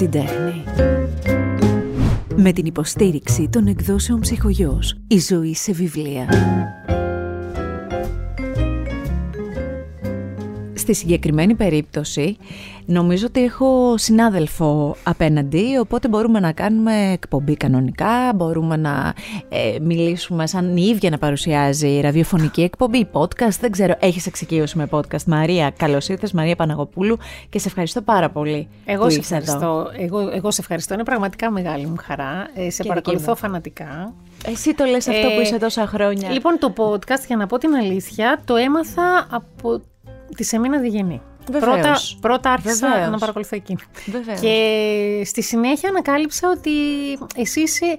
την 0.00 0.10
τέχνη. 0.10 0.64
Με 2.36 2.52
την 2.52 2.66
υποστήριξη 2.66 3.48
των 3.48 3.66
εκδόσεων 3.66 4.20
ψυχογιός. 4.20 4.96
Η 5.08 5.18
ζωή 5.18 5.54
σε 5.54 5.72
βιβλία. 5.72 6.28
Στη 10.90 10.98
συγκεκριμένη 10.98 11.54
περίπτωση. 11.54 12.36
Νομίζω 12.86 13.26
ότι 13.26 13.44
έχω 13.44 13.94
συνάδελφο 13.98 14.96
απέναντι, 15.02 15.76
οπότε 15.80 16.08
μπορούμε 16.08 16.40
να 16.40 16.52
κάνουμε 16.52 17.12
εκπομπή 17.12 17.56
κανονικά, 17.56 18.32
μπορούμε 18.34 18.76
να 18.76 19.14
ε, 19.48 19.78
μιλήσουμε 19.80 20.46
σαν 20.46 20.76
η 20.76 20.82
ίδια 20.82 21.10
να 21.10 21.18
παρουσιάζει 21.18 22.00
ραδιοφωνική 22.00 22.62
εκπομπή, 22.62 23.08
podcast, 23.12 23.56
δεν 23.60 23.70
ξέρω, 23.70 23.94
έχεις 24.00 24.26
εξοικείωση 24.26 24.78
με 24.78 24.88
podcast. 24.90 25.24
Μαρία, 25.26 25.72
καλώς 25.76 26.08
ήρθες, 26.08 26.32
Μαρία 26.32 26.56
Παναγοπούλου 26.56 27.18
και 27.48 27.58
σε 27.58 27.68
ευχαριστώ 27.68 28.02
πάρα 28.02 28.30
πολύ 28.30 28.68
Εγώ 28.84 29.10
σε 29.10 29.18
ευχαριστώ, 29.18 29.90
εγώ, 29.98 30.30
εγώ 30.34 30.50
σε 30.50 30.60
ευχαριστώ, 30.60 30.94
είναι 30.94 31.04
πραγματικά 31.04 31.50
μεγάλη 31.50 31.86
μου 31.86 31.96
χαρά, 31.98 32.50
ε, 32.54 32.70
σε 32.70 32.84
παρακολουθώ 32.84 33.34
φανατικά. 33.34 34.14
Εσύ 34.46 34.74
το 34.74 34.84
λες 34.84 35.08
αυτό 35.08 35.28
που 35.34 35.40
είσαι 35.40 35.58
τόσα 35.58 35.86
χρόνια. 35.86 36.30
Λοιπόν, 36.30 36.58
το 36.58 36.72
podcast, 36.76 37.24
για 37.26 37.36
να 37.36 37.46
πω 37.46 37.58
την 37.58 37.74
αλήθεια, 37.74 38.42
το 38.44 38.56
έμαθα 38.56 39.26
από 39.30 39.80
τη 40.36 40.44
Σεμίνα 40.44 40.78
Διγενή. 40.78 41.20
Πρώτα, 41.60 42.00
πρώτα 42.20 42.50
άρχισα 42.50 43.08
να 43.10 43.18
παρακολουθώ 43.18 43.56
εκείνη. 43.56 43.80
Και 44.40 45.22
στη 45.24 45.42
συνέχεια 45.42 45.88
ανακάλυψα 45.88 46.48
ότι 46.56 46.70
εσύ 47.36 47.60
είσαι 47.60 47.98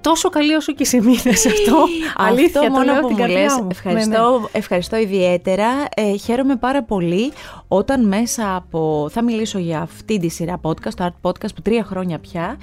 τόσο 0.00 0.28
καλή 0.28 0.54
όσο 0.54 0.72
και 0.72 0.84
σε 0.84 1.02
μήνες 1.02 1.46
αυτό. 1.46 1.86
Αλήθεια, 2.16 2.60
αυτό 2.60 2.72
μόνο 2.72 3.00
που 3.00 3.10
μου 3.10 3.26
λες, 3.26 3.62
ευχαριστώ, 3.70 4.30
ναι, 4.30 4.38
ναι. 4.38 4.46
ευχαριστώ 4.52 4.96
ιδιαίτερα. 4.96 5.68
Ε, 5.96 6.16
χαίρομαι 6.16 6.56
πάρα 6.56 6.82
πολύ 6.82 7.32
όταν 7.68 8.06
μέσα 8.06 8.56
από, 8.56 9.08
θα 9.12 9.22
μιλήσω 9.22 9.58
για 9.58 9.80
αυτή 9.80 10.18
τη 10.18 10.28
σειρά 10.28 10.60
podcast, 10.62 10.94
το 10.94 11.04
Art 11.04 11.28
Podcast 11.30 11.54
που 11.54 11.62
τρία 11.62 11.84
χρόνια 11.84 12.18
πια, 12.18 12.58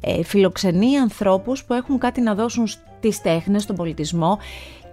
ε, 0.00 0.22
φιλοξενεί 0.22 0.98
ανθρώπους 0.98 1.64
που 1.64 1.74
έχουν 1.74 1.98
κάτι 1.98 2.20
να 2.20 2.34
δώσουν 2.34 2.66
στις 2.66 3.20
τέχνες, 3.20 3.62
στον 3.62 3.76
πολιτισμό 3.76 4.38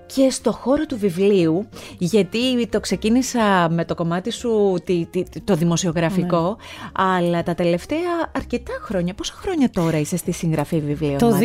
και 0.06 0.30
στο 0.30 0.52
χώρο 0.52 0.86
του 0.86 0.98
βιβλίου, 0.98 1.68
γιατί 1.98 2.68
το 2.68 2.80
ξεκίνησα 2.80 3.70
με 3.70 3.86
το 3.86 3.96
κομμάτι 3.96 4.32
σου 4.32 4.78
το 5.44 5.56
δημοσιογραφικό, 5.56 6.58
ναι. 6.60 7.04
αλλά 7.04 7.44
τα 7.44 7.56
τελευταία 7.56 8.30
αρκετά 8.36 8.74
χρόνια, 8.82 9.14
πόσα 9.14 9.34
χρόνια 9.38 9.70
τώρα 9.70 9.98
είσαι 9.98 10.18
στη 10.18 10.32
συγγραφή 10.32 10.80
βιβλίων, 10.80 11.18
Το 11.18 11.32
2017 11.32 11.40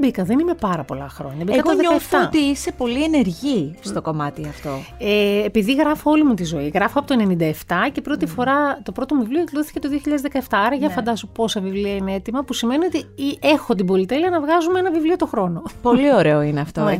μπήκα, 0.00 0.24
δεν 0.24 0.38
είμαι 0.38 0.54
πάρα 0.54 0.82
πολλά 0.82 1.08
χρόνια. 1.08 1.44
Μπήκα 1.44 1.58
Εγώ 1.58 1.70
το 1.70 1.80
νιώθω 1.80 2.22
ότι 2.24 2.38
είσαι 2.38 2.72
πολύ 2.72 3.02
ενεργή 3.02 3.74
στο 3.80 4.02
κομμάτι 4.02 4.46
αυτό. 4.48 4.70
Ε, 4.98 5.44
επειδή 5.44 5.74
γράφω 5.74 6.10
όλη 6.10 6.24
μου 6.24 6.34
τη 6.34 6.44
ζωή, 6.44 6.68
γράφω 6.74 6.98
από 6.98 7.08
το 7.08 7.36
97 7.38 7.50
και 7.92 8.00
πρώτη 8.00 8.26
φορά 8.26 8.80
το 8.82 8.92
πρώτο 8.92 9.14
μου 9.14 9.22
βιβλίο 9.22 9.40
εκδόθηκε 9.40 9.78
το 9.78 9.88
2017, 10.32 10.38
άρα 10.50 10.74
για 10.74 10.88
ναι. 10.88 10.94
φαντάσου 10.94 11.28
πόσα 11.28 11.60
βιβλία 11.60 11.94
είναι 11.94 12.14
έτοιμα, 12.14 12.42
που 12.42 12.52
σημαίνει 12.52 12.84
ότι 12.84 13.06
έχω 13.40 13.74
την 13.74 13.86
πολυτέλεια 13.86 14.30
να 14.30 14.40
βγάζουμε 14.40 14.78
ένα 14.78 14.90
βιβλίο 14.90 15.16
το 15.16 15.26
χρόνο. 15.26 15.62
Πολύ 15.82 16.14
ωραίο 16.14 16.42
είναι 16.42 16.60
αυτό, 16.60 16.84
ναι. 16.84 16.92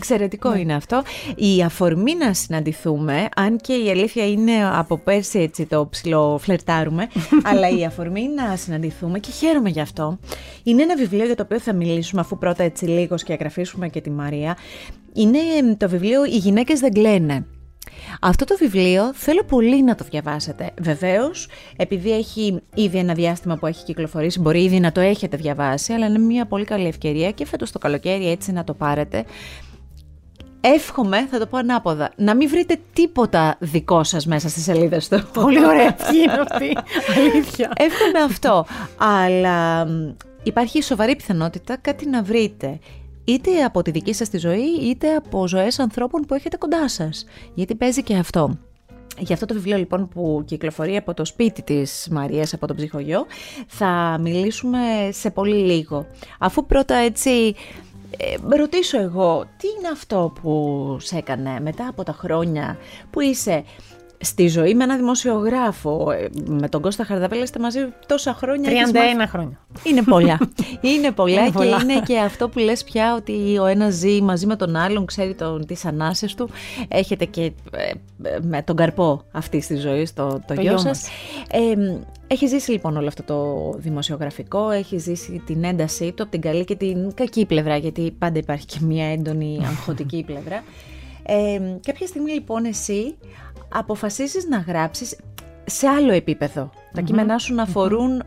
Εξαιρετικό 0.44 0.50
ναι. 0.50 0.60
είναι 0.60 0.74
αυτό. 0.74 1.02
Η 1.36 1.62
αφορμή 1.62 2.14
να 2.14 2.34
συναντηθούμε, 2.34 3.28
αν 3.36 3.56
και 3.56 3.72
η 3.72 3.90
αλήθεια 3.90 4.26
είναι 4.26 4.52
από 4.72 4.98
πέρσι 4.98 5.38
έτσι 5.38 5.66
το 5.66 5.86
ψηλό 5.90 6.38
φλερτάρουμε, 6.40 7.08
αλλά 7.50 7.68
η 7.68 7.84
αφορμή 7.84 8.28
να 8.28 8.56
συναντηθούμε 8.56 9.18
και 9.18 9.30
χαίρομαι 9.30 9.68
γι' 9.68 9.80
αυτό. 9.80 10.18
Είναι 10.62 10.82
ένα 10.82 10.96
βιβλίο 10.96 11.24
για 11.24 11.36
το 11.36 11.42
οποίο 11.42 11.60
θα 11.60 11.72
μιλήσουμε, 11.72 12.20
αφού 12.20 12.38
πρώτα 12.38 12.62
έτσι 12.62 12.84
λίγος 12.84 13.20
σκιαγραφίσουμε 13.20 13.88
και 13.88 14.00
τη 14.00 14.10
Μαρία. 14.10 14.56
Είναι 15.12 15.38
το 15.76 15.88
βιβλίο 15.88 16.24
«Οι 16.24 16.36
γυναίκες 16.36 16.80
δεν 16.80 16.92
κλαίνε». 16.92 17.46
Αυτό 18.20 18.44
το 18.44 18.56
βιβλίο 18.58 19.14
θέλω 19.14 19.44
πολύ 19.44 19.82
να 19.82 19.94
το 19.94 20.04
διαβάσετε. 20.10 20.70
Βεβαίως, 20.80 21.48
επειδή 21.76 22.12
έχει 22.12 22.60
ήδη 22.74 22.98
ένα 22.98 23.14
διάστημα 23.14 23.56
που 23.56 23.66
έχει 23.66 23.84
κυκλοφορήσει, 23.84 24.40
μπορεί 24.40 24.62
ήδη 24.62 24.80
να 24.80 24.92
το 24.92 25.00
έχετε 25.00 25.36
διαβάσει, 25.36 25.92
αλλά 25.92 26.06
είναι 26.06 26.18
μια 26.18 26.46
πολύ 26.46 26.64
καλή 26.64 26.86
ευκαιρία 26.86 27.30
και 27.30 27.46
φέτος 27.46 27.72
το 27.72 27.78
καλοκαίρι 27.78 28.30
έτσι 28.30 28.52
να 28.52 28.64
το 28.64 28.74
πάρετε. 28.74 29.24
Εύχομαι, 30.66 31.26
θα 31.30 31.38
το 31.38 31.46
πω 31.46 31.56
ανάποδα, 31.56 32.10
να 32.16 32.34
μην 32.34 32.48
βρείτε 32.48 32.78
τίποτα 32.92 33.56
δικό 33.58 34.04
σας 34.04 34.26
μέσα 34.26 34.48
στις 34.48 34.62
σελίδες 34.62 35.08
του. 35.08 35.22
Πολύ 35.32 35.66
ωραία 35.66 35.96
ευχή 35.98 36.16
είναι 36.16 36.44
αυτή. 36.50 36.76
Αλήθεια. 37.18 37.72
Εύχομαι 37.76 38.18
αυτό. 38.24 38.66
Αλλά 38.98 39.86
υπάρχει 40.42 40.82
σοβαρή 40.82 41.16
πιθανότητα 41.16 41.76
κάτι 41.76 42.08
να 42.08 42.22
βρείτε 42.22 42.78
είτε 43.24 43.64
από 43.64 43.82
τη 43.82 43.90
δική 43.90 44.12
σας 44.12 44.28
τη 44.28 44.38
ζωή, 44.38 44.64
είτε 44.80 45.14
από 45.14 45.48
ζωές 45.48 45.78
ανθρώπων 45.78 46.22
που 46.22 46.34
έχετε 46.34 46.56
κοντά 46.56 46.88
σας. 46.88 47.24
Γιατί 47.54 47.74
παίζει 47.74 48.02
και 48.02 48.16
αυτό. 48.16 48.58
Για 49.18 49.34
αυτό 49.34 49.46
το 49.46 49.54
βιβλίο 49.54 49.76
λοιπόν 49.76 50.08
που 50.08 50.42
κυκλοφορεί 50.46 50.96
από 50.96 51.14
το 51.14 51.24
σπίτι 51.24 51.62
της 51.62 52.08
Μαρίας, 52.10 52.54
από 52.54 52.66
τον 52.66 52.76
ψυχογειό, 52.76 53.26
θα 53.66 54.18
μιλήσουμε 54.20 54.78
σε 55.10 55.30
πολύ 55.30 55.56
λίγο. 55.56 56.06
Αφού 56.38 56.66
πρώτα 56.66 56.94
έτσι 56.94 57.54
ε, 58.18 58.56
ρωτήσω 58.56 59.00
εγώ, 59.00 59.44
τι 59.56 59.66
είναι 59.78 59.88
αυτό 59.88 60.32
που 60.42 60.96
σε 61.00 61.16
έκανε 61.16 61.60
μετά 61.60 61.88
από 61.88 62.02
τα 62.02 62.12
χρόνια 62.12 62.78
που 63.10 63.20
είσαι 63.20 63.64
στη 64.24 64.48
ζωή 64.48 64.74
με 64.74 64.84
ένα 64.84 64.96
δημοσιογράφο. 64.96 66.10
Ε, 66.10 66.28
με 66.46 66.68
τον 66.68 66.80
Κώστα 66.80 67.04
Χαρδαβέλα 67.04 67.42
είστε 67.42 67.58
μαζί 67.58 67.78
τόσα 68.06 68.34
χρόνια. 68.34 68.70
31 68.70 69.28
χρόνια. 69.28 69.58
Είναι 69.82 70.02
πολλά. 70.02 70.38
είναι 70.94 71.10
πολλά 71.10 71.50
και 71.50 71.64
είναι 71.64 72.00
και 72.04 72.18
αυτό 72.18 72.48
που 72.48 72.58
λες 72.58 72.84
πια 72.84 73.14
ότι 73.14 73.58
ο 73.58 73.66
ένας 73.66 73.94
ζει 73.94 74.22
μαζί 74.22 74.46
με 74.46 74.56
τον 74.56 74.76
άλλον, 74.76 75.06
ξέρει 75.06 75.34
τον, 75.34 75.66
τις 75.66 75.84
ανάσες 75.84 76.34
του. 76.34 76.48
Έχετε 76.88 77.24
και 77.24 77.52
ε, 77.70 77.92
με 78.42 78.62
τον 78.62 78.76
καρπό 78.76 79.22
αυτή 79.32 79.58
τη 79.58 79.76
ζωή, 79.76 80.08
το, 80.14 80.40
το, 80.46 80.54
γιο 80.54 80.78
σας. 80.78 81.08
Ε, 81.50 81.98
έχει 82.26 82.46
ζήσει 82.46 82.70
λοιπόν 82.70 82.96
όλο 82.96 83.06
αυτό 83.06 83.22
το 83.22 83.70
δημοσιογραφικό, 83.78 84.70
έχει 84.70 84.98
ζήσει 84.98 85.42
την 85.46 85.64
έντασή 85.64 86.12
του 86.12 86.22
από 86.22 86.32
την 86.32 86.40
καλή 86.40 86.64
και 86.64 86.74
την 86.74 87.14
κακή 87.14 87.46
πλευρά, 87.46 87.76
γιατί 87.76 88.10
πάντα 88.18 88.38
υπάρχει 88.38 88.66
και 88.66 88.78
μια 88.80 89.12
έντονη 89.12 89.58
αγχωτική 89.64 90.22
πλευρά. 90.26 90.62
Ε, 91.26 91.60
κάποια 91.86 92.06
στιγμή 92.06 92.32
λοιπόν 92.32 92.64
εσύ 92.64 93.16
αποφασίσεις 93.74 94.46
να 94.48 94.58
γράψεις 94.58 95.16
σε 95.64 95.86
άλλο 95.88 96.12
επίπεδο. 96.12 96.70
Τα 96.92 97.00
κείμενά 97.00 97.38
σου 97.38 97.54
να 97.54 97.62
αφορουν 97.62 98.22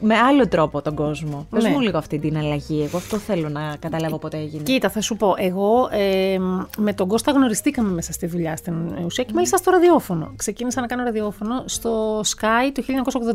με 0.00 0.14
άλλο 0.14 0.48
τρόπο 0.48 0.82
τον 0.82 0.94
κόσμο. 0.94 1.46
Πες 1.50 1.62
ναι. 1.62 1.68
μου 1.70 1.80
λίγο 1.80 1.98
αυτή 1.98 2.18
την 2.18 2.36
αλλαγή. 2.36 2.82
Εγώ 2.82 2.96
αυτό 2.96 3.16
θέλω 3.16 3.48
να 3.48 3.76
καταλάβω 3.78 4.18
πότε 4.18 4.36
έγινε. 4.36 4.62
Κοίτα, 4.62 4.90
θα 4.90 5.00
σου 5.00 5.16
πω. 5.16 5.34
Εγώ 5.38 5.88
ε, 5.90 6.38
με 6.78 6.92
τον 6.92 7.08
Κώστα 7.08 7.32
γνωριστήκαμε 7.32 7.90
μέσα 7.90 8.12
στη 8.12 8.26
δουλειά 8.26 8.56
στην 8.56 8.74
ουσία 9.04 9.24
και 9.24 9.32
μάλιστα 9.34 9.56
στο 9.56 9.70
ραδιόφωνο. 9.70 10.32
Ξεκίνησα 10.36 10.80
να 10.80 10.86
κάνω 10.86 11.02
ραδιόφωνο 11.02 11.62
στο 11.64 12.20
Sky 12.20 12.70
το 12.72 12.82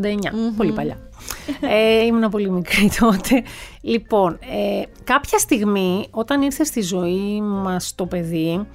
1989. 0.01 0.55
Πολύ 0.57 0.71
παλιά. 0.71 0.97
ε, 1.61 2.05
ήμουν 2.05 2.29
πολύ 2.29 2.49
μικρή 2.51 2.89
τότε. 2.99 3.43
Λοιπόν, 3.81 4.33
ε, 4.41 4.81
κάποια 5.03 5.37
στιγμή 5.37 6.07
όταν 6.11 6.41
ήρθε 6.41 6.63
στη 6.63 6.81
ζωή 6.81 7.41
μας 7.41 7.95
το 7.95 8.05
παιδί, 8.05 8.65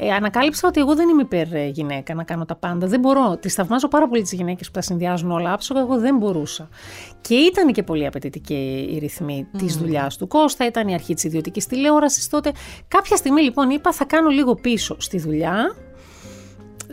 ε, 0.00 0.12
ανακάλυψα 0.12 0.68
ότι 0.68 0.80
εγώ 0.80 0.94
δεν 0.94 1.08
είμαι 1.08 1.22
υπέρ 1.22 1.52
ε, 1.52 1.66
γυναίκα 1.66 2.14
να 2.14 2.22
κάνω 2.22 2.44
τα 2.44 2.54
πάντα. 2.56 2.86
Δεν 2.86 3.00
μπορώ. 3.00 3.36
Τις 3.36 3.54
θαυμάζω 3.54 3.88
πάρα 3.88 4.08
πολύ 4.08 4.22
τις 4.22 4.32
γυναίκες 4.32 4.66
που 4.66 4.72
τα 4.72 4.80
συνδυάζουν 4.80 5.30
όλα 5.30 5.52
άψογα. 5.52 5.80
Εγώ 5.80 5.98
δεν 5.98 6.16
μπορούσα. 6.16 6.68
Και 7.20 7.34
ήταν 7.34 7.72
και 7.72 7.82
πολύ 7.82 8.06
απαιτητική 8.06 8.88
η 8.90 8.98
ρυθμή 8.98 9.46
mm. 9.52 9.58
τη 9.58 9.66
δουλειάς 9.66 10.16
του 10.16 10.26
Κώστα. 10.26 10.66
Ήταν 10.66 10.88
η 10.88 10.94
αρχή 10.94 11.14
της 11.14 11.24
ιδιωτικής 11.24 11.66
τηλεόρασης 11.66 12.28
τότε. 12.28 12.52
Κάποια 12.88 13.16
στιγμή 13.16 13.42
λοιπόν 13.42 13.70
είπα 13.70 13.92
θα 13.92 14.04
κάνω 14.04 14.28
λίγο 14.28 14.54
πίσω 14.54 14.96
στη 14.98 15.18
δουλειά 15.18 15.74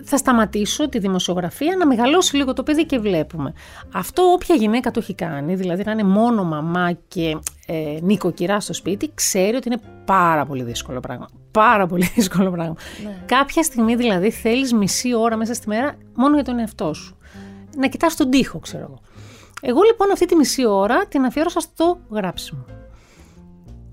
θα 0.07 0.17
σταματήσω 0.17 0.89
τη 0.89 0.99
δημοσιογραφία 0.99 1.75
να 1.77 1.87
μεγαλώσει 1.87 2.35
λίγο 2.35 2.53
το 2.53 2.63
παιδί 2.63 2.85
και 2.85 2.99
βλέπουμε. 2.99 3.53
Αυτό 3.93 4.21
όποια 4.21 4.55
γυναίκα 4.55 4.91
το 4.91 4.99
έχει 4.99 5.13
κάνει, 5.13 5.55
δηλαδή 5.55 5.83
να 5.85 5.91
είναι 5.91 6.03
μόνο 6.03 6.43
μαμά 6.43 6.91
και 7.07 7.37
ε, 7.65 7.97
νοικοκυρά 8.01 8.59
στο 8.59 8.73
σπίτι, 8.73 9.11
ξέρει 9.13 9.55
ότι 9.55 9.67
είναι 9.67 9.81
πάρα 10.05 10.45
πολύ 10.45 10.63
δύσκολο 10.63 10.99
πράγμα. 10.99 11.27
Πάρα 11.55 11.87
πολύ 11.87 12.11
δύσκολο 12.15 12.51
πράγμα. 12.51 12.75
Ναι. 13.03 13.17
Κάποια 13.25 13.63
στιγμή 13.63 13.95
δηλαδή 13.95 14.31
θέλεις 14.31 14.73
μισή 14.73 15.13
ώρα 15.13 15.35
μέσα 15.35 15.53
στη 15.53 15.67
μέρα 15.67 15.95
μόνο 16.13 16.35
για 16.35 16.43
τον 16.43 16.59
εαυτό 16.59 16.93
σου. 16.93 17.17
Να 17.77 17.87
κοιτάς 17.87 18.15
τον 18.15 18.29
τοίχο, 18.29 18.59
ξέρω 18.59 18.83
εγώ. 18.83 18.99
Εγώ 19.61 19.81
λοιπόν 19.81 20.11
αυτή 20.11 20.25
τη 20.25 20.35
μισή 20.35 20.65
ώρα 20.65 21.05
την 21.05 21.25
αφιέρωσα 21.25 21.59
στο 21.59 21.99
γράψιμο. 22.09 22.65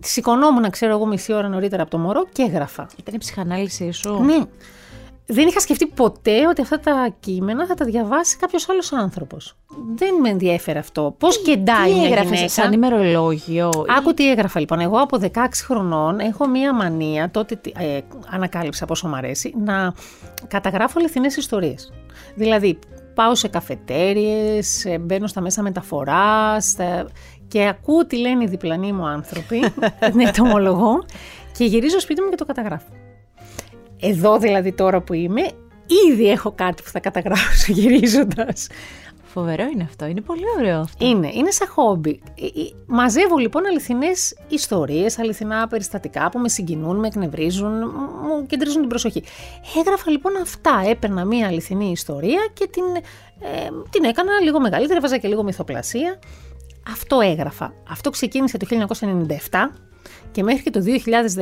Σηκωνόμουν, 0.00 0.70
ξέρω 0.70 0.92
εγώ, 0.92 1.06
μισή 1.06 1.32
ώρα 1.32 1.48
νωρίτερα 1.48 1.82
από 1.82 1.90
το 1.90 1.98
μωρό 1.98 2.26
και 2.32 2.42
έγραφα. 2.42 2.86
Ήταν 2.98 3.14
η 3.14 3.18
ψυχανάλυση 3.18 3.90
σου. 3.90 4.22
Ναι 4.22 4.44
δεν 5.26 5.48
είχα 5.48 5.60
σκεφτεί 5.60 5.86
ποτέ 5.86 6.46
ότι 6.46 6.60
αυτά 6.60 6.80
τα 6.80 7.14
κείμενα 7.20 7.66
θα 7.66 7.74
τα 7.74 7.84
διαβάσει 7.84 8.36
κάποιος 8.36 8.68
άλλος 8.68 8.92
άνθρωπος. 8.92 9.56
Δεν 9.94 10.14
με 10.14 10.28
ενδιέφερε 10.28 10.78
αυτό. 10.78 11.14
Πώς 11.18 11.42
κεντάει 11.42 11.92
μια 11.92 12.08
γυναίκα; 12.08 12.48
Σαν 12.48 12.72
ημερολόγιο; 12.72 13.70
Άκου 13.98 14.14
τι 14.14 14.30
έγραφα 14.30 14.60
λοιπόν. 14.60 14.80
Εγώ 14.80 14.98
από 14.98 15.18
16 15.20 15.28
χρονών 15.64 16.18
έχω 16.18 16.46
μία 16.46 16.74
μανία, 16.74 17.30
τότε 17.30 17.60
ε, 17.78 18.00
ανακάλυψα 18.30 18.86
πόσο 18.86 19.08
μου 19.08 19.16
αρέσει, 19.16 19.54
να 19.64 19.94
καταγράφω 20.48 20.98
αληθινές 20.98 21.36
ιστορίες. 21.36 21.92
Δηλαδή, 22.34 22.78
πάω 23.14 23.34
σε 23.34 23.48
καφετέριες, 23.48 24.84
ε, 24.84 24.98
μπαίνω 24.98 25.26
στα 25.26 25.40
μέσα 25.40 25.62
μεταφοράς 25.62 26.76
και 27.48 27.66
ακούω 27.66 28.06
τι 28.06 28.16
λένε 28.16 28.44
οι 28.44 28.46
διπλανοί 28.46 28.92
μου 28.92 29.06
άνθρωποι, 29.06 29.60
ναι, 30.14 30.30
το 30.30 30.42
ομολογώ, 30.42 31.04
και 31.56 31.64
γυρίζω 31.64 32.00
σπίτι 32.00 32.22
μου 32.22 32.28
και 32.28 32.36
το 32.36 32.44
καταγράφω. 32.44 33.01
Εδώ 34.04 34.38
δηλαδή 34.38 34.72
τώρα 34.72 35.00
που 35.00 35.12
είμαι, 35.12 35.42
ήδη 36.10 36.30
έχω 36.30 36.52
κάτι 36.52 36.82
που 36.82 36.88
θα 36.88 37.00
καταγράψω 37.00 37.72
γυρίζοντας. 37.78 38.68
Φοβερό 39.24 39.64
είναι 39.72 39.82
αυτό. 39.82 40.06
Είναι 40.06 40.20
πολύ 40.20 40.42
ωραίο 40.58 40.80
αυτό. 40.80 41.06
Είναι, 41.06 41.30
είναι 41.34 41.50
σαν 41.50 41.68
χόμπι. 41.68 42.22
Ε, 42.40 42.44
ε, 42.44 42.48
μαζεύω 42.86 43.36
λοιπόν 43.36 43.66
αληθινές 43.66 44.36
ιστορίες, 44.48 45.18
αληθινά 45.18 45.66
περιστατικά 45.66 46.28
που 46.28 46.38
με 46.38 46.48
συγκινούν, 46.48 46.98
με 46.98 47.06
εκνευρίζουν, 47.06 47.72
μου 48.22 48.46
κεντρίζουν 48.46 48.80
την 48.80 48.88
προσοχή. 48.88 49.22
Έγραφα 49.78 50.10
λοιπόν 50.10 50.32
αυτά. 50.42 50.82
Έπαιρνα 50.88 51.24
μία 51.24 51.46
αληθινή 51.46 51.90
ιστορία 51.90 52.48
και 52.52 52.68
την, 52.70 52.84
ε, 53.40 53.68
την 53.90 54.04
έκανα 54.04 54.40
λίγο 54.40 54.60
μεγαλύτερη, 54.60 54.98
έβαζα 54.98 55.18
και 55.18 55.28
λίγο 55.28 55.42
μυθοπλασία. 55.42 56.18
Αυτό 56.90 57.20
έγραφα. 57.20 57.74
Αυτό 57.90 58.10
ξεκίνησε 58.10 58.56
το 58.56 58.66
1997 59.50 59.70
και 60.32 60.42
μέχρι 60.42 60.62
και 60.62 60.70
το 60.70 60.80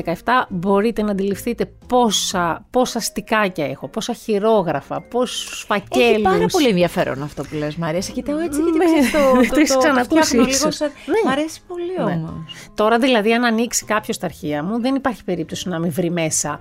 2017 0.04 0.14
μπορείτε 0.48 1.02
να 1.02 1.10
αντιληφθείτε 1.10 1.70
πόσα, 1.86 2.66
πόσα 2.70 3.00
στικάκια 3.00 3.66
έχω, 3.66 3.88
πόσα 3.88 4.12
χειρόγραφα, 4.12 5.00
πόσους 5.00 5.64
φακέλους. 5.68 6.10
Έχει 6.10 6.22
πάρα 6.22 6.46
πολύ 6.46 6.68
ενδιαφέρον 6.68 7.22
αυτό 7.22 7.42
που 7.42 7.54
λες 7.54 7.76
Μαρία. 7.76 8.02
Σε 8.02 8.12
κοιτάω 8.12 8.38
έτσι 8.38 8.60
γιατί 8.62 8.78
ναι, 8.78 8.84
το, 9.10 9.54
το, 9.54 9.66
το, 9.66 9.72
το 9.72 9.78
ξανακούσει 9.78 10.40
ίσως. 10.40 10.80
Ναι. 10.80 10.88
Μ' 11.24 11.28
αρέσει 11.28 11.60
πολύ 11.68 11.96
ναι. 11.96 12.12
όμως. 12.12 12.52
Τώρα 12.74 12.98
δηλαδή 12.98 13.32
αν 13.32 13.44
ανοίξει 13.44 13.84
κάποιος 13.84 14.18
τα 14.18 14.26
αρχεία 14.26 14.62
μου 14.62 14.80
δεν 14.80 14.94
υπάρχει 14.94 15.24
περίπτωση 15.24 15.68
να 15.68 15.78
με 15.78 15.88
βρει 15.88 16.10
μέσα 16.10 16.58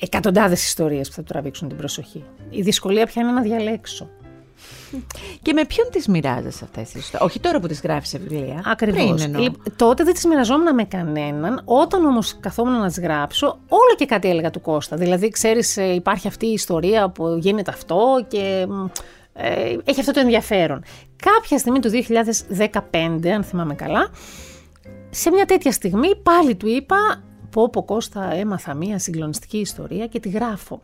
εκατοντάδες 0.00 0.64
ιστορίες 0.64 1.08
που 1.08 1.14
θα 1.14 1.22
του 1.22 1.32
τραβήξουν 1.32 1.68
την 1.68 1.76
προσοχή. 1.76 2.24
Η 2.50 2.62
δυσκολία 2.62 3.06
πια 3.06 3.22
είναι 3.22 3.32
να 3.32 3.40
διαλέξω. 3.40 4.10
Και 5.42 5.52
με 5.52 5.64
ποιον 5.64 5.88
τις 5.90 6.08
μοιράζεσαι 6.08 6.64
αυτές 6.64 6.90
τις 6.90 7.02
ιστορίες; 7.02 7.22
Όχι 7.22 7.40
τώρα 7.40 7.60
που 7.60 7.66
τις 7.66 7.80
γράφεις 7.80 8.08
σε 8.08 8.18
βιβλία. 8.18 8.62
Ακριβώς. 8.66 9.26
Τότε 9.76 10.04
δεν 10.04 10.14
τις 10.14 10.24
μοιραζόμουν 10.24 10.74
με 10.74 10.84
κανέναν. 10.84 11.62
Όταν 11.64 12.04
όμως 12.04 12.36
καθόμουν 12.40 12.78
να 12.78 12.86
τις 12.86 13.00
γράψω, 13.00 13.46
όλο 13.68 13.94
και 13.96 14.06
κάτι 14.06 14.28
έλεγα 14.28 14.50
του 14.50 14.60
Κώστα. 14.60 14.96
Δηλαδή, 14.96 15.28
ξέρεις, 15.28 15.76
ε, 15.76 15.94
υπάρχει 15.94 16.28
αυτή 16.28 16.46
η 16.46 16.52
ιστορία 16.52 17.08
που 17.08 17.36
γίνεται 17.40 17.70
αυτό 17.70 18.24
και 18.28 18.66
ε, 19.32 19.76
έχει 19.84 20.00
αυτό 20.00 20.12
το 20.12 20.20
ενδιαφέρον. 20.20 20.84
Κάποια 21.16 21.58
στιγμή 21.58 21.78
του 21.78 21.90
2015, 21.90 23.28
αν 23.28 23.44
θυμάμαι 23.44 23.74
καλά, 23.74 24.10
σε 25.10 25.30
μια 25.30 25.44
τέτοια 25.44 25.72
στιγμή 25.72 26.16
πάλι 26.16 26.54
του 26.54 26.68
είπα 26.68 27.22
πω 27.50 27.70
πω 27.70 27.84
Κώστα 27.84 28.32
έμαθα 28.32 28.74
μια 28.74 28.98
συγκλονιστική 28.98 29.58
ιστορία 29.58 30.06
και 30.06 30.20
τη 30.20 30.28
γράφω. 30.28 30.80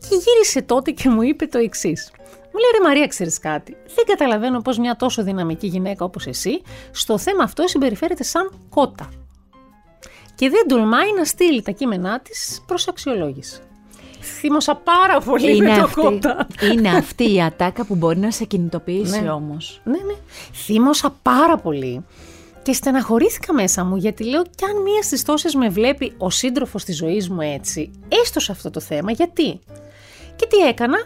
Και 0.00 0.14
γύρισε 0.24 0.62
τότε 0.62 0.90
και 0.90 1.08
μου 1.08 1.22
είπε 1.22 1.46
το 1.46 1.58
εξής. 1.58 2.12
Μου 2.52 2.58
λέει 2.60 2.70
ρε 2.78 2.88
Μαρία, 2.88 3.06
ξέρεις 3.06 3.38
κάτι; 3.38 3.76
Δεν 3.94 4.04
καταλαβαίνω 4.06 4.60
πώς 4.60 4.78
μια 4.78 4.96
τόσο 4.96 5.22
δυναμική 5.22 5.66
γυναίκα 5.66 6.04
όπως 6.04 6.26
εσύ 6.26 6.62
στο 6.90 7.18
θέμα 7.18 7.42
αυτό 7.42 7.66
συμπεριφέρεται 7.66 8.22
σαν 8.22 8.52
κότα. 8.68 9.08
Και 10.34 10.50
δεν 10.50 10.68
τολμάει 10.68 11.12
να 11.16 11.24
στείλει 11.24 11.62
τα 11.62 11.70
κείμενά 11.70 12.20
της 12.20 12.62
προς 12.66 12.88
αξιολόγηση. 12.88 13.60
Θύμωσα 14.22 14.74
πάρα 14.76 15.20
πολύ 15.20 15.56
είναι 15.56 15.68
με 15.68 15.76
το 15.76 15.82
αυτή, 15.82 16.00
κότα. 16.00 16.46
Είναι 16.72 16.88
αυτή 16.88 17.34
η 17.34 17.42
ατάκα 17.42 17.84
που 17.84 17.94
μπορεί 17.94 18.18
να 18.18 18.30
σε 18.30 18.44
κινητοποιήσει 18.44 19.20
Ναι. 19.20 19.30
όμως. 19.30 19.80
Ναι, 19.84 19.92
ναι. 19.92 20.14
Θύμωσα 20.52 21.16
πάρα 21.22 21.56
πολύ. 21.56 22.04
Και 22.62 22.72
στεναχωρήθηκα 22.72 23.52
μέσα 23.52 23.84
μου 23.84 23.96
γιατί 23.96 24.24
λέω 24.24 24.42
κι 24.42 24.64
αν 24.64 24.82
μία 24.82 25.02
στις 25.02 25.22
τόσες 25.22 25.54
με 25.54 25.68
βλέπει 25.68 26.12
ο 26.18 26.30
σύντροφος 26.30 26.84
της 26.84 26.96
ζωής 26.96 27.28
μου 27.28 27.40
έτσι, 27.40 27.90
έστω 28.22 28.40
σε 28.40 28.52
αυτό 28.52 28.70
το 28.70 28.80
θέμα, 28.80 29.10
γιατί; 29.10 29.60
Και 30.36 30.46
τι 30.46 30.56
έκανα, 30.56 30.98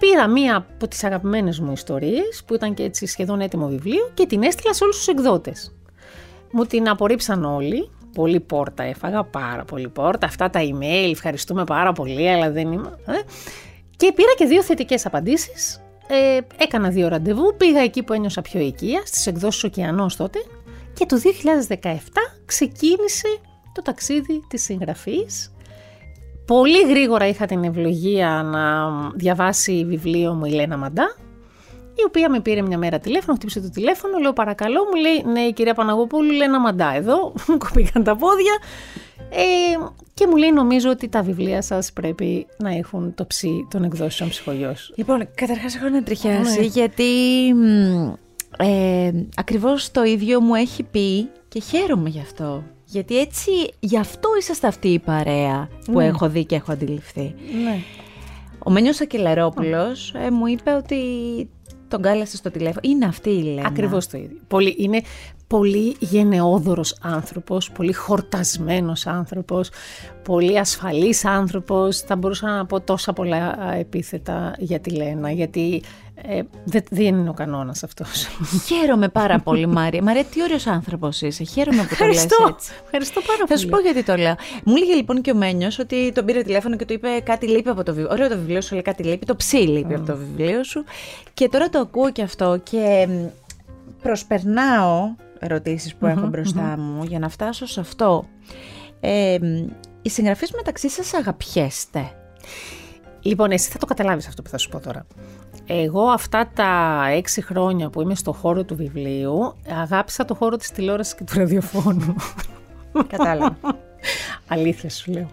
πήρα 0.00 0.26
μία 0.26 0.56
από 0.56 0.88
τις 0.88 1.04
αγαπημένες 1.04 1.60
μου 1.60 1.72
ιστορίες 1.72 2.42
που 2.46 2.54
ήταν 2.54 2.74
και 2.74 2.82
έτσι 2.82 3.06
σχεδόν 3.06 3.40
έτοιμο 3.40 3.66
βιβλίο 3.66 4.10
και 4.14 4.26
την 4.26 4.42
έστειλα 4.42 4.74
σε 4.74 4.84
όλους 4.84 4.96
τους 4.96 5.06
εκδότες. 5.08 5.74
Μου 6.50 6.64
την 6.64 6.88
απορρίψαν 6.88 7.44
όλοι, 7.44 7.90
πολύ 8.14 8.40
πόρτα 8.40 8.82
έφαγα, 8.82 9.24
πάρα 9.24 9.64
πολύ 9.64 9.88
πόρτα, 9.88 10.26
αυτά 10.26 10.50
τα 10.50 10.60
email, 10.62 11.10
ευχαριστούμε 11.10 11.64
πάρα 11.64 11.92
πολύ, 11.92 12.30
αλλά 12.30 12.50
δεν 12.50 12.72
είμαι... 12.72 12.98
ε. 13.06 13.12
Και 13.96 14.12
πήρα 14.12 14.32
και 14.36 14.44
δύο 14.44 14.62
θετικές 14.62 15.06
απαντήσεις, 15.06 15.80
ε, 16.06 16.38
έκανα 16.56 16.88
δύο 16.88 17.08
ραντεβού, 17.08 17.54
πήγα 17.56 17.80
εκεί 17.80 18.02
που 18.02 18.12
ένιωσα 18.12 18.42
πιο 18.42 18.60
οικία, 18.60 19.02
στις 19.04 19.26
εκδόσεις 19.26 19.64
Οκεανός 19.64 20.16
τότε, 20.16 20.38
και 20.92 21.06
το 21.06 21.16
2017 21.68 21.86
ξεκίνησε 22.44 23.38
το 23.72 23.82
ταξίδι 23.82 24.44
της 24.48 24.62
συγγραφής. 24.62 25.52
Πολύ 26.50 26.82
γρήγορα 26.88 27.26
είχα 27.26 27.46
την 27.46 27.64
ευλογία 27.64 28.42
να 28.42 28.90
διαβάσει 29.14 29.84
βιβλίο 29.88 30.34
μου 30.34 30.44
η 30.44 30.50
Λένα 30.50 30.76
Μαντά, 30.76 31.16
η 31.94 32.04
οποία 32.06 32.30
με 32.30 32.40
πήρε 32.40 32.62
μια 32.62 32.78
μέρα 32.78 32.98
τηλέφωνο, 32.98 33.36
χτύπησε 33.36 33.60
το 33.60 33.70
τηλέφωνο, 33.70 34.18
λέω 34.18 34.32
παρακαλώ, 34.32 34.80
μου 34.84 35.00
λέει 35.00 35.32
ναι 35.32 35.40
η 35.40 35.52
κυρία 35.52 35.74
Παναγοπούλου, 35.74 36.30
Λένα 36.30 36.60
Μαντά 36.60 36.94
εδώ, 36.94 37.32
μου 37.48 37.58
κοπήκαν 37.58 38.04
τα 38.04 38.16
πόδια 38.16 38.58
ε, 39.30 39.42
και 40.14 40.26
μου 40.26 40.36
λέει 40.36 40.52
νομίζω 40.52 40.90
ότι 40.90 41.08
τα 41.08 41.22
βιβλία 41.22 41.62
σας 41.62 41.92
πρέπει 41.92 42.46
να 42.58 42.70
έχουν 42.70 43.14
το 43.14 43.26
ψι 43.26 43.66
των 43.70 43.84
εκδόσεων 43.84 44.28
ψυχογιός. 44.28 44.92
Λοιπόν, 44.96 45.28
καταρχάς 45.34 45.74
έχω 45.74 45.88
να 45.88 46.02
τριχιάσει 46.02 46.60
Ναι. 46.60 46.66
γιατί 46.66 47.04
μ, 47.54 48.12
ε, 48.58 49.12
ακριβώς 49.36 49.90
το 49.90 50.02
ίδιο 50.02 50.40
μου 50.40 50.54
έχει 50.54 50.82
πει 50.82 51.28
και 51.48 51.60
χαίρομαι 51.60 52.08
γι' 52.08 52.20
αυτό. 52.20 52.62
Γιατί 52.90 53.18
έτσι, 53.18 53.50
γι' 53.80 53.98
αυτό 53.98 54.28
είσαστε 54.38 54.66
αυτή 54.66 54.88
η 54.88 54.98
παρέα 54.98 55.68
που 55.84 55.98
Ναι. 55.98 56.06
έχω 56.06 56.28
δει 56.28 56.44
και 56.44 56.54
έχω 56.54 56.72
αντιληφθεί. 56.72 57.34
Ναι. 57.64 57.78
Ο 58.64 58.70
Μένιος 58.70 59.00
Ακελαρόπουλος 59.00 60.14
ε, 60.14 60.30
μου 60.30 60.46
είπε 60.46 60.70
ότι 60.72 60.96
τον 61.88 62.02
κάλεσε 62.02 62.36
στο 62.36 62.50
τηλέφωνο. 62.50 62.80
Είναι 62.82 63.04
αυτή 63.06 63.30
η 63.30 63.42
Λένα. 63.42 63.68
Ακριβώς 63.68 64.06
το 64.06 64.18
ίδιο. 64.18 64.36
Πολύ, 64.48 64.74
είναι 64.78 65.00
πολύ 65.46 65.96
γενναιόδωρος 65.98 66.96
άνθρωπος, 67.02 67.70
πολύ 67.70 67.92
χορτασμένος 67.92 69.06
άνθρωπος, 69.06 69.70
πολύ 70.22 70.58
ασφαλής 70.58 71.24
άνθρωπος. 71.24 72.00
Θα 72.00 72.16
μπορούσα 72.16 72.46
να 72.56 72.66
πω 72.66 72.80
τόσα 72.80 73.12
πολλά 73.12 73.36
α, 73.36 73.74
επίθετα 73.74 74.54
για 74.58 74.80
τη 74.80 74.90
Λένα, 74.90 75.30
γιατί 75.30 75.82
ε, 76.22 76.42
δεν, 76.64 76.82
δεν 76.90 77.06
είναι 77.06 77.28
ο 77.28 77.32
κανόνας 77.32 77.82
αυτός. 77.82 78.26
Χαίρομαι 78.66 79.08
πάρα 79.08 79.38
πολύ, 79.46 79.66
Μάρια. 79.66 80.02
Μαρία, 80.02 80.24
τι 80.24 80.42
ωραίος 80.42 80.66
άνθρωπος 80.66 81.20
είσαι. 81.22 81.44
Χαίρομαι 81.44 81.82
που 81.82 81.96
το 81.98 82.04
λες 82.06 82.16
Ευχαριστώ. 82.16 82.46
έτσι. 82.48 82.72
Ευχαριστώ 82.84 83.20
πάρα 83.20 83.38
Θα 83.38 83.46
πολύ. 83.46 83.60
σου 83.60 83.68
πω 83.68 83.78
γιατί 83.78 84.02
το 84.04 84.16
λέω. 84.16 84.34
Μου 84.64 84.74
έλεγε 84.76 84.94
λοιπόν 84.94 85.20
και 85.20 85.30
ο 85.30 85.34
Μένιος 85.34 85.78
ότι 85.78 86.12
τον 86.14 86.24
πήρε 86.24 86.42
τηλέφωνο 86.42 86.76
και 86.76 86.84
του 86.84 86.92
είπε 86.92 87.08
κάτι 87.24 87.46
λείπει 87.48 87.68
από 87.68 87.82
το 87.82 87.92
βιβλίο. 87.94 88.12
Ωραίο 88.12 88.28
το 88.28 88.36
βιβλίο 88.36 88.60
σου, 88.60 88.72
λέει 88.72 88.82
κάτι 88.82 89.02
λείπει. 89.02 89.26
Το 89.26 89.36
ψι 89.36 89.56
λείπει 89.56 89.94
από 89.94 90.06
το 90.06 90.16
βιβλίο 90.16 90.64
σου. 90.64 90.84
Και 91.34 91.48
τώρα 91.48 91.68
το 91.68 91.78
ακούω 91.78 92.10
και 92.12 92.22
αυτό 92.22 92.60
και 92.70 93.06
μ, 93.10 93.24
προσπερνάω 94.02 95.14
ερωτήσεις 95.38 95.94
που 95.94 96.06
έχω 96.06 96.26
μπροστά 96.26 96.76
μου 96.78 97.04
για 97.04 97.18
να 97.18 97.28
φτάσω 97.28 97.66
σε 97.66 97.80
αυτό. 97.80 98.28
Ε, 99.00 99.36
μ, 99.40 99.68
οι 100.02 100.10
συγγραφείς 100.10 100.52
μεταξύ 100.52 100.88
σας 100.88 101.14
αγαπιέστε. 101.14 102.12
Λοιπόν, 103.22 103.50
εσύ 103.50 103.70
θα 103.70 103.78
το 103.78 103.86
καταλάβεις 103.86 104.26
αυτό 104.26 104.42
που 104.42 104.48
θα 104.48 104.58
σου 104.58 104.68
πω 104.68 104.80
τώρα. 104.80 105.06
Εγώ 105.66 106.02
αυτά 106.02 106.50
τα 106.54 107.02
έξι 107.10 107.42
χρόνια 107.42 107.90
που 107.90 108.00
είμαι 108.00 108.14
στο 108.14 108.32
χώρο 108.32 108.64
του 108.64 108.76
βιβλίου, 108.76 109.54
αγάπησα 109.82 110.24
το 110.24 110.34
χώρο 110.34 110.56
της 110.56 110.70
τηλεόρασης 110.70 111.14
και 111.14 111.24
του 111.24 111.32
ραδιοφώνου. 111.38 112.14
Κατάλαβα. 113.06 113.56
Αλήθεια 114.48 114.90
σου 114.90 115.12
λέω. 115.12 115.26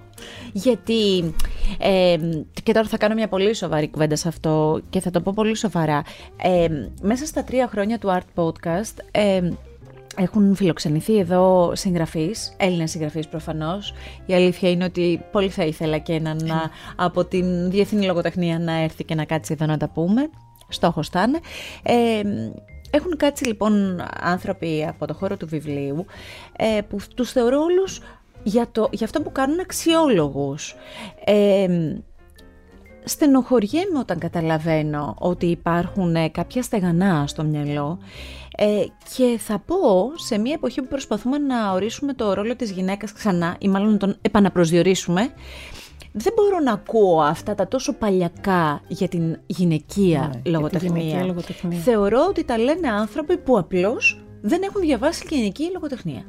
Γιατί, 0.53 1.33
ε, 1.79 2.17
και 2.63 2.71
τώρα 2.71 2.87
θα 2.87 2.97
κάνω 2.97 3.13
μια 3.13 3.27
πολύ 3.27 3.53
σοβαρή 3.53 3.89
κουβέντα 3.89 4.15
σε 4.15 4.27
αυτό 4.27 4.81
και 4.89 4.99
θα 4.99 5.11
το 5.11 5.21
πω 5.21 5.31
πολύ 5.35 5.55
σοβαρά. 5.55 6.03
Ε, 6.41 6.67
μέσα 7.01 7.25
στα 7.25 7.43
τρία 7.43 7.67
χρόνια 7.67 7.99
του 7.99 8.17
Art 8.17 8.43
Podcast 8.43 8.95
ε, 9.11 9.49
έχουν 10.17 10.55
φιλοξενηθεί 10.55 11.17
εδώ 11.17 11.71
συγγραφείς, 11.75 12.53
Έλληνες 12.57 12.91
συγγραφείς 12.91 13.27
προφανώς. 13.27 13.93
Η 14.25 14.33
αλήθεια 14.33 14.69
είναι 14.69 14.83
ότι 14.83 15.21
πολύ 15.31 15.49
θα 15.49 15.63
ήθελα 15.65 15.97
και 15.97 16.13
έναν 16.13 16.39
να- 16.45 16.69
από 16.95 17.25
την 17.25 17.69
διεθνή 17.69 18.05
λογοτεχνία 18.05 18.59
να 18.59 18.71
έρθει 18.81 19.03
και 19.03 19.15
να 19.15 19.25
κάτσει 19.25 19.53
εδώ 19.53 19.65
να 19.65 19.77
τα 19.77 19.89
πούμε. 19.89 20.29
Στόχος 20.67 21.09
θα 21.09 21.21
είναι. 21.21 21.39
Ε, 21.83 22.21
έχουν 22.91 23.17
κάτσει 23.17 23.45
λοιπόν 23.45 24.03
άνθρωποι 24.21 24.85
από 24.89 25.07
το 25.07 25.13
χώρο 25.13 25.37
του 25.37 25.47
βιβλίου 25.47 26.05
ε, 26.57 26.81
που 26.89 26.97
τους 27.15 27.31
θεωρώ 27.31 27.59
όλους 27.61 28.01
για, 28.43 28.67
το, 28.71 28.89
για 28.91 29.05
αυτό 29.05 29.21
που 29.21 29.31
κάνουν 29.31 29.59
αξιόλογους. 29.59 30.75
Ε, 31.25 31.67
στενοχωριέμαι 33.03 33.99
όταν 33.99 34.19
καταλαβαίνω 34.19 35.15
ότι 35.19 35.45
υπάρχουν 35.45 36.15
ε, 36.15 36.29
κάποια 36.29 36.61
στεγανά 36.63 37.27
στο 37.27 37.43
μυαλό 37.43 37.99
ε, 38.59 38.83
και 39.15 39.37
θα 39.39 39.59
πω 39.59 40.11
σε 40.15 40.37
μια 40.37 40.53
εποχή 40.53 40.81
που 40.81 40.87
προσπαθούμε 40.87 41.37
να 41.37 41.71
ορίσουμε 41.71 42.13
το 42.13 42.33
ρόλο 42.33 42.55
της 42.55 42.71
γυναίκας 42.71 43.13
ξανά 43.13 43.55
ή 43.59 43.67
μάλλον 43.67 43.91
να 43.91 43.97
τον 43.97 44.17
επαναπροσδιορίσουμε 44.21 45.29
δεν 46.11 46.33
μπορώ 46.35 46.59
να 46.59 46.71
ακούω 46.71 47.21
αυτά 47.21 47.55
τα 47.55 47.67
τόσο 47.67 47.93
παλιακά 47.93 48.81
για 48.87 49.07
την 49.07 49.37
γυναικεία 49.45 50.19
Ναι, 50.19 50.29
για 50.31 50.41
τη 50.43 50.49
λογοτεχνία. 50.49 51.01
γυναικεία 51.01 51.25
λογοτεχνία. 51.25 51.79
Θεωρώ 51.79 52.25
ότι 52.29 52.43
τα 52.43 52.57
λένε 52.57 52.87
άνθρωποι 52.89 53.37
που 53.37 53.57
απλώς 53.57 54.21
δεν 54.41 54.61
έχουν 54.63 54.81
διαβάσει 54.81 55.25
γυναική 55.29 55.69
λογοτεχνία. 55.73 56.25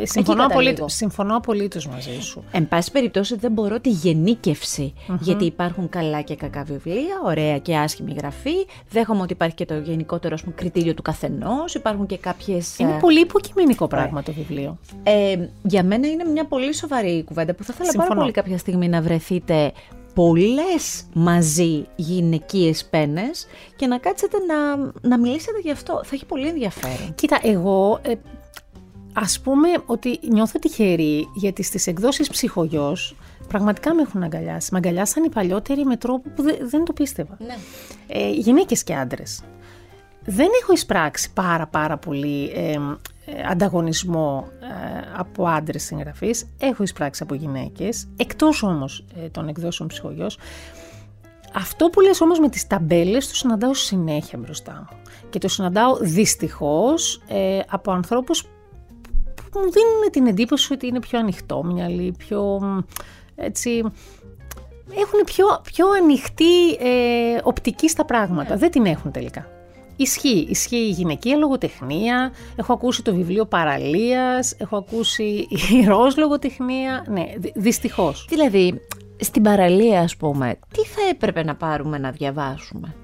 Ε, 0.00 0.06
Συμφωνώ, 0.06 0.38
καταλήγω. 0.38 0.60
απολύτως, 0.70 0.94
συμφωνώ 0.94 1.36
απολύτως 1.36 1.86
μαζί 1.86 2.20
σου. 2.20 2.44
Εν 2.52 2.68
πάση 2.68 2.90
περιπτώσει 2.90 3.36
δεν 3.36 3.52
μπορώ 3.52 3.80
τη 3.80 3.90
γενικευση 3.90 4.92
γιατί 5.20 5.44
υπάρχουν 5.44 5.88
καλά 5.88 6.20
και 6.20 6.34
κακά 6.36 6.62
βιβλία, 6.62 7.20
ωραία 7.24 7.58
και 7.58 7.76
άσχημη 7.76 8.14
γραφή. 8.18 8.54
Δέχομαι 8.90 9.22
ότι 9.22 9.32
υπάρχει 9.32 9.54
και 9.54 9.64
το 9.64 9.74
γενικότερο 9.78 10.34
ας 10.34 10.42
πούμε, 10.42 10.54
κριτήριο 10.54 10.94
του 10.94 11.02
καθενός, 11.02 11.74
υπάρχουν 11.74 12.06
και 12.06 12.16
κάποιες... 12.16 12.78
Είναι 12.78 12.92
ε, 12.94 12.98
πολύ 13.00 13.20
υποκειμενικό 13.20 13.86
πράγμα 13.86 14.22
το 14.22 14.32
βιβλίο. 14.32 14.78
ε, 15.02 15.36
για 15.62 15.82
μένα 15.84 16.08
είναι 16.08 16.24
μια 16.24 16.44
πολύ 16.44 16.74
σοβαρή 16.74 17.24
κουβέντα 17.24 17.54
που 17.54 17.64
θα 17.64 17.72
ήθελα 17.74 17.88
πάρα 17.92 18.00
Συμφωνώ. 18.02 18.20
πολύ 18.20 18.32
κάποια 18.32 18.58
στιγμή 18.58 18.88
να 18.88 19.00
βρεθείτε 19.02 19.72
πολλές 20.14 21.04
μαζί 21.12 21.84
γυναικείες 21.96 22.84
πένες 22.84 23.46
και 23.76 23.86
να 23.86 23.98
κάτσετε 23.98 24.36
να, 24.46 24.76
να 25.08 25.18
μιλήσετε 25.18 25.58
γι' 25.62 25.70
αυτό. 25.70 26.00
Θα 26.04 26.10
έχει 26.12 26.26
πολύ 26.26 26.46
ενδιαφέρον. 26.48 27.14
Κοίτα, 27.14 27.38
εγώ 27.42 27.98
ε, 28.02 28.12
ας 29.12 29.40
πούμε 29.40 29.68
ότι 29.86 30.18
νιώθω 30.28 30.58
τυχερή 30.58 31.28
γιατί 31.34 31.62
στις 31.62 31.86
εκδόσεις 31.86 32.28
ψυχογιός 32.28 33.16
πραγματικά 33.48 33.94
με 33.94 34.02
έχουν 34.02 34.22
αγκαλιάσει. 34.22 34.68
Με 34.72 34.78
αγκαλιάσαν 34.78 35.24
οι 35.24 35.28
παλιότεροι 35.28 35.84
με 35.84 35.96
τρόπο 35.96 36.30
που 36.30 36.42
δεν 36.42 36.84
το 36.84 36.92
πίστευα. 36.92 37.36
Ναι. 37.38 37.56
Ε, 38.06 38.30
γυναίκες 38.30 38.82
και 38.84 38.94
άντρες. 38.94 39.42
Δεν 40.24 40.48
έχω 40.62 40.72
εισπράξει 40.72 41.32
πάρα 41.32 41.66
πάρα 41.66 41.96
πολύ 41.96 42.52
ε, 42.54 42.76
ανταγωνισμό 43.50 44.48
ε, 44.60 44.66
από 45.16 45.46
άντρες 45.46 45.82
συγγραφείς. 45.82 46.50
Έχω 46.58 46.82
εισπράξει 46.82 47.22
από 47.22 47.34
γυναίκες, 47.34 48.08
εκτός 48.16 48.62
όμως 48.62 49.04
ε, 49.24 49.28
των 49.28 49.48
εκδόσεων 49.48 49.88
ψυχογιός. 49.88 50.38
Αυτό 51.54 51.88
που 51.90 52.00
λες 52.00 52.20
όμως 52.20 52.38
με 52.38 52.48
τις 52.48 52.66
ταμπέλες 52.66 53.28
το 53.28 53.34
συναντάω 53.34 53.74
συνέχεια 53.74 54.38
μπροστά 54.38 54.86
μου. 54.90 54.96
Και 55.30 55.38
το 55.38 55.48
συναντάω 55.48 55.96
δυστυχώς 55.96 57.22
ε, 57.28 57.60
από 57.68 57.92
ανθρώπους 57.92 58.44
που 58.44 58.48
μου 59.54 59.70
δίνουν 59.70 60.10
την 60.12 60.26
εντύπωση 60.26 60.72
ότι 60.72 60.86
είναι 60.86 61.00
πιο 61.00 61.18
ανοιχτόμυαλοι, 61.18 62.14
πιο 62.18 62.60
έτσι... 63.34 63.82
Έχουν 64.96 65.20
πιο, 65.24 65.46
πιο 65.62 65.86
ανοιχτή 65.90 66.70
ε, 66.70 67.38
οπτική 67.42 67.88
στα 67.88 68.04
πράγματα. 68.04 68.56
Δεν 68.56 68.70
την 68.70 68.86
έχουν 68.86 69.10
τελικά. 69.10 69.46
Ισχύει. 69.96 70.46
Ισχύει 70.48 70.76
η 70.76 70.90
γυναικεία 70.90 71.36
λογοτεχνία. 71.36 72.32
Έχω 72.56 72.72
ακούσει 72.72 73.02
το 73.02 73.14
βιβλίο 73.14 73.46
Παραλίας. 73.46 74.54
Έχω 74.58 74.76
ακούσει 74.76 75.46
η 75.50 75.84
ροζ 75.86 76.16
λογοτεχνία. 76.16 77.04
Ναι, 77.08 77.24
δυστυχώς. 77.54 78.26
Δηλαδή, 78.28 78.80
στην 79.20 79.42
παραλία, 79.42 80.00
ας 80.00 80.16
πούμε, 80.16 80.58
τι 80.72 80.84
θα 80.84 81.00
έπρεπε 81.10 81.44
να 81.44 81.54
πάρουμε 81.54 81.98
να 81.98 82.10
διαβάσουμε; 82.10 82.94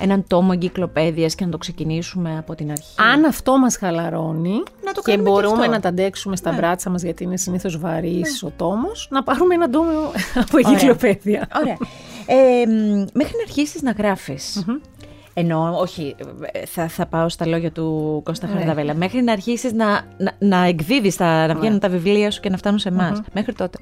Έναν 0.00 0.24
τόμο 0.26 0.50
εγκυκλοπαίδειας 0.52 1.34
και 1.34 1.44
να 1.44 1.50
το 1.50 1.58
ξεκινήσουμε 1.58 2.38
από 2.38 2.54
την 2.54 2.70
αρχή; 2.70 2.94
Αν 3.12 3.24
αυτό 3.24 3.58
μας 3.58 3.76
χαλαρώνει 3.76 4.62
να 4.84 4.92
το 4.92 5.02
και 5.02 5.16
μπορούμε 5.18 5.62
και 5.62 5.68
να 5.68 5.80
τα 5.80 5.88
αντέξουμε 5.88 6.36
στα 6.36 6.50
ναι. 6.50 6.56
μπράτσα 6.56 6.90
μας 6.90 7.02
γιατί 7.02 7.24
είναι 7.24 7.36
συνήθως 7.36 7.78
βαρύς 7.78 8.42
ναι. 8.42 8.48
ο 8.48 8.52
τόμος, 8.56 9.08
να 9.10 9.22
πάρουμε 9.22 9.54
έναν 9.54 9.70
τόμο 9.70 9.90
από 10.34 10.58
εγκυκλοπαίδεια. 10.58 11.48
Ωραία. 11.56 11.76
Ε, 12.26 12.66
μέχρι 13.12 13.32
να 13.36 13.42
αρχίσεις 13.42 13.82
να 13.82 13.90
γραφεις 13.90 14.64
Ενώ, 15.34 15.76
όχι, 15.80 16.14
θα, 16.66 16.88
θα 16.88 17.06
πάω 17.06 17.28
στα 17.28 17.46
λόγια 17.46 17.72
του 17.72 18.20
Κώστα 18.24 18.46
ναι. 18.46 18.52
Χαρδαβέλα. 18.52 18.94
Μέχρι 18.94 19.22
να 19.22 19.32
αρχίσεις 19.32 19.72
να, 19.72 19.86
να, 20.16 20.32
να 20.38 20.64
εκδίδεις, 20.64 21.18
να 21.18 21.54
βγαίνουν 21.54 21.78
τα 21.78 21.88
βιβλία 21.88 22.30
σου 22.30 22.40
και 22.40 22.50
να 22.50 22.56
φτάνουν 22.56 22.78
σε 22.78 22.88
εμάς. 22.88 23.20
Μέχρι 23.32 23.52
τότε. 23.52 23.78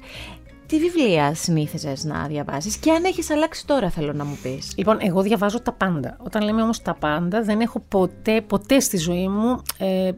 Τι 0.67 0.79
βιβλία 0.79 1.33
συνήθιζες 1.33 2.03
να 2.03 2.27
διαβάσεις 2.27 2.77
και 2.77 2.91
αν 2.91 3.03
έχεις 3.03 3.29
αλλάξει 3.29 3.67
τώρα, 3.67 3.89
θέλω 3.89 4.13
να 4.13 4.23
μου 4.25 4.37
πεις; 4.43 4.73
Λοιπόν, 4.77 4.97
εγώ 5.01 5.21
διαβάζω 5.21 5.61
τα 5.61 5.71
πάντα. 5.71 6.17
Όταν 6.23 6.43
λέμε 6.43 6.61
όμως 6.61 6.81
τα 6.81 6.93
πάντα, 6.93 7.41
δεν 7.41 7.59
έχω 7.61 7.79
ποτέ, 7.79 8.41
ποτέ 8.41 8.79
στη 8.79 8.97
ζωή 8.97 9.27
μου 9.27 9.61
ε, 9.77 10.07
ε, 10.07 10.13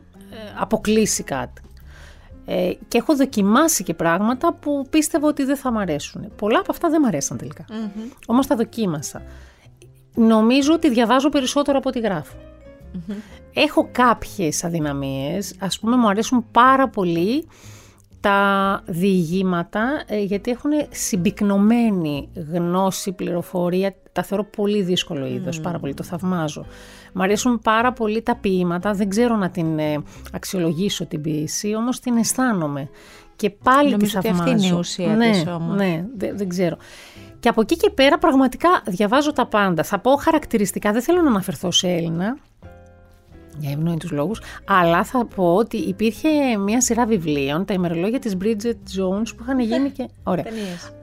αποκλείσει 0.59 1.23
κάτι. 1.23 1.61
Ε, 2.45 2.71
και 2.87 2.97
έχω 2.97 3.15
δοκιμάσει 3.15 3.83
και 3.83 3.93
πράγματα 3.93 4.53
που 4.53 4.87
πίστευα 4.89 5.27
ότι 5.27 5.43
δεν 5.43 5.57
θα 5.57 5.71
μ' 5.71 5.77
αρέσουν. 5.77 6.31
Πολλά 6.35 6.59
από 6.59 6.71
αυτά 6.71 6.89
δεν 6.89 7.01
μ' 7.01 7.05
αρέσαν 7.05 7.37
τελικά. 7.37 7.65
Mm-hmm. 7.69 8.11
Όμως 8.25 8.47
τα 8.47 8.55
δοκίμασα. 8.55 9.21
Νομίζω 10.15 10.73
ότι 10.73 10.89
διαβάζω 10.89 11.29
περισσότερο 11.29 11.77
από 11.77 11.89
ό,τι 11.89 11.99
Έχω 13.53 13.89
κάποιες 13.91 14.63
αδυναμίες. 14.63 15.55
Ας 15.59 15.79
πούμε, 15.79 15.95
μου 15.95 16.09
αρέσουν 16.09 16.45
πάρα 16.51 16.89
πολύ 16.89 17.47
τα 18.19 18.81
διηγήματα 18.85 20.03
ε, 20.07 20.19
γιατί 20.19 20.51
έχουν 20.51 20.71
συμπυκνωμένη 20.89 22.29
γνώση, 22.51 23.11
πληροφορία. 23.11 23.95
Τα 24.11 24.23
θεωρώ 24.23 24.43
πολύ 24.43 24.81
δύσκολο 24.81 25.25
είδος, 25.25 25.61
πάρα 25.61 25.79
πολύ, 25.79 25.93
το 25.93 26.03
θαυμάζω. 26.03 26.65
Μ' 27.13 27.21
αρέσουν 27.21 27.59
πάρα 27.59 27.93
πολύ 27.93 28.21
τα 28.21 28.35
ποίηματα, 28.35 28.93
δεν 28.93 29.09
ξέρω 29.09 29.35
να 29.35 29.49
την 29.49 29.79
ε, 29.79 30.03
αξιολογήσω 30.33 31.05
την 31.05 31.21
ποίηση, 31.21 31.75
όμως 31.75 31.99
την 31.99 32.17
αισθάνομαι. 32.17 32.89
Και 33.35 33.49
πάλι 33.49 33.91
Νομίζω 33.91 34.19
τη 34.19 34.27
θαυμάζω. 34.27 34.41
Ότι 34.41 34.51
αυτή 34.51 34.65
είναι 34.65 34.75
η 34.75 34.79
ουσία 34.79 35.15
ναι, 35.15 35.31
της 35.31 35.47
όμως. 35.47 35.75
Ναι, 35.75 36.05
δεν, 36.15 36.37
δεν 36.37 36.49
ξέρω. 36.49 36.77
Και 37.39 37.49
από 37.49 37.61
εκεί 37.61 37.77
και 37.77 37.89
πέρα 37.89 38.17
πραγματικά 38.17 38.69
διαβάζω 38.85 39.33
τα 39.33 39.45
πάντα. 39.45 39.83
Θα 39.83 39.99
πω 39.99 40.15
χαρακτηριστικά, 40.15 40.91
δεν 40.91 41.01
θέλω 41.01 41.21
να 41.21 41.29
αναφερθώ 41.29 41.71
σε 41.71 41.87
Έλληνα, 41.87 42.37
για 43.59 43.71
ευνόητους 43.71 44.11
λόγους, 44.11 44.41
αλλά 44.65 45.03
θα 45.03 45.25
πω 45.35 45.55
ότι 45.55 45.77
υπήρχε 45.77 46.57
μια 46.57 46.81
σειρά 46.81 47.05
βιβλίων, 47.05 47.65
τα 47.65 47.73
ημερολόγια 47.73 48.19
της 48.19 48.37
Bridget 48.41 48.99
Jones 48.99 49.27
που 49.35 49.43
είχαν 49.43 49.59
γίνει 49.59 49.89
και... 49.89 50.09
Ωραία. 50.23 50.43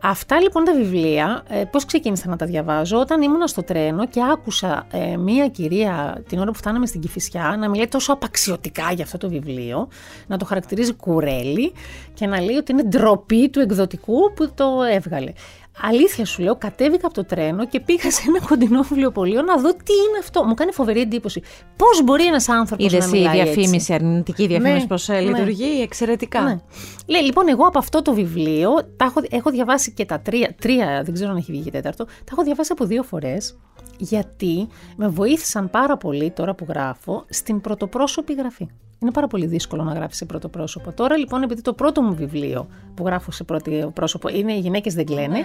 Αυτά 0.01 0.41
λοιπόν 0.41 0.65
τα 0.65 0.75
βιβλία, 0.75 1.43
ε, 1.49 1.65
πώς 1.65 1.85
ξεκίνησα 1.85 2.29
να 2.29 2.37
τα 2.37 2.47
διαβάζω, 2.47 2.99
όταν 2.99 3.23
ήμουνα 3.23 3.47
στο 3.47 3.63
τρένο 3.63 4.07
και 4.07 4.21
άκουσα 4.33 4.87
ε, 4.93 5.17
μια 5.17 5.49
κυρία 5.49 6.23
την 6.29 6.39
ώρα 6.39 6.51
που 6.51 6.59
φτάναμε 6.59 6.87
στην 6.87 7.01
Κηφισιά 7.01 7.57
να 7.59 7.69
μιλάει 7.69 7.89
τόσο 7.89 8.13
απαξιωτικά 8.13 8.93
για 8.93 9.05
αυτό 9.05 9.19
το 9.19 9.29
βιβλίο, 9.29 9.89
να 10.27 10.39
το 10.39 10.45
χαρακτηρίζει 10.45 10.93
κουρέλι 10.93 11.73
και 12.15 12.27
να 12.27 12.41
λέει 12.41 12.57
ότι 12.57 12.73
είναι 12.73 12.83
ντροπή 12.83 13.49
του 13.49 13.61
εκδοτικού 13.61 14.33
που 14.35 14.51
το 14.55 14.67
έβγαλε. 14.93 15.33
Αλήθεια 15.81 16.25
σου 16.25 16.43
λέω, 16.43 16.57
κατέβηκα 16.57 17.07
από 17.07 17.15
το 17.15 17.25
τρένο 17.25 17.67
και 17.67 17.81
πήγα 17.81 18.11
σε 18.11 18.23
ένα 18.29 18.47
κοντινό 18.47 18.83
βιβλιοπωλείο 18.83 19.43
να 19.43 19.57
δω 19.57 19.71
τι 19.71 19.93
είναι 20.09 20.19
αυτό. 20.21 20.45
Μου 20.45 20.55
κάνει 20.55 20.73
φοβερή 20.73 21.01
εντύπωση. 21.01 21.43
Πώς 21.77 22.03
μπορεί 22.05 22.27
ένας 22.27 22.49
άνθρωπος 22.49 22.93
να 22.93 23.07
μιλάει. 23.07 23.39
η 23.39 23.43
διαφήμιση, 23.43 23.75
έτσι. 23.75 23.93
αρνητική 23.93 24.47
διαφήμιση, 24.47 24.81
ναι, 24.81 24.87
πώς 24.87 25.09
ε, 25.09 25.13
ναι. 25.13 25.21
λειτουργεί, 25.21 25.81
εξαιρετικά. 25.83 26.41
Ναι. 26.41 26.59
Λέει, 27.07 27.23
λοιπόν, 27.23 27.49
εγώ 27.49 27.67
από 27.67 27.79
αυτό 27.79 28.03
το 28.03 28.15
βιβλίο 28.15 28.71
τα 28.97 29.05
έχω, 29.05 29.21
έχω 29.31 29.51
διαβάσει 29.51 29.93
και 29.93 30.05
τα 30.05 30.21
τρία, 30.21 30.55
τρία, 30.61 31.03
δεν 31.05 31.15
ξέρω 31.15 31.31
αν 31.31 31.37
έχει 31.37 31.53
βγει 31.53 31.63
και 31.63 31.71
τέταρτο, 31.71 32.05
τα 32.05 32.31
έχω 32.31 32.43
διαβάσει 32.43 32.73
από 32.73 32.85
δύο 32.85 33.03
φορές. 33.03 33.57
Γιατί 33.99 34.69
με 34.97 35.09
βοήθησαν 35.09 35.71
πάρα 35.71 35.97
πολύ 35.97 36.31
τώρα 36.31 36.55
που 36.55 36.67
γράφω 36.69 37.25
στην 37.29 37.61
πρωτοπρόσωπη 37.61 38.35
γραφή. 38.35 38.69
Είναι 38.99 39.11
πάρα 39.11 39.27
πολύ 39.27 39.47
δύσκολο 39.47 39.83
να 39.83 39.93
γράφεις 39.93 40.17
σε 40.17 40.25
πρώτο 40.25 40.49
πρόσωπο. 40.49 40.93
Τώρα 40.93 41.17
λοιπόν, 41.17 41.43
επειδή 41.43 41.63
το 41.63 41.73
πρώτο 41.73 42.03
μου 42.03 42.15
βιβλίο 42.15 42.67
που 42.95 43.07
γράφω 43.07 43.31
σε 43.31 43.45
πρώτο 43.45 43.91
πρόσωπο 43.95 44.29
είναι 44.29 44.53
Οι 44.53 44.59
γυναίκες 44.59 44.95
δεν 44.95 45.07
κλαίνε, 45.07 45.39
ναι, 45.39 45.45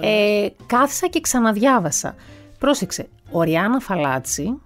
ε, 0.00 0.48
κάθισα 0.66 1.06
και 1.06 1.20
ξαναδιάβασα. 1.20 2.14
Πρόσεξε, 2.58 3.08
ο 3.30 3.42
Ριάννα 3.42 3.80
Φαλάτσι 3.80 4.58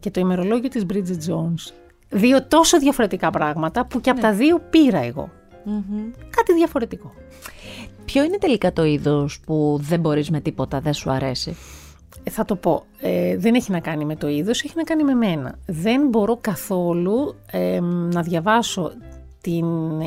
και 0.00 0.10
το 0.10 0.20
ημερολόγιο 0.20 0.68
της 0.68 0.86
Bridget 0.92 1.30
Jones. 1.30 1.72
Δύο 2.08 2.46
τόσο 2.46 2.78
διαφορετικά 2.78 3.30
πράγματα 3.30 3.86
που 3.86 4.00
και 4.00 4.10
από 4.10 4.20
ναι. 4.20 4.26
τα 4.26 4.34
δύο 4.34 4.60
πήρα 4.70 5.00
Κάτι 6.30 6.54
διαφορετικό. 6.54 7.12
Ποιο 8.04 8.24
είναι 8.24 8.38
τελικά 8.38 8.72
το 8.72 8.84
είδος 8.84 9.40
που 9.40 9.78
δεν 9.80 10.00
μπορείς 10.00 10.30
με 10.30 10.40
τίποτα, 10.40 10.80
δεν 10.80 10.94
σου 10.94 11.10
αρέσει; 11.10 11.56
Ε, 12.24 12.30
θα 12.30 12.44
το 12.44 12.56
πω, 12.56 12.84
ε, 13.00 13.36
δεν 13.36 13.54
έχει 13.54 13.70
να 13.70 13.80
κάνει 13.80 14.04
με 14.04 14.16
το 14.16 14.28
είδος, 14.28 14.62
έχει 14.64 14.72
να 14.76 14.82
κάνει 14.82 15.04
με 15.04 15.14
μένα. 15.14 15.58
Δεν 15.66 16.08
μπορώ 16.08 16.38
καθόλου 16.40 17.34
να 18.12 18.22
διαβάσω 18.22 18.92
την 19.40 19.66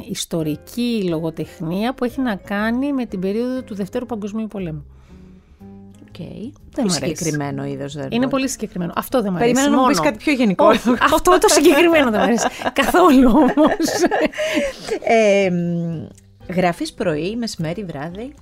ιστορική 0.09 1.05
λογοτεχνία 1.09 1.93
που 1.93 2.03
έχει 2.03 2.21
να 2.21 2.35
κάνει 2.35 2.93
με 2.93 3.05
την 3.05 3.19
περίοδο 3.19 3.61
του 3.61 3.75
Δευτέρου 3.75 4.05
Παγκοσμίου 4.05 4.47
Πολέμου. 4.47 4.85
Okay. 6.17 6.51
Δεν 6.71 6.85
μου 6.87 6.95
αρέσει. 6.95 7.15
συγκεκριμένο 7.15 7.65
είδος 7.65 7.93
δεν 7.93 8.07
Είναι 8.09 8.27
πολύ 8.27 8.49
συγκεκριμένο. 8.49 8.93
Αυτό 8.95 9.21
δεν 9.21 9.31
μου 9.31 9.37
αρέσει. 9.37 9.53
Περιμένω 9.53 9.75
να 9.75 9.81
μου 9.81 9.87
πεις 9.87 9.99
κάτι 9.99 10.17
πιο 10.17 10.33
γενικό. 10.33 10.65
αυτό 11.13 11.37
το 11.39 11.47
συγκεκριμένο 11.47 12.09
δεν 12.11 12.19
μου 12.19 12.25
αρέσει. 12.25 12.47
Καθόλου 12.81 13.29
όμως. 13.29 13.87
ε, 15.03 15.49
Γράφεις 16.53 16.93
πρωί, 16.93 17.35
μεσημέρι, 17.35 17.83
βράδυ; 17.83 18.33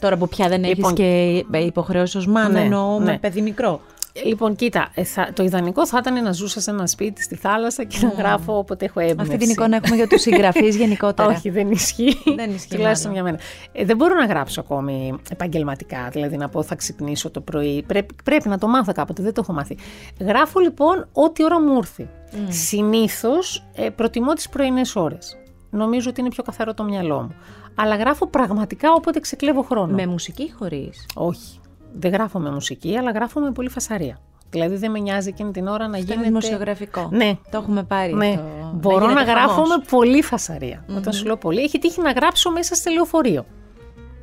Τώρα 0.00 0.16
που 0.16 0.28
πια 0.28 0.48
δεν 0.48 0.64
λοιπόν, 0.64 0.94
έχεις 0.98 1.44
και 1.50 1.58
υποχρέωση 1.58 2.16
ως 2.16 2.26
μάνα, 2.26 2.48
ναι, 2.48 2.60
εννοώ 2.60 2.98
ναι. 2.98 3.04
με 3.04 3.18
παιδί 3.18 3.40
μικρό. 3.40 3.80
Λοιπόν, 4.22 4.54
κοίτα, 4.56 4.90
ε, 4.94 5.04
θα, 5.04 5.30
το 5.32 5.42
ιδανικό 5.42 5.86
θα 5.86 5.98
ήταν 6.00 6.22
να 6.22 6.32
ζούσα 6.32 6.60
σε 6.60 6.70
ένα 6.70 6.86
σπίτι 6.86 7.22
στη 7.22 7.34
θάλασσα 7.34 7.84
και 7.84 7.98
να 8.02 8.08
γράφω 8.08 8.58
όποτε 8.58 8.84
έχω 8.84 9.00
έμπνευση. 9.00 9.32
Αυτή 9.32 9.36
την 9.36 9.50
εικόνα 9.50 9.76
έχουμε 9.76 9.96
για 9.96 10.06
τους 10.06 10.20
συγγραφείς 10.20 10.76
γενικότερα. 10.82 11.28
Όχι, 11.28 11.50
δεν 11.50 11.70
ισχύει. 11.70 12.16
Δεν 12.36 12.50
ισχύει. 12.50 12.74
Τουλάχιστον 12.74 13.12
για 13.12 13.22
μένα. 13.22 13.38
Ε, 13.72 13.84
δεν 13.84 13.96
μπορώ 13.96 14.14
να 14.14 14.24
γράψω 14.24 14.60
ακόμη 14.60 15.18
επαγγελματικά, 15.30 16.08
δηλαδή 16.12 16.36
να 16.36 16.48
πω 16.48 16.62
θα 16.62 16.74
ξυπνήσω 16.74 17.30
το 17.30 17.40
πρωί. 17.40 17.84
Πρέπει, 17.86 18.14
πρέπει 18.24 18.48
να 18.48 18.58
το 18.58 18.66
μάθω 18.66 18.92
κάποτε, 18.92 19.22
δεν 19.22 19.34
το 19.34 19.40
έχω 19.44 19.52
μάθει. 19.52 19.76
Γράφω 20.20 20.60
λοιπόν 20.60 21.08
ό,τι 21.12 21.44
ώρα 21.44 21.60
μου 21.60 21.76
ήρθε. 21.76 22.08
Mm. 22.32 22.36
Συνήθως 22.48 23.66
ε, 23.74 23.90
προτιμώ 23.90 24.32
τις 24.32 24.48
πρωινές 24.48 24.96
ώρες. 24.96 25.36
Νομίζω 25.70 26.10
ότι 26.10 26.20
είναι 26.20 26.28
πιο 26.28 26.42
καθαρό 26.42 26.74
το 26.74 26.84
μυαλό 26.84 27.20
μου 27.20 27.34
αλλά 27.74 27.96
γράφω 27.96 28.26
πραγματικά 28.26 28.92
όποτε 28.92 29.20
ξεκλέβω 29.20 29.62
χρόνο. 29.62 29.94
Με 29.94 30.06
μουσική 30.06 30.42
ή 30.42 30.50
χωρίς; 30.58 31.06
Όχι. 31.14 31.60
Δεν 31.92 32.12
γράφω 32.12 32.38
με 32.38 32.50
μουσική, 32.50 32.96
αλλά 32.96 33.10
γράφω 33.10 33.40
με 33.40 33.52
πολύ 33.52 33.68
φασαρία. 33.68 34.18
Δηλαδή 34.50 34.76
δεν 34.76 34.90
με 34.90 34.98
νοιάζει 34.98 35.28
εκείνη 35.28 35.50
την 35.50 35.66
ώρα 35.66 35.88
να 35.88 35.96
γίνεται. 35.96 36.14
Είναι 36.14 36.22
δημοσιογραφικό. 36.22 37.08
Ναι. 37.12 37.38
Το 37.50 37.58
έχουμε 37.58 37.82
πάρει. 37.82 38.14
Ναι. 38.14 38.34
Το... 38.36 38.72
Μπορώ 38.74 39.06
να, 39.06 39.22
γράφω 39.22 39.60
με 39.60 39.84
πολύ 39.90 40.22
φασαρία. 40.22 40.84
Mm-hmm. 40.88 40.96
Όταν 40.96 41.12
σου 41.12 41.24
λέω 41.24 41.36
πολύ, 41.36 41.60
έχει 41.60 41.78
τύχει 41.78 42.00
να 42.00 42.12
γράψω 42.12 42.50
μέσα 42.50 42.74
σε 42.74 42.90
λεωφορείο. 42.90 43.46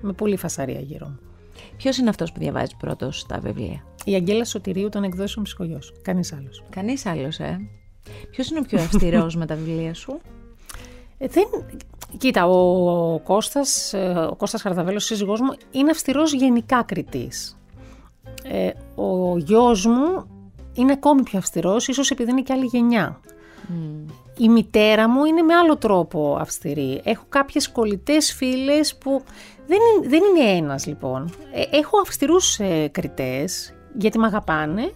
Με 0.02 0.12
πολύ 0.12 0.38
φασαρία 0.38 0.80
γύρω 0.80 1.08
μου. 1.08 1.20
Ποιος 1.78 1.98
είναι 1.98 2.10
αυτός 2.10 2.32
που 2.32 2.40
διαβάζει 2.40 2.76
πρώτος 2.78 3.26
τα 3.26 3.40
βιβλία, 3.40 3.84
Η 4.06 4.14
Αγγέλα 4.14 4.46
Σωτηρίου 4.46 4.90
των 4.90 5.04
εκδόσεων 5.04 5.46
Ψυχογειό. 5.46 5.80
Κανείς 6.02 6.34
άλλος. 6.34 6.64
Κανείς 6.70 7.06
άλλος, 7.06 7.40
ε. 7.40 7.60
Ποιος 8.32 8.50
είναι 8.50 8.60
ο 8.60 8.62
πιο 8.62 8.80
αυστηρός 8.80 9.36
με 9.40 9.46
τα 9.46 9.56
βιβλία 9.56 9.94
σου, 9.94 10.12
ε, 10.12 10.41
δεν, 11.28 11.46
Κοίτα, 12.18 12.48
ο 12.48 13.20
Κώστας, 13.20 13.94
ε, 13.94 14.28
ο 14.32 14.36
Κώστας 14.36 14.62
Χαρδαβέλος, 14.62 15.06
σύζυγός 15.06 15.42
μου, 15.42 15.54
είναι 15.72 15.92
αυστηρός 15.92 16.34
γενικά 16.34 16.84
κριτής. 16.84 17.58
Ε, 18.44 18.70
ο 19.02 19.38
γιος 19.38 19.86
μου 19.86 20.26
είναι 20.74 20.92
ακόμη 20.92 21.24
πιο 21.24 21.40
αυστηρός, 21.40 21.88
ίσως 21.88 22.12
επειδή 22.12 22.32
είναι 22.32 22.42
και 22.42 22.54
άλλη 22.54 22.66
γενιά. 22.66 23.20
Η 24.38 24.50
μητέρα 24.50 25.10
μου 25.10 25.26
είναι 25.26 25.42
με 25.42 25.54
άλλο 25.54 25.78
τρόπο 25.78 26.38
αυστηρή. 26.40 27.02
Έχω 27.04 27.24
κάποιες 27.30 27.72
κολλητές 27.72 28.34
φίλες 28.34 28.96
που 28.96 29.24
δεν 29.68 29.78
είναι, 29.78 30.08
δεν 30.08 30.22
είναι 30.24 30.50
ένας 30.50 30.86
λοιπόν. 30.86 31.34
Ε, 31.54 31.78
έχω 31.78 32.00
αυστηρούς 32.00 32.60
ε, 32.60 32.88
κριτές 32.88 33.74
γιατί 33.98 34.20
με 34.20 34.26
αγαπάνε 34.26 34.92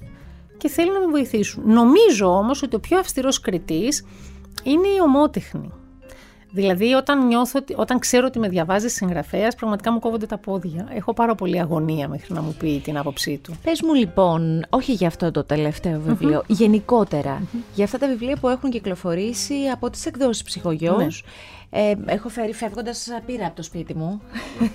και 0.58 0.67
θέλουν 0.67 0.94
να 0.94 1.00
με 1.00 1.08
βοηθήσουν. 1.08 1.63
Νομίζω 1.65 2.38
όμως 2.38 2.63
ότι 2.63 2.75
ο 2.75 2.79
πιο 2.79 2.98
αυστηρός 2.98 3.39
κριτής 3.39 4.05
είναι 4.63 4.88
η 4.88 5.01
ομότεχνη. 5.03 5.72
Δηλαδή, 6.51 6.93
όταν, 6.93 7.27
νιώθω, 7.27 7.59
όταν 7.75 7.99
ξέρω 7.99 8.25
ότι 8.27 8.39
με 8.39 8.47
διαβάζει 8.47 8.87
συγγραφέας, 8.87 9.55
πραγματικά 9.55 9.91
μου 9.91 9.99
κόβονται 9.99 10.25
τα 10.25 10.37
πόδια. 10.37 10.87
Έχω 10.93 11.13
πάρα 11.13 11.35
πολύ 11.35 11.59
αγωνία 11.59 12.07
μέχρι 12.07 12.33
να 12.33 12.41
μου 12.41 12.55
πει 12.59 12.79
την 12.83 12.97
άποψή 12.97 13.39
του. 13.43 13.53
Πες 13.63 13.81
μου 13.81 13.93
λοιπόν, 13.93 14.65
όχι 14.69 14.91
για 14.91 15.07
αυτό 15.07 15.31
το 15.31 15.43
τελευταίο 15.43 16.17
γενικότερα, 16.47 17.41
για 17.73 17.83
αυτά 17.85 17.97
τα 17.97 18.07
βιβλία 18.07 18.35
που 18.35 18.49
έχουν 18.49 18.69
κυκλοφορήσει 18.69 19.55
από 19.73 19.89
τις 19.89 20.05
εκδόσεις 20.05 20.43
ψυχογειό. 20.43 20.95
Ναι. 20.95 21.07
Ε, 21.69 21.93
έχω 22.05 22.29
φέρει 22.29 22.53
φεύγοντας 22.53 23.07
πήρα 23.25 23.45
από 23.45 23.55
το 23.55 23.63
σπίτι 23.63 23.95
μου. 23.95 24.21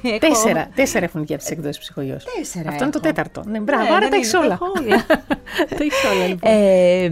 Τέσσερα. 0.28 0.68
Τέσσερα 0.74 1.04
έχουν 1.04 1.22
βγει 1.22 1.34
από 1.34 1.42
τις 1.42 1.50
εκδόσεις 1.50 1.78
ψυχογειό. 1.78 2.16
Τέσσερα. 2.36 2.68
Αυτό 2.68 2.82
είναι 2.82 2.92
το 2.92 3.00
τέταρτο. 3.00 3.42
Ναι, 3.46 3.60
μπράβο, 3.60 3.82
ναι, 3.82 3.94
άρα 3.94 4.08
τα 4.08 4.16
έχεις 4.16 4.34
όλα. 4.34 4.58
Τα 5.68 5.76
έχεις 5.78 6.04
όλα, 6.14 6.26
λοιπόν. 6.26 6.52
Ε, 6.52 7.10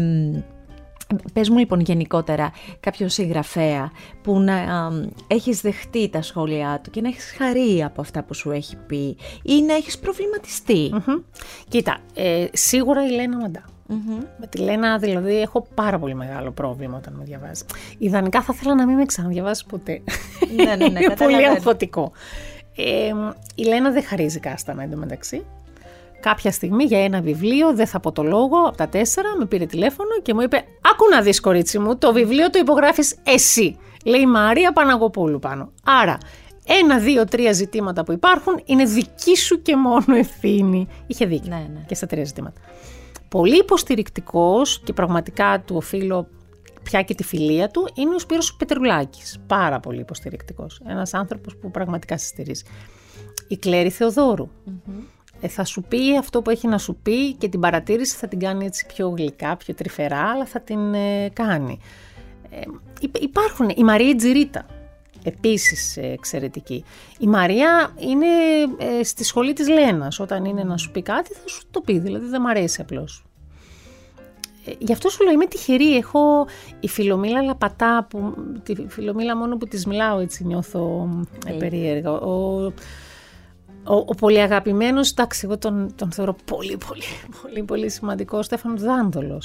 Πες 1.33 1.49
μου 1.49 1.59
λοιπόν 1.59 1.81
γενικότερα 1.81 2.53
κάποιο 2.81 3.09
συγγραφέα 3.09 3.91
που 4.23 4.41
να 4.41 4.55
α, 4.55 4.91
έχεις 5.27 5.61
δεχτεί 5.61 6.09
τα 6.09 6.23
σχόλιά 6.23 6.81
του 6.83 6.91
και 6.91 7.01
να 7.01 7.09
έχεις 7.09 7.35
χαρεί 7.39 7.83
από 7.83 8.01
αυτά 8.01 8.23
που 8.23 8.35
σου 8.35 8.51
έχει 8.51 8.77
πει 8.77 9.17
ή 9.43 9.63
να 9.67 9.75
έχεις 9.75 9.99
Κοίτα, 11.69 11.99
ε, 12.15 12.47
σίγουρα 12.53 13.07
η 13.07 13.11
Λένα 13.11 13.37
Μαντά. 13.37 13.65
Με 14.39 14.47
τη 14.47 14.59
Λένα 14.59 14.99
δηλαδή 14.99 15.41
έχω 15.41 15.67
πάρα 15.75 15.99
πολύ 15.99 16.15
μεγάλο 16.15 16.51
πρόβλημα 16.51 16.97
όταν 16.97 17.15
με 17.15 17.25
διαβάζει. 17.25 17.65
Ιδανικά 17.99 18.43
θα 18.43 18.53
ήθελα 18.57 18.75
να 18.75 18.87
μην 18.87 18.97
με 18.97 19.05
ξαναδιαβάσει 19.05 19.67
ποτέ. 19.67 20.03
Ναι, 20.55 20.65
ναι, 20.65 20.89
ναι. 20.89 21.01
Είναι 21.05 21.15
πολύ 21.19 21.47
αμφωτικό. 21.47 22.13
Ε, 22.77 23.13
η 23.55 23.63
Λένα 23.63 23.91
δεν 23.91 24.05
χαρίζει 24.05 24.41
κάστανα 24.41 24.83
εντωμεταξύ 24.83 25.45
κάποια 26.21 26.53
στιγμή 26.53 26.85
για 26.85 27.05
ένα 27.05 27.21
βιβλίο, 27.21 27.75
δεν 27.75 27.87
θα 27.87 28.01
πω 28.01 28.13
το 28.13 28.23
λόγο, 28.23 28.57
από 28.67 28.77
τα 28.77 28.89
τέσσερα, 28.89 29.29
με 29.39 29.47
πήρε 29.47 29.67
τηλέφωνο 29.67 30.21
και 30.23 30.35
μου 30.35 30.41
είπε 30.41 30.57
«Άκου 30.93 31.05
να 31.11 31.21
δεις 31.21 31.41
κορίτσι 31.41 31.79
μου, 31.79 31.99
το 31.99 32.13
βιβλίο 32.13 32.51
το 32.51 32.59
υπογράφεις 32.59 33.17
εσύ». 33.23 33.77
Λέει 34.05 34.21
η 34.21 34.27
Μαρία 34.27 34.73
Παναγοπούλου 34.73 35.39
πάνω. 35.39 35.73
Άρα, 35.85 36.19
ένα, 36.67 36.99
δύο, 36.99 37.25
τρία 37.25 37.53
ζητήματα 37.53 38.05
που 38.05 38.13
υπάρχουν 38.13 38.61
είναι 38.65 38.85
δική 38.85 39.37
σου 39.37 39.63
και 39.63 39.77
μόνο 39.77 40.15
ευθύνη. 40.15 40.89
Είχε 41.07 41.27
δίκιο 41.27 41.51
ναι, 41.51 41.67
ναι. 41.73 41.85
και 41.87 41.95
στα 41.95 42.07
τρία 42.07 42.25
ζητήματα. 42.25 42.61
Πολύ 43.29 43.57
υποστηρικτικός 43.57 44.81
και 44.85 44.93
πραγματικά 44.93 45.63
του 45.67 45.77
οφείλω 45.77 46.29
πια 46.83 47.03
και 47.03 47.15
τη 47.15 47.25
φιλία 47.25 47.69
του 47.69 47.89
είναι 47.95 48.15
ο 48.15 48.19
Σπύρος 48.19 48.55
Πετρουλάκης. 48.55 49.39
Πάρα 49.47 49.81
πολύ 49.81 50.01
υποστηρικτικός. 50.01 50.81
Ένας 50.87 51.15
άνθρωπος 51.15 51.57
που 51.57 51.71
πραγματικά 51.71 52.19
συστηρίζει. 52.19 52.65
Η 53.49 53.57
Κλέρη 53.57 53.93
ε, 53.99 54.11
θα 55.47 55.65
σου 55.65 55.83
πει 55.83 56.17
αυτό 56.17 56.43
που 56.43 56.51
έχει 56.51 56.67
να 56.67 56.79
σου 56.79 56.97
πει 57.03 57.35
και 57.35 57.49
την 57.49 57.61
παρατήρηση 57.61 58.17
θα 58.17 58.29
την 58.29 58.39
κάνει 58.39 58.65
έτσι 58.67 58.87
πιο 58.87 59.09
γλυκά, 59.09 59.57
πιο 59.57 59.75
τρυφερά, 59.75 60.31
αλλά 60.31 60.45
θα 60.45 60.61
την 60.61 60.95
ε, 60.95 61.29
κάνει. 61.33 61.79
Ε, 62.51 62.61
υπάρχουν, 63.21 63.69
η 63.69 63.83
Μαρία 63.85 64.17
Τζιρίτα, 64.17 64.67
επίσης 65.23 65.97
εξαιρετική. 65.97 66.85
Η 67.19 67.27
Μαρία 67.27 67.95
είναι 67.99 68.27
ε, 68.79 69.05
στη 69.05 69.25
σχολή 69.25 69.53
της 69.53 69.69
Λένας, 69.69 70.21
όταν 70.21 70.45
είναι 70.45 70.63
να 70.63 70.77
σου 70.77 70.91
πει 70.91 71.03
κάτι 71.03 71.33
θα 71.33 71.49
σου 71.49 71.63
το 71.71 71.81
πει, 71.81 71.99
δηλαδή 71.99 72.27
δεν 72.27 72.41
μ' 72.41 72.47
αρέσει 72.47 72.81
απλώς. 72.81 73.23
Γι' 74.79 74.93
αυτό 74.93 75.09
σου 75.09 75.25
λέω 75.25 75.33
είμαι 75.33 75.47
τυχερή. 75.47 75.97
Έχω 75.97 76.47
η 76.81 76.89
Φιλομήλα 76.89 77.43
Λαπατά, 77.43 78.07
που, 78.11 78.35
τη 78.63 78.75
Φιλομήλα 78.89 79.37
μόνο 79.37 79.57
που 79.57 79.67
της 79.67 79.87
μιλάω 79.87 80.19
έτσι 80.19 80.45
νιώθω 80.45 81.09
περίεργα. 81.59 82.11
Ο, 82.11 82.73
ο, 83.89 83.95
ο 83.95 84.15
πολύ 84.15 84.41
αγαπημένο, 84.41 85.01
εντάξει, 85.11 85.41
εγώ 85.45 85.59
τον, 85.59 85.93
τον 85.97 86.13
θεωρώ 86.13 86.37
πολύ, 86.45 86.79
πολύ, 86.89 87.03
πολύ, 87.43 87.63
πολύ 87.63 87.91
σημαντικό, 87.91 88.39
ο 88.39 88.43
Στέφανος 88.43 88.83
Δάνδολο. 88.83 89.43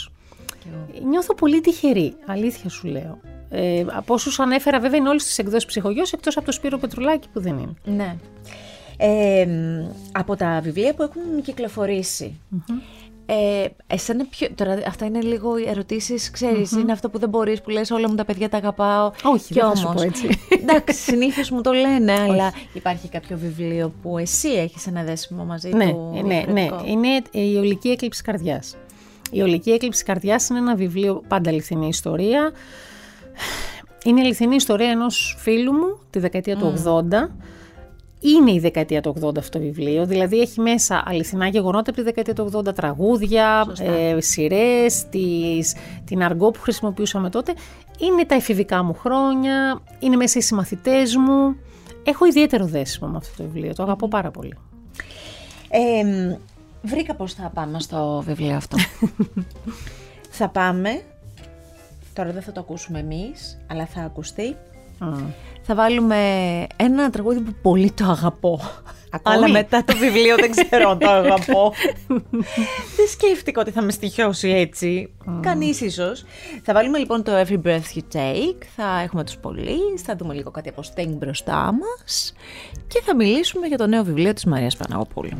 Νιώθω 1.09 1.35
πολύ 1.35 1.61
τυχερή, 1.61 2.15
αλήθεια 2.25 2.69
σου 2.69 2.87
λέω. 2.87 3.19
Ε, 3.49 3.85
από 3.87 4.13
όσους 4.13 4.39
ανέφερα, 4.39 4.79
βέβαια 4.79 4.99
είναι 4.99 5.09
όλες 5.09 5.23
τις 5.23 5.37
εκδόσεις 5.37 5.65
ψυχογειό, 5.65 6.03
εκτός 6.13 6.37
από 6.37 6.45
το 6.45 6.51
Σπύρο 6.51 6.77
Πετρουλάκη 6.77 7.27
που 7.33 7.39
δεν 7.39 7.57
είναι. 7.57 7.73
Ναι. 7.83 8.15
Ε, 8.97 9.47
από 10.11 10.35
τα 10.35 10.59
βιβλία 10.63 10.93
που 10.93 11.03
έχουν 11.03 11.41
κυκλοφορήσει, 11.43 12.39
ε, 13.25 13.65
εσένα 13.87 14.25
ποιο, 14.25 14.47
τώρα 14.55 14.79
αυτά 14.87 15.05
είναι 15.05 15.21
λίγο 15.21 15.55
ερωτήσεις, 15.67 16.31
είναι 16.79 16.91
αυτό 16.91 17.09
που 17.09 17.19
δεν 17.19 17.29
μπορείς, 17.29 17.61
που 17.61 17.69
λες 17.69 17.91
όλα 17.91 18.09
μου 18.09 18.15
τα 18.15 18.25
παιδιά 18.25 18.49
τα 18.49 18.57
αγαπάω. 18.57 19.11
Όχι, 19.23 19.53
δεν 19.53 19.63
όμως, 19.63 19.79
θα 19.79 19.87
σου 19.87 19.93
πω 19.93 20.01
έτσι. 20.01 20.39
Εντάξει, 20.61 20.99
συνήθως 20.99 21.49
μου 21.49 21.61
το 21.61 21.71
λένε, 21.71 22.13
αλλά 22.13 22.53
υπάρχει 22.73 23.09
κάποιο 23.09 23.37
βιβλίο 23.37 23.93
που 24.01 24.17
εσύ 24.17 24.49
έχεις 24.49 24.87
ένα 24.87 25.03
δέσιμο 25.03 25.43
μαζί 25.43 25.69
ναι, 25.69 25.89
του. 25.89 26.21
Ναι, 26.25 26.43
ναι, 26.51 26.67
είναι 26.85 27.21
η 27.31 27.55
Ολική 27.55 27.89
Έκλειψη 27.89 28.23
Καρδιάς. 28.23 28.75
Η 29.31 29.41
Ολική 29.41 29.71
Έκλειψη 29.71 30.03
Καρδιάς 30.03 30.49
είναι 30.49 30.59
ένα 30.59 30.75
βιβλίο 30.75 31.23
πάντα 31.27 31.49
αληθινή 31.49 31.87
ιστορία. 31.87 32.51
Είναι 34.03 34.21
η 34.21 34.23
αληθινή 34.23 34.55
ιστορία 34.55 34.89
ενός 34.89 35.35
φίλου 35.39 35.71
μου 35.71 35.99
τη 36.09 36.19
δεκαετία 36.19 36.57
του 36.57 36.73
80 36.85 37.01
είναι 38.23 38.51
η 38.51 38.59
δεκαετία 38.59 39.01
του 39.01 39.15
80 39.21 39.37
αυτό 39.37 39.59
το 39.59 39.65
βιβλίο, 39.65 40.05
δηλαδή 40.05 40.39
έχει 40.39 40.61
μέσα 40.61 41.03
αληθινά 41.05 41.47
γεγονότα 41.47 41.89
από 41.89 41.93
τη 41.93 42.01
δεκαετία 42.01 42.33
του 42.33 42.51
80, 42.53 42.75
τραγούδια, 42.75 43.65
ε, 43.79 44.21
σειρές, 44.21 45.05
την 46.05 46.23
αργό 46.23 46.51
που 46.51 46.59
χρησιμοποιούσαμε 46.59 47.29
τότε. 47.29 47.53
Είναι 47.99 48.25
τα 48.25 48.35
εφηβικά 48.35 48.83
μου 48.83 48.93
χρόνια, 48.93 49.81
είναι 49.99 50.15
μέσα 50.15 50.39
οι 50.39 50.41
συμμαθητές 50.41 51.15
μου. 51.15 51.55
Έχω 52.03 52.25
ιδιαίτερο 52.25 52.65
δέσιμο 52.65 53.09
με 53.09 53.17
αυτό 53.17 53.43
το 53.43 53.49
βιβλίο, 53.49 53.73
το 53.73 53.83
αγαπώ 53.83 54.07
πάρα 54.07 54.31
πολύ. 54.31 54.57
Ε, 55.69 56.37
βρήκα 56.81 57.15
πώς 57.15 57.33
θα 57.33 57.51
πάμε 57.53 57.79
στο 57.79 58.23
βιβλίο 58.25 58.55
αυτό. 58.55 58.77
θα 60.37 60.49
πάμε, 60.49 61.01
τώρα 62.13 62.31
δεν 62.31 62.41
θα 62.41 62.51
το 62.51 62.59
ακούσουμε 62.59 62.99
εμείς, 62.99 63.59
αλλά 63.67 63.85
θα 63.85 64.01
ακουστεί 64.01 64.55
θα 65.61 65.75
βάλουμε 65.75 66.17
ένα 66.75 67.09
τραγούδι 67.09 67.39
που 67.39 67.53
πολύ 67.61 67.91
το 67.91 68.05
αγαπώ. 68.05 68.59
Ακόμη; 69.15 69.35
Αλλά 69.35 69.49
μετά 69.49 69.83
το 69.83 69.95
βιβλίο 69.97 70.35
δεν 70.35 70.51
ξέρω 70.51 70.89
αν 70.89 70.99
το 70.99 71.09
αγαπώ. 71.21 71.73
δεν 72.95 73.07
σκέφτηκα 73.11 73.61
ότι 73.61 73.71
θα 73.71 73.81
με 73.81 73.91
στοιχιώσει 73.91 74.49
έτσι. 74.49 75.13
Mm. 75.25 75.39
Κανείς 75.41 75.81
ίσως. 75.81 76.25
Θα 76.63 76.73
βάλουμε 76.73 76.97
λοιπόν 76.97 77.23
το 77.23 77.31
Every 77.39 77.61
Breath 77.65 77.95
You 77.95 78.15
Take, 78.17 78.63
θα 78.75 78.99
έχουμε 79.03 79.23
τους 79.23 79.37
πολλοί, 79.37 79.79
θα 80.03 80.15
δούμε 80.15 80.33
λίγο 80.33 80.51
κάτι 80.51 80.69
από 80.69 80.81
Sting 80.81 81.09
μπροστά 81.17 81.73
μας 81.79 82.33
και 82.87 83.01
θα 83.05 83.15
μιλήσουμε 83.15 83.67
για 83.67 83.77
το 83.77 83.87
νέο 83.87 84.03
βιβλίο 84.03 84.33
της 84.33 84.45
Μαρίας 84.45 84.77
Παναγοπούλου. 84.77 85.37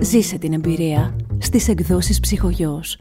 Ζήσε 0.00 0.38
την 0.38 0.52
εμπειρία 0.52 1.16
στις 1.38 1.68
εκδόσεις 1.68 2.20
ψυχογιός. 2.20 2.98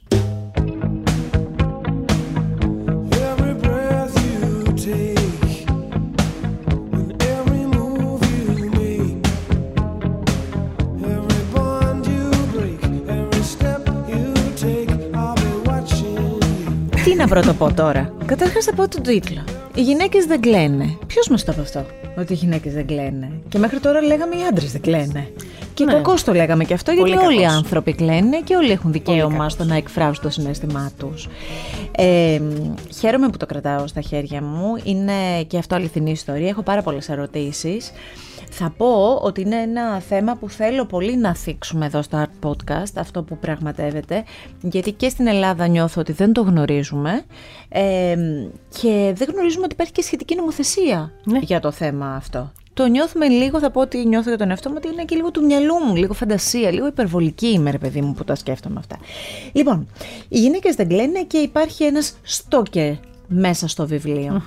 Να 17.19 17.27
πρώτο 17.27 17.53
πω 17.53 17.73
τώρα. 17.73 18.13
Καταρχάς 18.25 18.65
θα 18.65 18.73
πω 18.73 18.88
τον 18.88 19.03
τίτλο. 19.03 19.43
Οι 19.75 19.82
γυναίκες 19.82 20.25
δεν 20.25 20.41
κλαίνε. 20.41 20.97
Ποιος 21.08 21.27
μας 21.27 21.43
το 21.43 21.51
είπε 21.51 21.62
αυτό, 21.62 21.86
Ότι 22.17 22.34
οι 22.34 22.36
γυναίκες 22.36 22.73
δεν 22.73 22.86
κλαίνε. 22.88 23.32
Και 23.49 23.58
μέχρι 23.58 23.79
τώρα 23.79 24.01
λέγαμε 24.01 24.36
οι 24.36 24.39
άντρες 24.49 24.71
δεν 24.71 24.82
κλαίνε. 24.82 25.27
Και 25.79 25.85
ναι. 25.85 25.93
κακώ 25.93 26.13
το 26.25 26.33
λέγαμε 26.33 26.63
και 26.63 26.73
αυτό, 26.73 26.91
γιατί 26.91 27.11
όλοι 27.11 27.41
οι 27.41 27.45
άνθρωποι 27.45 27.93
κλαίνε 27.93 28.41
και 28.43 28.55
όλοι 28.55 28.71
έχουν 28.71 28.91
δικαίωμα 28.91 29.49
στο 29.49 29.63
να 29.63 29.75
εκφράσουν 29.75 30.23
το 30.23 30.29
συνέστημά 30.29 30.91
τους. 30.97 31.27
Ε, 31.91 32.41
χαίρομαι 32.99 33.29
που 33.29 33.37
το 33.37 33.45
κρατάω 33.45 33.87
στα 33.87 34.01
χέρια 34.01 34.41
μου. 34.41 34.75
Είναι 34.83 35.43
και 35.47 35.57
αυτό 35.57 35.75
αληθινή 35.75 36.11
ιστορία. 36.11 36.47
Έχω 36.47 36.61
πάρα 36.61 36.81
πολλές 36.81 37.09
ερωτήσεις. 37.09 37.91
Θα 38.49 38.73
πω 38.77 39.19
ότι 39.21 39.41
είναι 39.41 39.55
ένα 39.55 39.99
θέμα 39.99 40.35
που 40.35 40.49
θέλω 40.49 40.85
πολύ 40.85 41.17
να 41.17 41.35
θίξουμε 41.35 41.85
εδώ 41.85 42.01
στο 42.01 42.23
Art 42.25 42.49
Podcast, 42.49 42.93
αυτό 42.95 43.23
που 43.23 43.37
πραγματεύεται, 43.37 44.23
γιατί 44.61 44.91
και 44.91 45.09
στην 45.09 45.27
Ελλάδα 45.27 45.67
νιώθω 45.67 46.01
ότι 46.01 46.11
δεν 46.11 46.33
το 46.33 46.41
γνωρίζουμε 46.41 47.23
ε, 47.69 48.15
και 48.79 49.13
δεν 49.15 49.29
γνωρίζουμε 49.31 49.63
ότι 49.63 49.73
υπάρχει 49.73 49.91
και 49.91 50.01
σχετική 50.01 50.35
νομοθεσία 50.35 51.11
ναι. 51.23 51.39
για 51.41 51.59
το 51.59 51.71
θέμα 51.71 52.15
αυτό. 52.15 52.51
Το 52.79 52.85
νιώθουμε 52.85 53.27
λίγο, 53.27 53.59
θα 53.59 53.71
πω 53.71 53.81
ότι 53.81 54.05
νιώθω 54.05 54.29
για 54.29 54.37
τον 54.37 54.49
εαυτό 54.49 54.69
μου, 54.69 54.75
ότι 54.77 54.87
είναι 54.93 55.05
και 55.05 55.15
λίγο 55.15 55.31
του 55.31 55.45
μυαλού 55.45 55.75
μου, 55.75 55.95
λίγο 55.95 56.13
φαντασία, 56.13 56.71
λίγο 56.71 56.87
υπερβολική 56.87 57.47
είμαι, 57.47 57.71
ρε 57.71 57.77
παιδί 57.77 58.01
μου, 58.01 58.13
που 58.13 58.23
τα 58.23 58.35
σκέφτομαι 58.35 58.75
αυτά. 58.79 58.97
Λοιπόν, 59.51 59.87
οι 60.29 60.39
γυναίκες 60.39 60.75
δεν 60.75 60.87
κλαίνε 60.87 61.23
και 61.23 61.37
υπάρχει 61.37 61.83
ένας 61.83 62.13
στόκερ 62.21 62.93
μέσα 63.27 63.67
στο 63.67 63.87
βιβλιο 63.87 64.41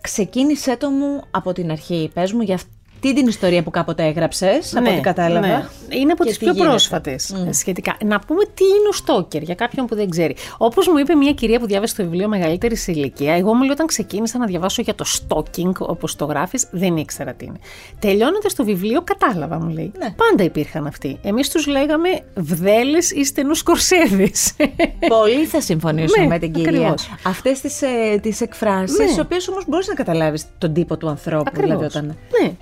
ξεκίνησέ 0.00 0.76
το 0.76 0.90
μου 0.90 1.22
από 1.30 1.52
την 1.52 1.70
αρχή. 1.70 2.10
Πες 2.14 2.32
μου 2.32 2.40
για 2.40 2.54
αυτή 2.54 2.75
την 3.00 3.26
ιστορία 3.26 3.62
που 3.62 3.70
κάποτε 3.70 4.04
έγραψες, 4.04 4.74
από 4.76 4.84
Ναι, 4.84 4.90
ό,τι 4.92 5.00
κατάλαβα. 5.00 5.46
ναι. 5.46 5.64
Είναι 5.88 6.12
από 6.12 6.22
Και 6.22 6.28
τις 6.28 6.38
τι 6.38 6.44
πιο 6.44 6.52
γίνεται. 6.52 6.70
πρόσφατες 6.70 7.34
σχετικά. 7.50 7.96
Να 8.04 8.18
πούμε 8.18 8.44
τι 8.44 8.64
είναι 8.64 8.88
ο 8.90 8.92
Στόκερ 8.92 9.42
για 9.42 9.54
κάποιον 9.54 9.86
που 9.86 9.94
δεν 9.94 10.08
ξέρει. 10.10 10.36
Όπως 10.58 10.88
μου 10.88 10.98
είπε 10.98 11.14
μια 11.14 11.32
κυρία 11.32 11.58
που 11.60 11.66
διάβασε 11.66 11.94
το 11.96 12.02
βιβλίο 12.02 12.28
μεγαλύτερη 12.28 12.76
σε 12.76 12.92
ηλικία, 12.92 13.34
εγώ 13.34 13.54
μου 13.54 13.60
λέει 13.62 13.70
όταν 13.70 13.86
ξεκίνησα 13.86 14.38
να 14.38 14.46
διαβάσω 14.46 14.82
για 14.82 14.94
το 14.94 15.04
stalking, 15.08 15.72
όπως 15.78 16.16
το 16.16 16.24
γράφεις, 16.24 16.66
δεν 16.70 16.96
ήξερα 16.96 17.32
τι 17.34 17.44
είναι. 17.44 17.58
Τελειώνοντας 17.98 18.54
το 18.54 18.64
βιβλίο, 18.64 19.02
κατάλαβα, 19.02 19.58
μου 19.58 19.68
λέει. 19.70 19.92
Ναι. 19.98 20.10
Πάντα 20.10 20.42
υπήρχαν 20.44 20.86
αυτοί. 20.86 21.18
Εμείς 21.22 21.50
τους 21.50 21.66
λέγαμε 21.66 22.08
βδέλες 22.34 23.10
ή 23.10 23.24
στενούς 23.24 23.62
κορσέδες. 23.62 24.52
Πολύ 25.08 25.44
θα 25.46 25.60
συμφωνήσω 25.60 26.20
Ναι, 26.20 26.26
με 26.26 26.38
την 26.38 26.52
κυρία. 26.52 26.70
ακριβώς. 26.70 27.10
Αυτές 27.22 27.60
τις 27.60 27.82
ε, 27.82 28.18
τις 28.22 28.40
εκφράσεις, 28.40 28.98
Ναι. 28.98 29.04
τι 29.06 29.20
οποίες 29.20 29.48
όμως 29.48 29.64
μπορείς 29.68 29.86
να 29.86 29.94
καταλάβεις 29.94 30.44
τον 30.58 30.72
τύπο 30.72 30.96
του 30.96 31.08
ανθρώπου. 31.08 31.50
Δηλαδή, 31.54 31.72
Ακριβώς. 31.72 31.94
όταν... 31.94 32.16
Ναι. 32.42 32.52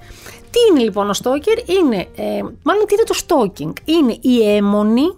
Τι 0.55 0.61
είναι 0.71 0.83
λοιπόν 0.83 1.09
ο 1.09 1.13
στόκερ, 1.13 1.69
είναι, 1.69 2.09
ε, 2.17 2.43
μάλλον 2.63 2.87
τι 2.87 2.95
είναι 2.95 3.05
το 3.05 3.15
stalking, 3.27 3.73
είναι 3.85 4.17
η 4.21 4.55
έμονη 4.57 5.17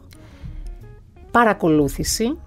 παρακολούθηση 1.31 2.39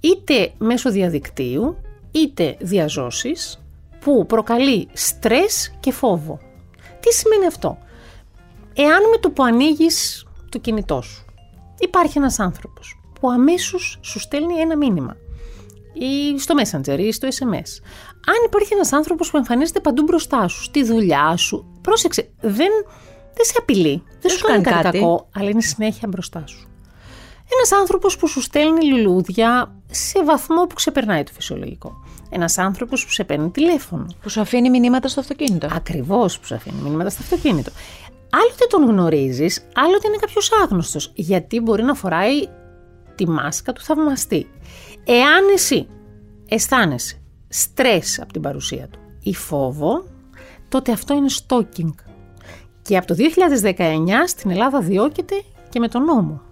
είτε 0.00 0.52
μέσω 0.58 0.90
διαδικτύου 0.90 1.76
είτε 2.10 2.56
διαζώσεις 2.60 3.62
που 4.00 4.26
προκαλεί 4.26 4.88
στρες 4.92 5.74
και 5.80 5.92
φόβο. 5.92 6.38
Τι 7.00 7.12
σημαίνει 7.12 7.46
αυτό; 7.46 7.78
Εάν 8.74 9.08
με 9.10 9.16
το 9.20 9.30
που 9.30 9.42
ανοίγεις 9.42 10.26
το 10.48 10.58
κινητό 10.58 11.02
σου 11.02 11.24
υπάρχει 11.78 12.18
ένας 12.18 12.38
άνθρωπος 12.38 13.00
που 13.20 13.30
αμέσως 13.30 13.98
σου 14.00 14.18
στέλνει 14.18 14.54
ένα 14.54 14.76
μήνυμα 14.76 15.16
ή 15.92 16.38
στο 16.38 16.54
Messenger 16.58 16.98
ή 16.98 17.12
στο 17.12 17.28
SMS. 17.28 17.82
Αν 18.26 18.34
υπάρχει 18.46 18.72
ένας 18.72 18.92
άνθρωπος 18.92 19.30
που 19.30 19.36
εμφανίζεται 19.36 19.80
παντού 19.80 20.02
μπροστά 20.02 20.48
σου, 20.48 20.62
στη 20.62 20.84
δουλειά 20.84 21.36
σου, 21.36 21.69
πρόσεξε, 21.80 22.30
δεν, 22.40 22.70
δεν 23.34 23.44
σε 23.44 23.54
απειλεί, 23.58 24.02
δεν, 24.20 24.30
σου 24.30 24.46
κάνει 24.46 24.62
κάτι, 24.62 24.98
κακό, 24.98 25.28
αλλά 25.34 25.50
είναι 25.50 25.60
συνέχεια 25.60 26.08
μπροστά 26.08 26.46
σου. 26.46 26.68
Ένας 27.52 27.72
άνθρωπος 27.80 28.16
που 28.16 28.26
σου 28.26 28.40
στέλνει 28.40 28.86
λουλούδια 28.86 29.74
σε 29.90 30.24
βαθμό 30.24 30.66
που 30.66 30.74
ξεπερνάει 30.74 31.22
το 31.22 31.32
φυσιολογικό. 31.34 32.04
Ένας 32.30 32.58
άνθρωπος 32.58 33.04
που 33.04 33.10
σε 33.10 33.24
παίρνει 33.24 33.50
τηλέφωνο. 33.50 34.06
Που 34.22 34.28
σου 34.28 34.40
αφήνει 34.40 34.70
μηνύματα 34.70 35.08
στο 35.08 35.20
αυτοκίνητο. 35.20 35.68
Ακριβώς 35.72 36.38
που 36.38 36.46
σου 36.46 36.54
αφήνει 36.54 36.80
μηνύματα 36.82 37.10
στο 37.10 37.22
αυτοκίνητο. 37.22 37.70
Άλλοτε 38.30 38.66
τον 38.68 38.84
γνωρίζεις, 38.84 39.66
άλλοτε 39.74 40.08
είναι 40.08 40.16
κάποιος 40.16 40.50
άγνωστος. 40.62 41.12
Γιατί 41.14 41.60
μπορεί 41.60 41.82
να 41.82 41.94
φοράει 41.94 42.48
τη 43.14 43.28
μάσκα 43.28 43.72
του 43.72 43.80
θαυμαστή. 43.80 44.50
Εάν 45.04 45.48
εσύ 45.54 45.86
αισθάνεσαι 46.48 47.20
στρες 47.48 48.20
από 48.20 48.32
την 48.32 48.42
παρουσία 48.42 48.88
του 48.88 48.98
ή 49.22 49.34
φόβο, 49.34 50.04
τότε 50.70 50.92
αυτό 50.92 51.14
είναι 51.14 51.28
stalking. 51.46 51.94
Και 52.82 52.96
από 52.96 53.06
το 53.06 53.14
2019 53.14 53.76
στην 54.26 54.50
Ελλάδα 54.50 54.80
διώκεται 54.80 55.42
και 55.68 55.78
με 55.78 55.88
τον 55.88 56.04
νόμο. 56.04 56.42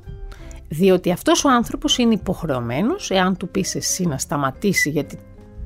Διότι 0.69 1.11
αυτός 1.11 1.45
ο 1.45 1.49
άνθρωπος 1.49 1.99
είναι 1.99 2.15
υποχρεωμένος, 2.15 3.11
εάν 3.11 3.37
του 3.37 3.49
πεις 3.49 3.75
εσύ 3.75 4.07
να 4.07 4.19
σταματήσει 4.19 4.91
γιατί 4.91 5.19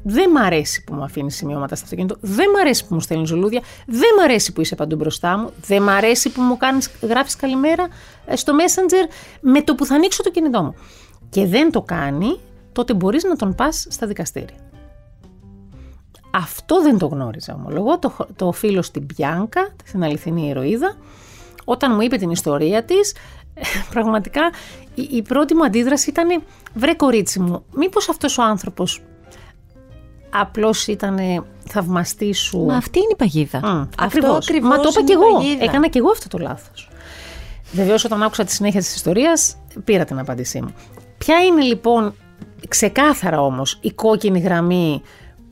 δεν 0.02 0.30
μ' 0.30 0.36
αρέσει 0.36 0.84
που 0.84 0.94
μου 0.94 1.02
αφήνεις 1.02 1.36
σημειώματα 1.36 1.74
στο 1.74 1.84
αυτοκίνητο, 1.84 2.16
δεν 2.20 2.50
μ' 2.50 2.56
αρέσει 2.56 2.86
που 2.86 2.94
μου 2.94 3.00
στέλνεις 3.00 3.28
ζουλούδια, 3.28 3.60
δεν 3.86 4.14
μ' 4.18 4.20
αρέσει 4.22 4.52
που 4.52 4.60
είσαι 4.60 4.74
παντού 4.74 4.96
μπροστά 4.96 5.38
μου, 5.38 5.50
δεν 5.66 5.82
μ' 5.82 5.88
αρέσει 5.88 6.30
που 6.30 6.40
μου 6.40 6.56
κάνεις, 6.56 6.90
γράφεις 7.02 7.36
καλημέρα 7.36 7.88
ε, 8.26 8.36
στο 8.36 8.52
Messenger 8.52 9.12
με 9.40 9.62
το 9.62 9.74
που 9.74 9.86
θα 9.86 9.94
ανοίξω 9.94 10.22
το 10.22 10.30
κινητό 10.30 10.62
μου. 10.62 10.74
Και 11.28 11.46
δεν 11.46 11.72
το 11.72 11.82
κάνει, 11.82 12.38
τότε 12.72 12.94
μπορείς 12.94 13.24
να 13.24 13.36
τον 13.36 13.54
πας 13.54 13.86
στα 13.90 14.06
δικαστήρια. 14.06 14.71
Αυτό 16.34 16.82
δεν 16.82 16.98
το 16.98 17.06
γνώριζα 17.06 17.54
ομολογώ, 17.54 17.98
το, 17.98 18.12
το 18.36 18.46
οφείλω 18.46 18.82
στην 18.82 19.06
Πιάνκα, 19.06 19.68
την 19.92 20.04
αληθινή 20.04 20.48
ηρωίδα. 20.48 20.96
Όταν 21.64 21.94
μου 21.94 22.00
είπε 22.00 22.16
την 22.16 22.30
ιστορία 22.30 22.84
της, 22.84 23.14
πραγματικά 23.92 24.50
η, 24.94 25.08
η 25.10 25.22
πρώτη 25.22 25.54
μου 25.54 25.64
αντίδραση 25.64 26.10
ήταν 26.10 26.42
«Βρε 26.74 26.94
κορίτσι 26.94 27.40
μου, 27.40 27.64
μήπως 27.74 28.08
αυτός 28.08 28.38
ο 28.38 28.42
άνθρωπος 28.42 29.00
απλώς 30.30 30.86
ήταν 30.86 31.44
θαυμαστής 31.68 32.38
σου». 32.38 32.58
Μα 32.58 32.76
αυτή 32.76 32.98
είναι 32.98 33.10
η 33.12 33.16
παγίδα. 33.16 33.58
Μμ, 33.58 33.66
Αυτό 33.80 34.04
ακριβώς. 34.04 34.48
ακριβώς 34.48 34.68
Μα 34.68 34.76
το 34.82 34.88
είπα 34.88 35.00
είναι 35.00 35.08
κι 35.08 35.12
η 35.12 35.20
εγώ. 35.22 35.34
παγίδα. 35.36 35.64
Έκανα 35.64 35.88
κι 35.88 35.98
εγώ 35.98 36.10
αυτό 36.10 36.28
το 36.28 36.38
λάθος. 36.38 36.88
Βεβαίως, 37.72 38.04
όταν 38.04 38.22
άκουσα 38.22 38.44
τη 38.44 38.52
συνέχεια 38.52 38.80
της 38.80 38.94
ιστορίας, 38.94 39.56
πήρα 39.84 40.04
την 40.04 40.18
απάντησή 40.18 40.60
μου. 40.60 40.74
Ποια 41.18 41.38
είναι 41.38 41.62
λοιπόν 41.62 42.14
ξεκάθαρα 42.68 43.40
όμως 43.40 43.78
η 43.80 43.92
κόκκινη 43.92 44.40
γραμμή 44.40 45.02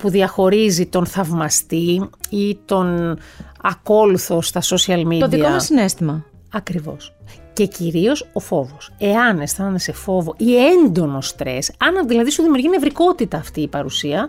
που 0.00 0.10
διαχωρίζει 0.10 0.86
τον 0.86 1.06
θαυμαστή 1.06 2.10
ή 2.30 2.58
τον 2.64 3.18
ακόλουθο 3.62 4.42
στα 4.42 4.60
social 4.62 5.06
media. 5.06 5.18
Το 5.18 5.28
δικό 5.28 5.48
μας 5.48 5.64
συνέστημα. 5.64 6.24
Ακριβώς. 6.52 7.16
Και 7.52 7.66
κυρίως 7.66 8.28
ο 8.32 8.40
φόβος. 8.40 8.92
Εάν 8.98 9.40
αισθάνεσαι 9.40 9.92
φόβο 9.92 10.34
ή 10.36 10.56
έντονο 10.56 11.20
στρες, 11.20 11.72
αν 11.78 12.08
δηλαδή 12.08 12.30
σου 12.30 12.42
δημιουργεί 12.42 12.68
νευρικότητα 12.68 13.36
αυτή 13.36 13.60
η 13.60 13.68
παρουσία, 13.68 14.28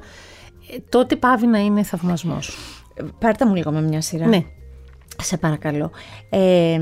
ε, 0.71 0.77
τότε 0.89 1.15
πάβει 1.15 1.47
να 1.47 1.59
είναι 1.59 1.83
θαυμασμός. 1.83 2.57
Ε, 2.93 3.03
Πάρτε 3.19 3.45
μου 3.45 3.55
λίγο 3.55 3.71
με 3.71 3.81
μια 3.81 4.01
σειρά. 4.01 4.27
Ναι. 4.27 4.43
Σε 5.21 5.37
παρακαλώ. 5.37 5.91
Ε, 6.29 6.79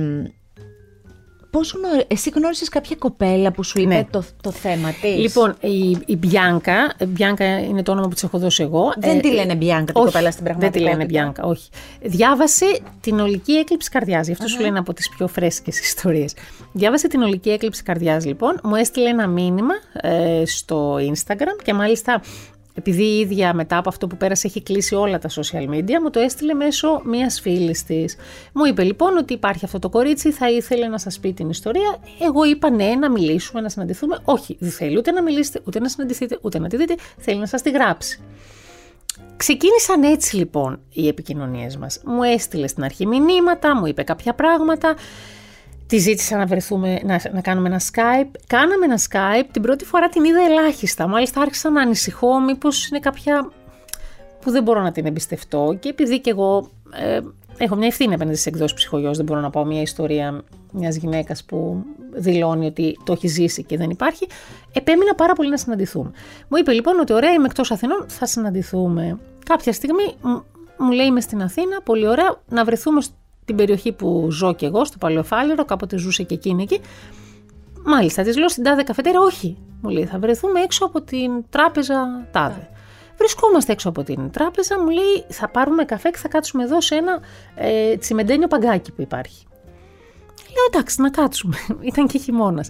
πώς 1.49 1.73
γνω... 1.73 2.03
Εσύ 2.07 2.29
γνώρισες 2.35 2.69
κάποια 2.69 2.95
κοπέλα 2.99 3.51
που 3.51 3.63
σου 3.63 3.79
είπε 3.81 3.93
Ναι. 3.93 4.05
το, 4.12 4.23
το 4.41 4.51
θέμα 4.51 4.89
της; 5.01 5.15
Λοιπόν, 5.15 5.55
η, 5.62 5.97
η 6.05 6.15
Μπιάνκα, 6.15 6.93
ε, 6.97 7.05
Μπιάνκα 7.05 7.59
είναι 7.59 7.83
το 7.83 7.91
όνομα 7.91 8.07
που 8.07 8.13
της 8.13 8.23
έχω 8.23 8.38
δώσει 8.38 8.63
εγώ. 8.63 8.93
Δεν 8.97 9.17
Ε, 9.17 9.19
τη 9.19 9.31
λένε 9.31 9.55
Μπιάνκα 9.55 9.91
την 9.93 10.01
όχι, 10.01 10.12
κοπέλα 10.12 10.31
στην 10.31 10.43
Δεν 10.45 10.53
τη 10.53 10.59
πραγματικότητα. 10.59 10.91
λένε 10.91 11.05
Μπιάνκα, 11.05 11.43
όχι. 11.43 11.69
Διάβασε 12.01 12.79
την 13.01 13.19
ολική 13.19 13.51
έκλειψη 13.51 13.89
καρδιάς. 13.89 14.25
Γι' 14.27 14.33
αυτό 14.33 14.47
σου 14.47 14.62
λένε 14.62 14.79
από 14.79 14.93
τις 14.93 15.09
πιο 15.09 15.27
φρέσκες 15.27 15.79
ιστορίες. 15.79 16.33
Διάβασε 16.71 17.07
την 17.07 17.21
ολική 17.21 17.49
έκλειψη 17.49 17.83
καρδιάς, 17.83 18.25
λοιπόν. 18.25 18.59
Μου 18.63 18.75
έστειλε 18.75 19.09
ένα 19.09 19.27
μήνυμα 19.27 19.73
ε, 20.01 20.43
στο 20.45 20.95
Instagram 20.95 21.63
και 21.63 21.73
μάλιστα. 21.73 22.21
Επειδή 22.79 23.03
η 23.03 23.19
ίδια 23.19 23.53
μετά 23.53 23.77
από 23.77 23.89
αυτό 23.89 24.07
που 24.07 24.17
πέρασε 24.17 24.47
έχει 24.47 24.61
κλείσει 24.61 24.95
όλα 24.95 25.19
τα 25.19 25.29
social 25.29 25.69
media, 25.69 25.99
μου 26.01 26.09
το 26.09 26.19
έστειλε 26.19 26.53
μέσω 26.53 27.01
μιας 27.05 27.39
φίλης 27.39 27.83
της. 27.83 28.15
Μου 28.53 28.65
είπε 28.65 28.83
λοιπόν 28.83 29.17
ότι 29.17 29.33
υπάρχει 29.33 29.65
αυτό 29.65 29.79
το 29.79 29.89
κορίτσι, 29.89 30.31
θα 30.31 30.49
ήθελε 30.49 30.87
να 30.87 30.97
σας 30.97 31.19
πει 31.19 31.33
την 31.33 31.49
ιστορία. 31.49 31.97
Εγώ 32.19 32.43
είπα 32.43 32.69
ναι, 32.69 32.95
να 32.95 33.11
μιλήσουμε, 33.11 33.61
να 33.61 33.69
συναντηθούμε. 33.69 34.17
Όχι, 34.23 34.57
δεν 34.59 34.71
θέλει 34.71 34.97
ούτε 34.97 35.11
να 35.11 35.21
μιλήσετε, 35.21 35.61
ούτε 35.67 35.79
να 35.79 35.89
συναντηθείτε, 35.89 36.37
ούτε 36.41 36.59
να 36.59 36.67
τη 36.67 36.77
δείτε. 36.77 36.95
Θέλει 37.17 37.39
να 37.39 37.45
σας 37.45 37.61
τη 37.61 37.69
γράψει. 37.71 38.21
Ξεκίνησαν 39.37 40.03
έτσι 40.03 40.35
λοιπόν 40.35 40.79
οι 40.93 41.07
επικοινωνίες 41.07 41.77
μας. 41.77 41.99
Μου 42.05 42.23
έστειλε 42.23 42.67
στην 42.67 42.83
αρχή 42.83 43.05
μηνύματα, 43.05 43.75
μου 43.75 43.85
είπε 43.85 44.03
κάποια 44.03 44.33
πράγματα. 44.33 44.95
Τη 45.89 45.97
ζήτησα 45.97 46.38
να 46.38 46.45
βρεθούμε, 46.45 46.99
να, 47.04 47.21
να 47.34 47.41
κάνουμε 47.41 47.67
ένα 47.67 47.80
Skype. 47.80 48.30
Κάναμε 48.47 48.86
ένα 48.86 48.99
Skype, 49.10 49.47
την 49.52 49.62
πρώτη 49.62 49.86
φορά 49.86 50.10
την 50.10 50.23
είδα 50.23 50.41
ελάχιστα. 50.41 51.08
Μάλιστα 51.08 51.41
άρχισα 51.41 51.69
να 51.69 51.82
ανησυχώ 51.82 52.39
μήπως 52.39 52.88
είναι 52.88 52.99
κάποια 52.99 53.52
που 54.41 54.52
δεν 54.52 54.63
μπορώ 54.63 54.82
να 54.82 54.91
την 54.91 55.06
εμπιστευτώ 55.06 55.78
και 55.80 55.89
επειδή 55.89 56.19
και 56.19 56.30
εγώ 56.30 56.69
ε, 56.93 57.19
έχω 57.58 57.75
μια 57.75 57.88
ευθύνη 57.88 58.13
απέναντι 58.13 58.36
στις 58.36 58.45
εκδόσεις 58.47 58.75
ψυχογιός, 58.75 59.17
δεν 59.17 59.25
μπορώ 59.25 59.39
να 59.39 59.49
πάω 59.49 59.65
μια 59.65 59.82
ιστορία 59.82 60.43
μιας 60.71 60.95
γυναίκας 60.95 61.43
που 61.43 61.84
δηλώνει 62.13 62.65
ότι 62.65 62.97
το 63.04 63.12
έχει 63.12 63.28
ζήσει 63.28 63.63
και 63.63 63.78
δεν 63.78 63.89
υπάρχει, 63.89 64.28
επέμεινα 64.73 65.15
πάρα 65.15 65.34
πολύ 65.34 65.49
να 65.49 65.58
συναντηθούμε. 65.58 66.12
Μου 66.47 66.58
είπε 66.58 66.71
λοιπόν 66.71 66.99
ότι 66.99 67.13
ωραία 67.13 67.32
είμαι 67.32 67.45
εκτός 67.45 67.71
Αθηνών, 67.71 68.06
θα 68.08 68.25
συναντηθούμε. 68.25 69.17
Κάποια 69.45 69.73
στιγμή 69.73 70.15
μου- 70.21 70.43
μου 70.78 70.91
λέει 70.91 71.06
είμαι 71.06 71.21
στην 71.21 71.41
Αθήνα, 71.41 71.82
πολύ 71.84 72.08
ωραία, 72.08 72.39
να 72.49 72.63
βρεθούμε 72.63 73.02
στην 73.49 73.62
περιοχή 73.62 73.91
που 73.91 74.27
ζω 74.31 74.53
και 74.53 74.65
εγώ, 74.65 74.85
στο 74.85 74.97
Παλαιοφάλαιρο, 74.97 75.65
κάποτε 75.65 75.97
ζούσε 75.97 76.23
και 76.23 76.33
εκείνη 76.33 76.63
εκεί. 76.63 76.81
Μάλιστα, 77.85 78.23
της 78.23 78.38
λέω 78.38 78.49
στην 78.49 78.63
τάδε 78.63 78.83
καφετέρια, 78.83 79.19
όχι. 79.19 79.57
Μου 79.81 79.89
λέει, 79.89 80.05
θα 80.05 80.19
βρεθούμε 80.19 80.59
έξω 80.59 80.85
από 80.85 81.01
την 81.01 81.31
τράπεζα 81.49 82.27
τάδε. 82.31 82.69
Βρισκόμαστε 83.17 83.71
έξω 83.71 83.89
από 83.89 84.03
την 84.03 84.31
τράπεζα, 84.31 84.79
μου 84.79 84.89
λέει, 84.89 85.25
θα 85.27 85.49
πάρουμε 85.49 85.85
καφέ 85.85 86.09
και 86.09 86.17
θα 86.17 86.27
κάτσουμε 86.27 86.63
εδώ 86.63 86.81
σε 86.81 86.95
ένα 86.95 87.19
ε, 87.55 87.97
τσιμεντένιο 87.97 88.47
παγκάκι 88.47 88.91
που 88.91 89.01
υπάρχει. 89.01 89.45
Λέω, 90.38 90.65
εντάξει, 90.71 91.01
να 91.01 91.09
κάτσουμε. 91.09 91.55
ήταν 91.91 92.07
και 92.07 92.17
χειμώνας. 92.17 92.69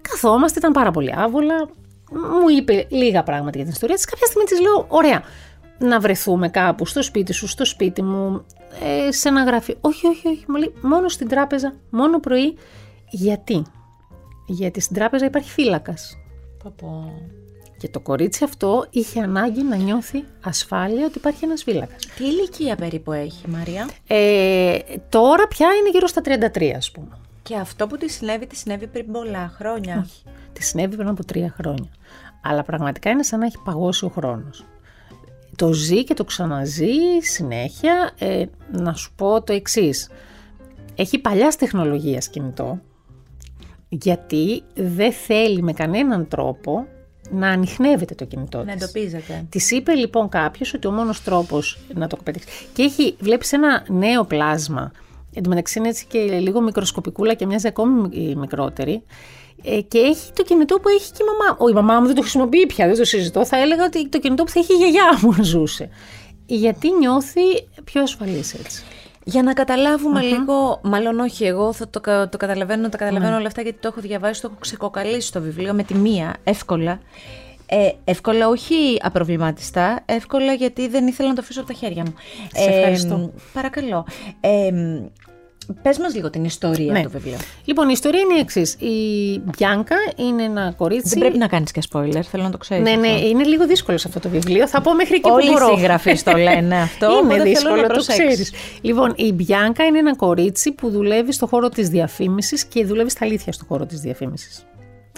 Καθόμαστε, 0.00 0.58
ήταν 0.58 0.72
πάρα 0.72 0.90
πολύ 0.90 1.14
άβολα. 1.16 1.68
Μου 2.10 2.48
είπε 2.58 2.86
λίγα 2.88 3.22
πράγματα 3.22 3.52
για 3.54 3.64
την 3.64 3.72
ιστορία 3.72 3.94
της. 3.94 4.04
Κάποια 4.04 4.26
στιγμή 4.26 4.46
της 4.46 4.60
λέω, 4.60 4.84
ωραία, 4.88 5.22
να 5.78 6.00
βρεθούμε 6.00 6.48
κάπου 6.48 6.86
στο 6.86 7.02
σπίτι 7.02 7.32
σου, 7.32 7.46
στο 7.46 7.64
σπίτι 7.64 8.02
μου, 8.02 8.44
ε, 8.82 9.12
σε 9.12 9.28
ένα 9.28 9.44
γραφείο. 9.44 9.76
Όχι, 9.80 10.06
όχι, 10.06 10.28
όχι. 10.28 10.44
Μου 10.48 10.56
λέει, 10.56 10.74
μόνο 10.82 11.08
στην 11.08 11.28
τράπεζα, 11.28 11.74
μόνο 11.90 12.20
πρωί. 12.20 12.56
Γιατί; 13.10 13.62
Γιατί 14.46 14.80
στην 14.80 14.96
τράπεζα 14.96 15.24
υπάρχει 15.24 15.50
φύλακας. 15.50 16.16
Και 17.78 17.88
το 17.88 18.00
κορίτσι 18.00 18.44
αυτό 18.44 18.86
είχε 18.90 19.20
ανάγκη 19.20 19.62
να 19.62 19.76
νιώθει 19.76 20.24
ασφάλεια 20.44 21.06
ότι 21.06 21.18
υπάρχει 21.18 21.44
ένας 21.44 21.62
φύλακας. 21.62 22.06
Τι 22.16 22.24
ηλικία 22.24 22.76
περίπου 22.76 23.12
έχει 23.12 23.44
η 23.46 23.50
Μαρία; 23.50 23.88
Ε, 24.06 24.78
τώρα 25.08 25.48
πια 25.48 25.68
είναι 25.80 25.90
γύρω 25.90 26.06
στα 26.06 26.20
33 26.24 26.72
ας 26.76 26.90
πούμε. 26.90 27.18
Και 27.42 27.56
αυτό 27.56 27.86
που 27.86 27.96
τη 27.96 28.08
συνέβη, 28.10 28.46
τη 28.46 28.56
συνέβη 28.56 28.86
πριν 28.86 29.12
πολλά 29.12 29.52
χρόνια. 29.56 30.02
Όχι. 30.04 30.22
Τη 30.52 30.62
συνέβη 30.64 30.96
πριν 30.96 31.08
από 31.08 31.24
τρία 31.24 31.54
χρόνια. 31.56 31.90
Αλλά 32.42 32.62
πραγματικά 32.62 33.10
είναι 33.10 33.22
σαν 33.22 33.38
να 33.38 33.46
έχει 33.46 33.58
παγώσει 33.64 34.04
ο 34.04 34.08
χρόνος. 34.08 34.64
Το 35.58 35.72
ζει 35.72 36.04
και 36.04 36.14
το 36.14 36.24
ξαναζεί 36.24 37.20
συνέχεια. 37.20 38.10
Ε, 38.18 38.44
να 38.72 38.94
σου 38.94 39.12
πω 39.16 39.42
το 39.42 39.52
εξής. 39.52 40.10
Έχει 40.94 41.18
παλιάς 41.18 41.56
τεχνολογία 41.56 42.18
κινητό, 42.18 42.80
γιατί 43.88 44.62
δεν 44.74 45.12
θέλει 45.12 45.62
με 45.62 45.72
κανέναν 45.72 46.28
τρόπο 46.28 46.86
να 47.30 47.48
ανοιχνεύεται 47.48 48.14
το 48.14 48.24
κινητό 48.24 48.64
Να 48.64 48.72
εντοπίζεται. 48.72 49.46
Της 49.48 49.70
είπε 49.70 49.94
λοιπόν 49.94 50.28
κάποιος 50.28 50.74
ότι 50.74 50.86
ο 50.86 50.90
μόνος 50.90 51.22
τρόπος 51.22 51.78
να 51.94 52.06
το 52.06 52.16
πετύχει. 52.24 52.46
Και 52.72 52.82
έχει, 52.82 53.16
βλέπεις 53.20 53.52
ένα 53.52 53.84
νέο 53.88 54.24
πλάσμα. 54.24 54.92
Εν 55.34 55.42
τω 55.42 55.48
μεταξύ 55.48 55.78
είναι 55.78 55.88
έτσι 55.88 56.06
και 56.06 56.18
λίγο 56.18 56.60
μικροσκοπικούλα 56.60 57.34
και 57.34 57.46
μοιάζει 57.46 57.66
ακόμη 57.66 58.34
μικρότερη. 58.36 59.02
Ε, 59.64 59.80
και 59.80 59.98
έχει 59.98 60.32
το 60.32 60.42
κινητό 60.42 60.78
που 60.78 60.88
έχει 60.88 61.10
και 61.12 61.22
η 61.22 61.26
μαμά. 61.26 61.56
Ο, 61.60 61.68
η 61.68 61.72
μαμά 61.72 62.00
μου 62.00 62.06
δεν 62.06 62.14
το 62.14 62.20
χρησιμοποιεί 62.20 62.66
πια, 62.66 62.86
δεν 62.86 62.96
το 62.96 63.04
συζητώ. 63.04 63.46
Θα 63.46 63.58
έλεγα 63.58 63.84
ότι 63.84 64.08
το 64.08 64.18
κινητό 64.18 64.44
που 64.44 64.50
θα 64.50 64.60
έχει 64.60 64.72
η 64.72 64.76
γιαγιά 64.76 65.18
μου 65.22 65.44
ζούσε. 65.44 65.88
Γιατί 66.46 66.90
νιώθει 66.98 67.40
πιο 67.84 68.02
ασφαλής 68.02 68.54
έτσι. 68.54 68.82
Για 69.24 69.42
να 69.42 69.52
καταλαβουμε 69.52 70.20
λίγο, 70.20 70.80
μάλλον 70.82 71.20
όχι 71.20 71.44
εγώ, 71.44 71.72
θα 71.72 71.88
το, 71.88 72.00
το 72.28 72.36
καταλαβαίνω, 72.36 72.88
τα 72.88 72.96
καταλαβαίνω 72.96 73.36
όλα 73.36 73.46
αυτά 73.46 73.62
γιατί 73.62 73.78
το 73.80 73.88
έχω 73.88 74.00
διαβάσει, 74.00 74.40
το 74.40 74.48
έχω 74.50 74.60
ξεκοκαλίσει 74.60 75.32
το 75.32 75.40
βιβλίο 75.40 75.74
με 75.74 75.82
τη 75.82 75.94
μία, 75.94 76.34
εύκολα. 76.44 77.00
Ε, 77.70 77.90
εύκολα, 78.04 78.48
όχι 78.48 78.98
απροβληματιστά, 79.00 80.02
εύκολα 80.06 80.52
γιατί 80.52 80.88
δεν 80.88 81.06
ήθελα 81.06 81.28
να 81.28 81.34
το 81.34 81.40
αφήσω 81.40 81.60
από 81.60 81.68
τα 81.68 81.74
χέρια 81.74 82.02
μου. 82.06 82.14
Σε 82.52 82.70
ευχαριστώ. 82.70 83.14
Ε, 83.14 83.40
παρακαλώ. 83.52 84.06
Ε, 84.40 84.70
Πες 85.82 85.98
μας 85.98 86.14
λίγο 86.14 86.30
την 86.30 86.44
ιστορία 86.44 86.92
Ναι. 86.92 87.02
του 87.02 87.10
βιβλίου. 87.10 87.36
Λοιπόν, 87.64 87.88
η 87.88 87.92
ιστορία 87.94 88.20
είναι 88.20 88.34
η 88.34 88.38
εξής. 88.38 88.74
Η 88.74 89.38
Μπιάνκα 89.44 89.96
είναι 90.16 90.42
ένα 90.42 90.72
κορίτσι. 90.76 91.08
Δεν 91.08 91.18
πρέπει 91.18 91.38
να 91.38 91.46
κάνεις 91.46 91.70
και 91.72 91.82
spoiler, 91.92 92.20
θέλω 92.30 92.42
να 92.42 92.50
το 92.50 92.58
ξέρεις. 92.58 92.82
Ναι, 92.84 92.96
ναι, 92.96 93.08
είναι 93.08 93.44
λίγο 93.44 93.66
δύσκολο 93.66 93.98
σε 93.98 94.08
αυτό 94.08 94.20
το 94.20 94.28
βιβλίο. 94.28 94.68
Θα 94.68 94.80
πω 94.80 94.94
μέχρι 94.94 95.20
και 95.20 95.30
Όλοι 95.30 95.46
που 95.46 95.52
μπορώ. 95.52 95.72
οι 95.72 95.74
συγγραφείς 95.76 96.22
το 96.22 96.32
λένε 96.36 96.76
αυτό. 96.80 97.06
είναι 97.06 97.16
οπότε 97.18 97.32
θέλω 97.34 97.44
δύσκολο, 97.44 97.76
να 97.76 97.82
το 97.82 97.92
προσέξεις. 97.92 98.26
ξέρεις. 98.26 98.52
Λοιπόν, 98.80 99.12
η 99.16 99.32
Μπιάνκα 99.32 99.84
είναι 99.84 99.98
ένα 99.98 100.16
κορίτσι 100.16 100.72
που 100.72 100.90
δουλεύει 100.90 101.32
στο 101.32 101.46
χώρο 101.46 101.68
της 101.68 101.88
διαφήμισης 101.88 102.64
και 102.64 102.84
δουλεύει 102.84 103.10
στα 103.10 103.24
αλήθεια 103.24 103.52
στο 103.52 103.64
χώρο 103.68 103.86
της 103.86 104.00
διαφήμισης. 104.00 104.62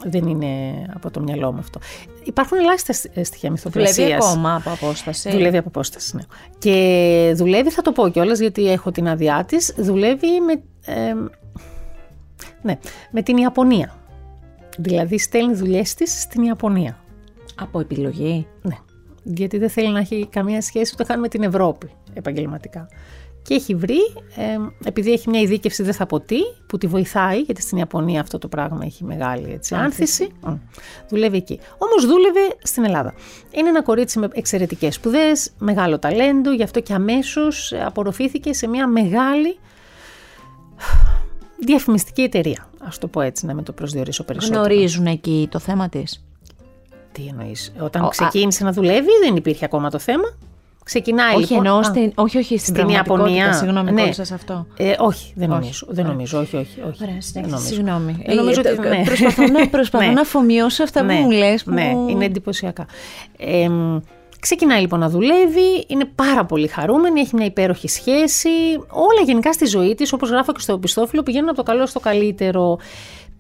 Δεν 0.05 0.27
είναι 0.27 0.49
από 0.95 1.11
το 1.11 1.21
μυαλό 1.21 1.53
μου 1.53 1.59
αυτό. 1.59 1.81
Υπάρχουν 2.25 2.59
ελάχιστα 2.59 2.93
στοιχεία 2.93 3.21
Δουλεύει 3.33 3.51
μυθοπλασία. 3.51 4.17
ακόμα 4.17 4.55
από 4.57 4.71
απόσταση; 4.71 5.31
Δουλεύει 5.31 5.57
από 5.57 5.69
απόσταση, 5.69 6.17
ναι. 6.17 6.23
Και 6.59 7.33
δουλεύει, 7.37 7.71
θα 7.71 7.83
το 7.83 7.93
πω 7.93 8.09
κιόλας, 8.09 8.39
γιατί 8.39 8.71
έχω 8.71 8.91
την 8.91 9.09
άδειά 9.09 9.45
της, 9.45 9.75
δουλεύει 9.79 10.41
με, 10.41 10.53
ε, 10.95 11.15
ναι, 12.63 12.79
με 13.11 13.23
την 13.23 13.37
Ιαπωνία. 13.37 13.95
Δηλαδή 14.79 15.19
στέλνει 15.19 15.55
δουλειές 15.55 15.95
της 15.95 16.21
στην 16.21 16.43
Ιαπωνία. 16.43 16.99
Από 17.55 17.81
επιλογή; 17.81 18.47
Ναι. 18.63 18.77
Γιατί 19.23 19.59
δεν 19.59 19.71
θέλει 19.71 19.91
να 19.93 19.99
έχει 19.99 20.29
καμία 20.31 20.61
σχέση 20.61 20.91
ούτε 20.95 21.05
καν 21.05 21.21
με 21.21 21.29
την 21.29 21.43
Ευρώπη 21.43 21.91
επαγγελματικά. 22.13 22.89
Και 23.43 23.55
έχει 23.55 23.75
βρει, 23.75 23.99
ε, 24.37 24.59
επειδή 24.85 25.13
έχει 25.13 25.31
μια 25.31 25.41
ειδίκευση, 25.41 25.83
δεν 25.83 25.95
θα 25.95 26.07
πω 26.07 26.21
τι, 26.21 26.39
που 26.67 26.79
τη 26.79 26.87
βοηθάει, 26.87 27.41
γιατί 27.41 27.63
στην 27.63 27.79
Ιαπωνία 27.79 28.21
αυτό 28.21 28.39
το 28.39 28.49
πράγμα 28.49 28.81
έχει 28.85 29.05
μεγάλη 29.05 29.53
έτσι, 29.53 29.75
άνθηση. 29.75 30.29
Μμ. 30.41 30.55
Δουλεύει 31.09 31.37
εκεί. 31.37 31.61
Όμως 31.79 32.07
δούλευε 32.07 32.41
στην 32.63 32.85
Ελλάδα. 32.85 33.15
Είναι 33.51 33.69
ένα 33.69 33.83
κορίτσι 33.83 34.19
με 34.19 34.29
εξαιρετικές 34.33 34.95
σπουδές, 34.95 35.51
μεγάλο 35.59 35.99
ταλέντο, 35.99 36.53
γι' 36.53 36.63
αυτό 36.63 36.81
και 36.81 36.93
αμέσως 36.95 37.73
απορροφήθηκε 37.87 38.53
σε 38.53 38.67
μια 38.67 38.87
μεγάλη 38.87 39.59
διαφημιστική 41.59 42.23
εταιρεία. 42.23 42.69
Α 42.81 42.89
το 43.01 43.07
πω 43.09 43.21
έτσι, 43.21 43.47
να 43.47 43.55
με 43.55 43.63
το 43.63 43.73
προσδιορίσω 43.73 44.25
περισσότερο. 44.25 44.61
Γνωρίζουν 44.61 45.07
εκεί 45.07 45.49
το 45.51 45.59
θέμα 45.59 45.89
της; 45.89 46.25
Τι 47.13 47.27
εννοείς. 47.27 47.73
Όταν 47.81 48.03
Ο, 48.03 48.07
α- 48.07 48.09
ξεκίνησε 48.09 48.65
να 48.65 48.73
δουλεύει, 48.73 49.11
δεν 49.25 49.37
υπήρχε 49.37 49.65
ακόμα 49.65 49.91
το 49.91 49.99
θέμα; 49.99 50.37
Ξεκινάει 50.91 51.35
Όχι, 51.35 51.41
λοιπόν. 51.53 51.57
εννοώ 51.67 51.79
Α, 51.79 51.83
στην, 51.83 52.13
όχι, 52.15 52.39
όχι, 52.39 52.59
στην, 52.59 52.59
στην 52.59 52.75
πραγματικότητα. 52.75 53.29
Ιαπωνία. 53.31 53.53
Συγγνώμη, 53.53 53.91
Ναι. 53.93 54.01
κόλλησα 54.01 54.25
σε 54.25 54.35
αυτό. 54.35 54.67
Ε, 54.77 54.95
όχι, 54.99 55.33
δεν 55.37 55.51
Όχι. 55.51 55.59
νομίζω. 55.61 55.87
Δεν 55.89 55.99
Ωραία. 56.05 56.13
νομίζω. 56.17 56.39
Όχι, 56.39 56.57
όχι. 56.57 56.81
όχι. 56.89 57.03
Ωραία, 57.03 57.13
δεν 57.13 57.23
συνέχισε. 57.23 57.41
νομίζω. 57.55 57.75
Συγγνώμη. 57.75 58.23
Ε, 58.27 58.35
νομίζω 58.35 58.61
Ε, 58.65 58.69
ότι- 58.71 58.83
το- 58.83 58.89
ναι. 58.89 59.03
Προσπαθώ, 59.05 59.47
να, 59.47 59.69
προσπαθώ 59.77 60.05
Ναι. 60.07 60.13
να 60.13 60.21
αφομοιώσω 60.21 60.83
αυτά 60.83 61.03
ναι, 61.03 61.17
που 61.17 61.23
μου 61.23 61.31
λες. 61.31 61.63
Που... 61.65 61.71
Ναι, 61.71 61.93
είναι 62.11 62.25
εντυπωσιακά. 62.25 62.87
Ε, 63.39 63.69
μ, 63.69 63.99
ξεκινάει 64.41 64.81
λοιπόν 64.81 64.99
να 64.99 65.09
δουλεύει, 65.09 65.85
είναι 65.87 66.05
πάρα 66.15 66.45
πολύ 66.45 66.67
χαρούμενη, 66.67 67.21
έχει 67.21 67.35
μια 67.37 67.47
υπέροχη 67.47 67.89
σχέση. 67.89 68.49
Όλα 68.91 69.23
γενικά 69.27 69.53
στη 69.53 69.67
ζωή 69.67 69.95
της, 69.95 70.13
όπως 70.13 70.31
γράφω 70.31 70.53
και 70.53 70.61
στο 70.61 70.73
επιστόφυλλο, 70.73 71.23
πηγαίνουν 71.23 71.49
από 71.49 71.57
το 71.57 71.63
καλό 71.63 71.87
στο 71.87 72.01
καλύτερο. 72.01 72.79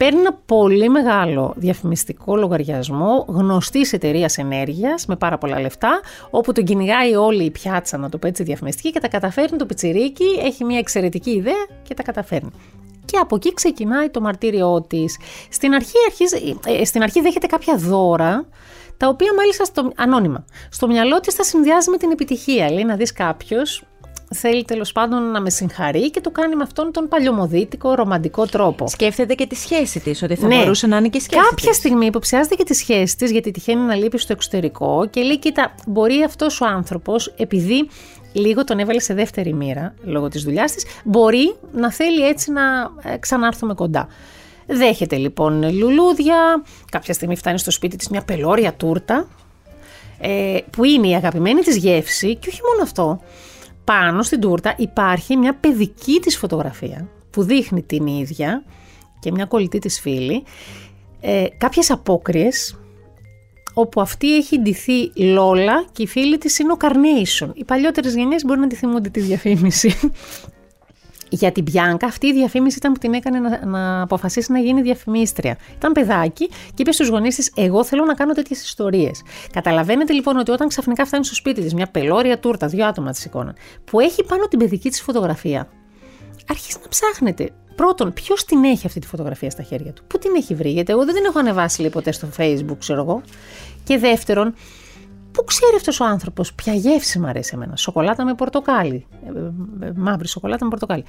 Παίρνει 0.04 0.20
ένα 0.20 0.32
πολύ 0.46 0.88
μεγάλο 0.88 1.52
διαφημιστικό 1.56 2.36
λογαριασμό 2.36 3.24
γνωστής 3.28 3.92
εταιρείας 3.92 4.38
ενέργειας 4.38 5.06
με 5.06 5.16
πάρα 5.16 5.38
πολλά 5.38 5.60
λεφτά, 5.60 6.00
όπου 6.30 6.52
τον 6.52 6.64
κυνηγάει 6.64 7.14
όλη 7.14 7.44
η 7.44 7.50
πιάτσα, 7.50 7.96
να 7.96 8.08
το 8.08 8.18
πω 8.18 8.26
έτσι, 8.26 8.42
διαφημιστική 8.42 8.90
και 8.90 9.00
τα 9.00 9.08
καταφέρνει 9.08 9.58
το 9.58 9.66
πιτσιρίκι. 9.66 10.24
Έχει 10.44 10.64
μια 10.64 10.78
εξαιρετική 10.78 11.30
ιδέα 11.30 11.66
και 11.82 11.94
τα 11.94 12.02
καταφέρνει. 12.02 12.50
Και 13.04 13.16
από 13.16 13.36
εκεί 13.36 13.54
ξεκινάει 13.54 14.08
το 14.08 14.20
μαρτύριό 14.20 14.84
της. 14.88 15.18
Στην, 15.50 15.74
αρχή 15.74 15.96
αρχίζει- 16.06 16.58
ε, 16.66 16.84
στην 16.84 17.02
αρχή 17.02 17.20
δέχεται 17.20 17.46
κάποια 17.46 17.76
δώρα, 17.76 18.46
τα 18.96 19.08
οποία 19.08 19.34
μάλιστα 19.34 19.64
στο, 19.64 19.92
ανώνυμα. 19.96 20.44
Στο 20.70 20.86
μυαλό 20.86 21.20
της 21.20 21.34
τα 21.36 21.42
συνδυάζει 21.42 21.90
με 21.90 21.96
την 21.96 22.10
επιτυχία. 22.10 22.70
Λέει 22.70 22.84
να 22.84 22.96
δεις 22.96 23.12
κάποιος 23.12 23.84
θέλει 24.34 24.64
τέλος 24.64 24.92
πάντων 24.92 25.30
να 25.30 25.40
με 25.40 25.50
συγχαρεί 25.50 26.10
και 26.10 26.20
το 26.20 26.30
κάνει 26.30 26.56
με 26.56 26.62
αυτόν 26.62 26.92
τον 26.92 27.08
παλιωμοδίτικο, 27.08 27.94
ρομαντικό 27.94 28.46
τρόπο. 28.46 28.88
Σκέφτεται 28.88 29.34
και 29.34 29.46
τη 29.46 29.54
σχέση 29.54 30.00
της, 30.00 30.22
ότι 30.22 30.34
θα 30.34 30.46
Ναι. 30.46 30.56
μπορούσε 30.58 30.86
να 30.86 30.96
είναι 30.96 31.08
και 31.08 31.18
η 31.18 31.20
σχέση 31.20 31.40
Κάποια 31.50 31.68
της. 31.68 31.76
στιγμή 31.76 32.06
υποψιάζεται 32.06 32.54
και 32.54 32.64
τη 32.64 32.74
σχέση 32.74 33.16
της, 33.16 33.30
γιατί 33.30 33.50
τυχαίνει 33.50 33.80
να 33.80 33.94
λείπει 33.94 34.18
στο 34.18 34.32
εξωτερικό 34.32 35.06
και 35.10 35.20
λέει: 35.22 35.38
Κοίτα, 35.38 35.74
μπορεί 35.86 36.22
αυτός 36.22 36.60
ο 36.60 36.66
άνθρωπος, 36.66 37.34
επειδή 37.36 37.88
λίγο 38.32 38.64
τον 38.64 38.78
έβαλε 38.78 39.00
σε 39.00 39.14
δεύτερη 39.14 39.52
μοίρα 39.52 39.94
λόγω 40.02 40.28
της 40.28 40.42
δουλειάς 40.42 40.72
της, 40.72 40.84
μπορεί 41.04 41.54
να 41.72 41.92
θέλει 41.92 42.26
έτσι 42.26 42.52
να 42.52 42.62
ε, 43.12 43.16
ξανάρθουμε 43.16 43.74
κοντά. 43.74 44.08
Δέχεται 44.66 45.16
λοιπόν 45.16 45.72
λουλούδια. 45.72 46.62
Κάποια 46.90 47.14
στιγμή 47.14 47.36
φτάνει 47.36 47.58
στο 47.58 47.70
σπίτι 47.70 47.96
της 47.96 48.08
μια 48.08 48.22
πελώρια 48.22 48.72
τούρτα, 48.74 49.28
ε, 50.20 50.56
που 50.70 50.84
είναι 50.84 51.08
η 51.08 51.14
αγαπημένη 51.14 51.60
της 51.60 51.76
γεύση 51.76 52.36
και 52.36 52.48
όχι 52.48 52.60
μόνο 52.70 52.82
αυτό. 52.82 53.20
Πάνω 53.84 54.22
στην 54.22 54.40
τούρτα 54.40 54.74
υπάρχει 54.76 55.36
μια 55.36 55.54
παιδική 55.54 56.20
της 56.20 56.36
φωτογραφία 56.36 57.08
που 57.30 57.42
δείχνει 57.42 57.82
την 57.82 58.06
ίδια 58.06 58.64
και 59.20 59.30
μια 59.30 59.44
κολλητή 59.44 59.78
της 59.78 60.00
φίλη 60.00 60.42
ε, 61.20 61.44
κάποιες 61.58 61.90
απόκριες 61.90 62.78
όπου 63.74 64.00
αυτή 64.00 64.36
έχει 64.36 64.58
ντυθεί 64.58 65.12
Λόλα 65.14 65.84
και 65.92 66.02
η 66.02 66.06
φίλη 66.06 66.38
της 66.38 66.58
είναι 66.58 66.72
ο 66.72 66.76
Carnation. 66.80 67.50
Οι 67.54 67.64
παλιότερες 67.64 68.14
γενιές 68.14 68.44
μπορεί 68.44 68.60
να 68.60 68.66
τη 68.66 68.74
θυμούνται 68.74 69.08
τη 69.08 69.20
διαφήμιση. 69.20 69.94
Για 71.32 71.52
την 71.52 71.64
Πιάνκα 71.64 72.06
αυτή 72.06 72.26
η 72.26 72.32
διαφήμιση 72.32 72.78
ήταν 72.78 72.92
που 72.92 72.98
την 72.98 73.14
έκανε 73.14 73.38
να, 73.38 73.66
να 73.66 74.02
αποφασίσει 74.02 74.52
να 74.52 74.58
γίνει 74.58 74.82
διαφημίστρια. 74.82 75.56
Ήταν 75.76 75.92
παιδάκι 75.92 76.48
και 76.48 76.74
είπε 76.76 76.92
στους 76.92 77.08
γονείς 77.08 77.34
της: 77.34 77.52
Εγώ 77.56 77.84
θέλω 77.84 78.04
να 78.04 78.14
κάνω 78.14 78.32
τέτοιες 78.32 78.62
ιστορίες. 78.62 79.22
Καταλαβαίνετε 79.52 80.12
λοιπόν 80.12 80.36
ότι 80.36 80.50
όταν 80.50 80.68
ξαφνικά 80.68 81.04
φτάνει 81.06 81.24
στο 81.24 81.34
σπίτι 81.34 81.60
της, 81.60 81.74
μια 81.74 81.86
πελώρια 81.86 82.38
τούρτα, 82.38 82.66
δύο 82.66 82.86
άτομα 82.86 83.10
της 83.10 83.24
εικόνα, 83.24 83.54
που 83.84 84.00
έχει 84.00 84.24
πάνω 84.24 84.46
την 84.46 84.58
παιδική 84.58 84.90
της 84.90 85.02
φωτογραφία, 85.02 85.68
αρχίζει 86.48 86.78
να 86.82 86.88
ψάχνετε. 86.88 87.50
Πρώτον, 87.74 88.12
ποιος 88.12 88.44
την 88.44 88.64
έχει 88.64 88.86
αυτή 88.86 89.00
τη 89.00 89.06
φωτογραφία 89.06 89.50
στα 89.50 89.62
χέρια 89.62 89.92
του, 89.92 90.02
πού 90.06 90.18
την 90.18 90.30
έχει 90.36 90.54
βρει, 90.54 90.70
γιατί 90.70 90.92
εγώ 90.92 91.04
δεν 91.04 91.14
την 91.14 91.24
έχω 91.24 91.38
ανεβάσει 91.38 91.80
λέει, 91.80 91.90
ποτέ 91.90 92.12
στο 92.12 92.28
Facebook, 92.36 92.76
ξέρω 92.78 93.00
εγώ. 93.00 93.22
Και 93.84 93.98
δεύτερον, 93.98 94.54
Πού 95.32 95.44
ξέρει 95.44 95.76
αυτός 95.76 96.00
ο 96.00 96.04
άνθρωπος 96.04 96.54
ποια 96.54 96.72
γεύση 96.74 97.18
μου 97.18 97.26
αρέσει 97.26 97.52
εμένα; 97.54 97.76
Σοκολάτα 97.76 98.24
με 98.24 98.34
πορτοκάλι. 98.34 99.06
Ε, 99.26 99.28
ε, 99.84 99.86
ε, 99.86 99.92
μαύρη 99.96 100.28
σοκολάτα 100.28 100.64
με 100.64 100.70
πορτοκάλι. 100.70 101.04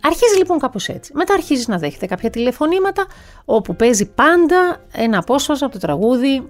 Αρχίζει 0.00 0.36
λοιπόν 0.36 0.58
κάπως 0.58 0.88
έτσι. 0.88 1.12
Μετά 1.14 1.34
αρχίζεις 1.34 1.68
να 1.68 1.78
δέχεται 1.78 2.06
κάποια 2.06 2.30
τηλεφωνήματα 2.30 3.06
όπου 3.44 3.76
παίζει 3.76 4.06
πάντα 4.06 4.76
ένα 4.92 5.18
απόσπασμα 5.18 5.66
από 5.66 5.78
το 5.78 5.86
τραγούδι 5.86 6.34
ε, 6.34 6.42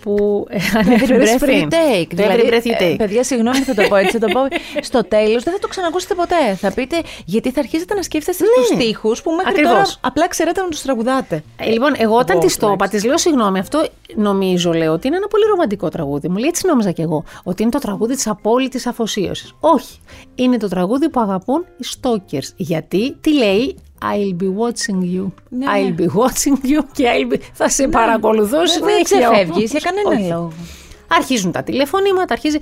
που 0.00 0.46
ε, 0.48 0.58
Every 0.58 0.76
ανέφερες 0.78 1.30
breath 1.30 1.34
you 1.34 1.38
πριν. 1.38 1.68
take. 1.70 2.06
Το 2.16 2.22
every 2.22 2.50
breath 2.52 2.66
you 2.66 2.74
ε, 2.78 2.92
take. 2.92 2.96
παιδιά, 2.96 3.24
συγγνώμη, 3.24 3.56
θα 3.58 3.74
το 3.74 3.82
πω 3.88 3.96
έτσι. 3.96 4.18
Θα 4.18 4.26
το 4.26 4.32
πω. 4.32 4.40
Στο 4.80 5.04
τέλος 5.04 5.42
δεν 5.42 5.52
θα 5.52 5.58
το 5.58 5.68
ξανακούσετε 5.68 6.14
ποτέ. 6.14 6.54
Θα 6.56 6.72
πείτε, 6.72 7.00
γιατί 7.24 7.50
θα 7.50 7.60
αρχίσετε 7.60 7.94
να 7.94 8.02
σκέφτεστε 8.02 8.44
Ναι. 8.44 8.50
τους 8.76 8.84
τοίχου 8.86 9.10
που 9.22 9.30
μέχρι 9.30 9.50
Ακριβώς. 9.50 9.72
τώρα 9.72 9.84
απλά 10.00 10.28
ξέρετε 10.28 10.60
να 10.60 10.68
τους 10.68 10.82
τραγουδάτε. 10.82 11.42
Ε, 11.56 11.70
λοιπόν, 11.70 11.92
εγώ 11.98 12.16
όταν 12.16 12.36
Εγώ 12.36 12.46
τη 12.46 12.56
το 12.56 12.66
είπα, 12.66 12.74
τουλάχιστον. 12.74 13.00
τη 13.00 13.06
λέω 13.06 13.18
συγγνώμη, 13.18 13.58
αυτό 13.58 13.86
νομίζω, 14.16 14.72
λέω, 14.72 14.92
ότι 14.92 15.06
είναι 15.06 15.16
ένα 15.16 15.26
πολύ 15.28 15.44
ρομαντικό 15.44 15.88
τραγούδι. 15.88 16.28
Μου 16.28 16.36
λέει 16.36 16.48
έτσι 16.48 16.66
νόμιζα 16.66 16.90
κι 16.90 17.00
εγώ, 17.02 17.24
ότι 17.42 17.62
είναι 17.62 17.70
το 17.70 17.78
τραγούδι 17.78 18.14
της 18.14 18.26
απόλυτης 18.26 18.86
αφοσίωσης. 18.86 19.54
Όχι. 19.60 19.98
Είναι 20.34 20.56
το 20.56 20.68
τραγούδι 20.68 21.08
που 21.08 21.20
αγαπούν 21.20 21.64
οι 21.78 21.84
stalkers. 22.00 22.48
Γιατί, 22.56 23.12
τι 23.20 23.34
λέει, 23.34 23.76
I'll 24.02 24.42
be 24.42 24.46
watching 24.46 25.02
you. 25.02 25.26
Ναι, 25.48 25.66
I'll 25.76 25.94
ναι. 25.94 25.94
be 25.98 26.08
watching 26.20 26.64
you 26.64 26.84
και 26.92 27.04
I'll 27.06 27.32
be... 27.32 27.38
θα 27.52 27.68
σε 27.68 27.88
παρακολουθώ 27.88 28.58
Δεν 28.58 28.68
συνέχεια. 28.68 29.02
ξεφεύγει 29.02 29.64
για 29.64 29.80
κανένα 29.80 30.08
Όχι. 30.08 30.28
λόγο. 30.28 30.52
Αρχίζουν 31.08 31.52
τα 31.52 31.62
τηλεφωνήματα, 31.62 32.32
αρχίζει... 32.32 32.58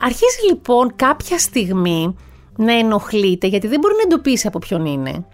αρχίζει 0.00 0.46
λοιπόν 0.48 0.92
κάποια 0.96 1.38
στιγμή 1.38 2.16
να 2.56 2.72
ενοχλείται 2.72 3.46
γιατί 3.46 3.66
δεν 3.66 3.78
μπορεί 3.80 3.94
να 3.94 4.02
εντοπίσει 4.02 4.46
από 4.46 4.58
ποιον 4.58 4.84
είναι. 4.86 5.24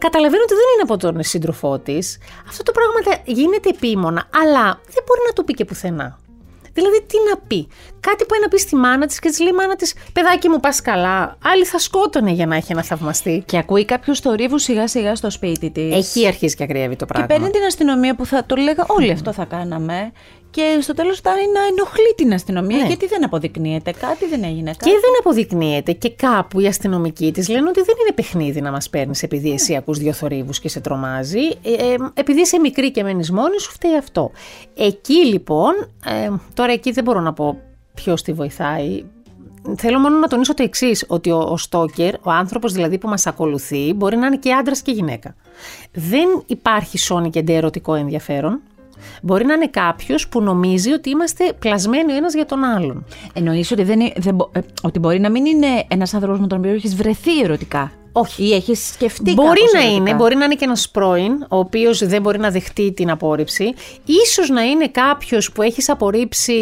Καταλαβαίνω 0.00 0.42
ότι 0.42 0.54
δεν 0.54 0.64
είναι 0.74 0.82
από 0.82 0.96
τον 0.96 1.22
σύντροφό 1.22 1.78
της. 1.78 2.18
Αυτό 2.48 2.62
το 2.62 2.72
πράγμα 2.72 3.20
γίνεται 3.24 3.68
επίμονα, 3.68 4.28
αλλά 4.42 4.80
δεν 4.86 5.02
μπορεί 5.06 5.20
να 5.26 5.32
το 5.32 5.42
πει 5.44 5.52
και 5.52 5.64
πουθενά. 5.64 6.18
Δηλαδή, 6.74 7.02
τι 7.06 7.16
να 7.30 7.36
πει; 7.46 7.68
Κάτι 8.00 8.24
πάει 8.24 8.40
να 8.40 8.48
πει 8.48 8.58
στη 8.58 8.76
μάνα 8.76 9.06
της 9.06 9.18
και 9.18 9.28
της 9.28 9.40
λέει: 9.40 9.52
Μάνα 9.52 9.76
της, 9.76 9.94
παιδάκι 10.12 10.48
μου, 10.48 10.60
πας 10.60 10.80
καλά. 10.80 11.38
Άλλη 11.42 11.64
θα 11.64 11.78
σκότωνε 11.78 12.30
για 12.30 12.46
να 12.46 12.56
έχει 12.56 12.72
ένα 12.72 12.82
θαυμαστή. 12.82 13.42
Και 13.46 13.58
ακούει 13.58 13.84
κάποιος 13.84 14.20
θορύβου 14.20 14.58
σιγά 14.58 14.88
σιγά 14.88 15.14
στο 15.14 15.30
σπίτι 15.30 15.70
της. 15.70 15.94
Έχει 15.94 16.26
αρχίσει 16.26 16.56
και 16.56 16.62
ακριεύει 16.62 16.96
το 16.96 17.06
πράγμα. 17.06 17.26
Και 17.26 17.34
παίρνει 17.34 17.50
την 17.50 17.64
αστυνομία 17.64 18.14
που 18.14 18.26
θα 18.26 18.44
το 18.46 18.56
λέγα, 18.56 18.84
Όλοι 18.88 19.10
αυτό 19.10 19.32
θα 19.32 19.44
κάναμε. 19.44 20.12
Και 20.54 20.78
στο 20.80 20.94
τέλος 20.94 21.16
φτάνει 21.16 21.42
να 21.54 21.60
ενοχλεί 21.66 22.14
την 22.16 22.32
αστυνομία 22.32 22.76
Ναι. 22.76 22.86
γιατί 22.86 23.06
δεν 23.06 23.24
αποδεικνύεται. 23.24 23.90
Κάτι 23.90 24.26
δεν 24.26 24.44
έγινε. 24.44 24.70
Και 24.70 24.76
Κάτι. 24.78 24.90
δεν 24.90 25.10
αποδεικνύεται 25.18 25.92
και 25.92 26.10
κάπου 26.10 26.60
οι 26.60 26.66
αστυνομικοί 26.66 27.32
της 27.32 27.48
λένε 27.48 27.68
ότι 27.68 27.82
δεν 27.82 27.94
είναι 28.00 28.12
παιχνίδι 28.14 28.60
να 28.60 28.70
μας 28.70 28.90
παίρνεις 28.90 29.22
επειδή 29.22 29.52
εσύ 29.52 29.76
ακούς 29.76 29.98
δύο 29.98 30.12
θορύβους 30.12 30.60
και 30.60 30.68
σε 30.68 30.80
τρομάζει. 30.80 31.38
Ε, 31.62 31.72
ε, 31.72 31.96
επειδή 32.14 32.40
είσαι 32.40 32.58
μικρή 32.58 32.90
και 32.90 33.02
μένεις 33.02 33.30
μόνη 33.30 33.60
σου, 33.60 33.70
φταίει 33.70 33.96
αυτό. 33.96 34.30
Εκεί 34.76 35.26
λοιπόν, 35.26 35.72
ε, 36.06 36.30
τώρα 36.54 36.72
εκεί 36.72 36.90
δεν 36.90 37.04
μπορώ 37.04 37.20
να 37.20 37.32
πω 37.32 37.60
ποιος 37.94 38.22
τη 38.22 38.32
βοηθάει. 38.32 39.04
Θέλω 39.76 39.98
μόνο 39.98 40.18
να 40.18 40.28
τονίσω 40.28 40.54
το 40.54 40.62
εξής, 40.62 41.04
ότι 41.08 41.30
ο, 41.30 41.38
ο 41.38 41.56
στόκερ, 41.56 42.14
ο 42.14 42.30
άνθρωπος 42.30 42.72
δηλαδή 42.72 42.98
που 42.98 43.08
μας 43.08 43.26
ακολουθεί, 43.26 43.92
μπορεί 43.92 44.16
να 44.16 44.26
είναι 44.26 44.36
και 44.36 44.52
άντρας 44.52 44.82
και 44.82 44.92
γυναίκα. 44.92 45.34
Δεν 45.92 46.42
υπάρχει 46.46 46.98
σώνη 46.98 47.30
και 47.30 47.44
ερωτικό 47.48 47.94
ενδιαφέρον. 47.94 48.60
Μπορεί 49.22 49.44
να 49.44 49.52
είναι 49.54 49.68
κάποιος 49.68 50.28
που 50.28 50.40
νομίζει 50.42 50.92
ότι 50.92 51.10
είμαστε 51.10 51.52
πλασμένοι 51.58 52.12
ο 52.12 52.16
ένας 52.16 52.34
για 52.34 52.46
τον 52.46 52.64
άλλον. 52.64 53.04
Εννοείς 53.34 53.70
ότι, 53.70 53.82
δεν, 53.82 54.00
είναι- 54.00 54.12
δεν, 54.16 54.34
μπο- 54.34 54.48
ε, 54.52 54.60
ότι 54.82 54.98
μπορεί 54.98 55.20
να 55.20 55.30
μην 55.30 55.46
είναι 55.46 55.66
ένας 55.88 56.14
άνθρωπος 56.14 56.40
με 56.40 56.46
τον 56.46 56.58
οποίο 56.58 56.70
έχεις 56.72 56.94
βρεθεί 56.96 57.40
ερωτικά; 57.40 57.92
Όχι. 58.12 58.44
Ή 58.44 58.54
έχεις 58.54 58.92
σκεφτεί 58.92 59.32
Μπορεί 59.34 59.48
κάπως 59.60 59.72
να 59.72 59.78
ερωτικά; 59.80 60.00
είναι, 60.00 60.14
μπορεί 60.14 60.36
να 60.36 60.44
είναι 60.44 60.54
και 60.54 60.64
ένας 60.64 60.88
πρώην, 60.90 61.32
ο 61.48 61.56
οποίος 61.58 62.06
δεν 62.06 62.22
μπορεί 62.22 62.38
να 62.38 62.50
δεχτεί 62.50 62.92
την 62.92 63.10
απόρριψη. 63.10 63.74
Ίσως 64.04 64.48
να 64.48 64.62
είναι 64.62 64.88
κάποιος 64.88 65.52
που 65.52 65.62
έχεις 65.62 65.88
απορρίψει 65.88 66.54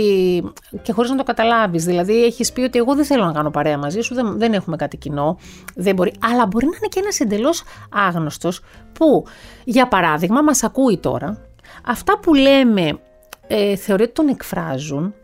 και 0.82 0.92
χωρίς 0.92 1.10
να 1.10 1.16
το 1.16 1.22
καταλάβεις. 1.22 1.84
Δηλαδή, 1.84 2.24
έχεις 2.24 2.52
πει 2.52 2.60
ότι 2.60 2.78
εγώ 2.78 2.94
δεν 2.94 3.04
θέλω 3.04 3.24
να 3.24 3.32
κάνω 3.32 3.50
παρέα 3.50 3.78
μαζί 3.78 4.00
σου, 4.00 4.14
δεν, 4.14 4.38
δεν 4.38 4.52
έχουμε 4.52 4.76
κάτι 4.76 4.96
κοινό. 4.96 5.38
Δεν 5.74 5.94
μπορεί. 5.94 6.12
Αλλά 6.32 6.46
μπορεί 6.46 6.64
να 6.64 6.76
είναι 6.76 6.88
και 6.88 7.00
ένας 7.00 7.20
εντελώς 7.20 7.62
άγνωστος 7.90 8.60
που, 8.92 9.24
για 9.64 9.88
παράδειγμα, 9.88 10.42
μας 10.42 10.62
ακούει 10.62 10.98
τώρα. 10.98 11.38
Αυτά 11.86 12.18
που 12.18 12.34
λέμε 12.34 12.98
ε, 13.46 13.76
θεωρεί 13.76 14.02
ότι 14.02 14.12
τον 14.12 14.28
εκφράζουν. 14.28 15.14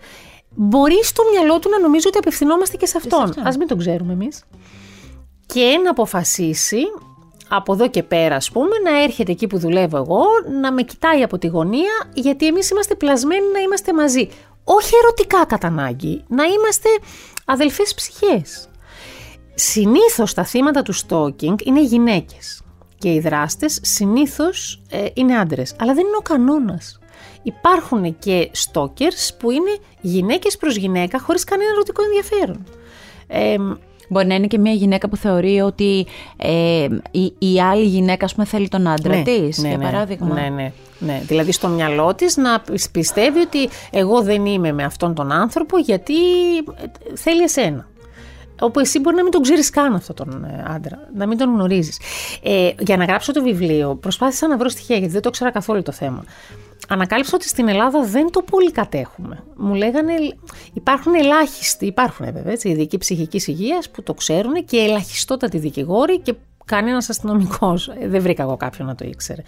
Μπορεί 0.51 1.05
στο 1.05 1.23
μυαλό 1.33 1.59
του 1.59 1.69
να 1.69 1.81
νομίζει 1.81 2.09
ότι 2.09 2.19
απευθυνόμαστε 2.19 2.77
και 2.77 2.87
σε 2.87 2.97
αυτόν. 2.97 3.23
αυτόν. 3.23 3.47
Α 3.47 3.53
μην 3.59 3.69
τον 3.69 3.79
ξέρουμε 3.79 4.13
εμείς 4.13 4.45
και 5.47 5.81
να 5.85 5.91
αποφασίσει 5.91 6.83
από 7.49 7.73
εδώ 7.73 7.89
και 7.89 8.03
πέρα, 8.03 8.37
ας 8.37 8.51
πούμε, 8.51 8.79
να 8.85 9.03
έρχεται 9.03 9.33
εκεί 9.33 9.47
που 9.47 9.59
δουλεύω 9.59 9.97
εγώ, 9.97 10.25
να 10.61 10.73
με 10.73 10.83
κοιτάει 10.83 11.23
από 11.23 11.39
τη 11.39 11.47
γωνία, 11.47 11.93
γιατί 12.15 12.47
εμείς 12.47 12.71
είμαστε 12.71 12.95
πλασμένοι 12.95 13.47
να 13.53 13.59
είμαστε 13.59 13.95
μαζί. 13.95 14.29
Όχι 14.65 14.91
ερωτικά 15.03 15.45
κατά 15.45 15.67
ανάγκη, 15.67 16.25
να 16.29 16.45
είμαστε 16.45 16.89
αδελφές 17.45 17.95
ψυχές. 17.95 18.69
Συνήθως 19.55 20.35
τα 20.35 20.45
θύματα 20.45 20.83
του 20.83 20.95
stalking 20.95 21.63
είναι 21.65 21.83
γυναίκες 21.83 22.63
και 22.99 23.13
οι 23.13 23.21
δράστες 23.21 23.79
συνήθως 23.83 24.83
ε, 24.91 25.05
είναι 25.15 25.37
άντρες, 25.37 25.75
αλλά 25.81 25.95
δεν 25.95 26.07
είναι 26.07 26.17
ο 26.19 26.23
κανόνας. 26.23 26.99
Υπάρχουν 27.43 28.19
και 28.19 28.51
stalkers 28.73 29.35
που 29.39 29.51
είναι 29.51 29.77
γυναίκες 30.01 30.57
προς 30.57 30.77
γυναίκα 30.77 31.19
χωρίς 31.21 31.45
κανένα 31.45 31.71
ερωτικό 31.71 32.03
ενδιαφέρον. 32.03 32.65
Ε, 33.27 33.57
Μπορεί 34.11 34.27
να 34.27 34.35
είναι 34.35 34.47
και 34.47 34.59
μια 34.59 34.73
γυναίκα 34.73 35.09
που 35.09 35.17
θεωρεί 35.17 35.61
ότι 35.61 36.07
ε, 36.37 36.87
η, 37.11 37.35
η 37.39 37.61
άλλη 37.61 37.85
γυναίκα 37.85 38.25
ας 38.25 38.35
πούμε, 38.35 38.47
θέλει 38.47 38.69
τον 38.69 38.87
άντρα 38.87 39.17
ναι, 39.17 39.23
της, 39.23 39.59
ναι, 39.59 39.69
για 39.69 39.77
ναι, 39.77 39.85
παράδειγμα. 39.85 40.35
Ναι, 40.35 40.49
ναι, 40.49 40.73
ναι. 40.99 41.23
Δηλαδή 41.27 41.53
στο 41.53 41.69
μυαλό 41.69 42.15
της 42.15 42.37
να 42.37 42.61
πι- 42.61 42.91
πιστεύει 42.93 43.39
ότι 43.41 43.69
εγώ 43.91 44.23
δεν 44.23 44.47
είμαι 44.47 44.73
με 44.73 44.85
αυτόν 44.85 45.15
τον 45.15 45.33
άνθρωπο 45.33 45.79
γιατί 45.79 46.15
ε, 46.57 46.63
θέλει 47.15 47.43
εσένα. 47.43 47.87
Όπου 48.61 48.81
εσύ 48.81 48.99
μπορεί 48.99 49.17
να 49.17 49.23
μην 49.23 49.33
τον 49.33 49.43
ξέρεις 49.43 49.71
καν 49.71 49.95
αυτόν 49.95 50.17
τον 50.17 50.45
ε, 50.45 50.65
άντρα, 50.69 51.09
να 51.15 51.27
μην 51.27 51.39
τον 51.39 51.55
γνωρίζεις. 51.55 52.01
Ε, 52.43 52.71
για 52.79 52.97
να 52.97 53.05
γράψω 53.05 53.33
το 53.33 53.43
βιβλίο, 53.43 53.95
προσπάθησα 53.95 54.49
να 54.49 54.57
βρω 54.57 54.69
στοιχεία 54.69 54.97
γιατί 54.97 55.13
δεν 55.13 55.23
το 55.23 55.29
ήξερα 55.29 55.51
καθόλου 55.51 55.83
το 55.83 55.93
θέμα. 55.93 56.25
Ανακάλυψα 56.89 57.33
ότι 57.35 57.49
στην 57.49 57.69
Ελλάδα 57.69 58.05
δεν 58.05 58.31
το 58.31 58.43
πολύ 58.43 58.71
κατέχουμε. 58.71 59.45
Μου 59.57 59.75
λέγανε, 59.75 60.13
υπάρχουν 60.73 61.15
ελάχιστοι, 61.15 61.87
υπάρχουν 61.87 62.27
βέβαια, 62.33 62.53
έτσι, 62.53 62.69
ειδικοί 62.69 62.99
ψυχικής 62.99 63.47
υγείας 63.47 63.91
που 63.91 64.03
το 64.03 64.15
ξέρουν 64.15 64.65
και 64.65 64.77
ελαχιστότατοι 64.77 65.59
δικηγόροι 65.59 66.19
και 66.19 66.35
κανένας 66.65 67.09
αστυνομικός. 67.09 67.89
Ε, 67.89 68.09
Δεν 68.09 68.23
βρήκα 68.23 68.43
εγώ 68.43 68.57
κάποιον 68.57 68.87
να 68.87 68.95
το 68.95 69.05
ήξερε. 69.05 69.43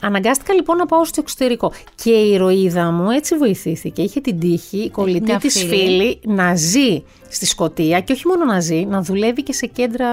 Αναγκάστηκα 0.00 0.54
λοιπόν 0.54 0.76
να 0.76 0.86
πάω 0.86 1.04
στο 1.04 1.20
εξωτερικό. 1.20 1.72
Και 2.02 2.10
η 2.10 2.30
ηρωίδα 2.32 2.90
μου 2.90 3.10
έτσι 3.10 3.36
βοηθήθηκε. 3.36 4.02
Είχε 4.02 4.20
την 4.20 4.38
τύχη, 4.40 4.78
η 4.78 4.90
κολλητή 4.90 5.20
μια 5.22 5.38
της 5.38 5.58
φίλη. 5.58 5.68
φίλη, 5.76 6.20
να 6.24 6.54
ζει 6.56 7.02
στη 7.28 7.46
Σκωτία 7.46 8.00
και 8.00 8.12
όχι 8.12 8.26
μόνο 8.26 8.44
να 8.44 8.60
ζει, 8.60 8.84
να 8.84 9.02
δουλεύει 9.02 9.42
και 9.42 9.52
σε 9.52 9.66
κέντρα 9.66 10.06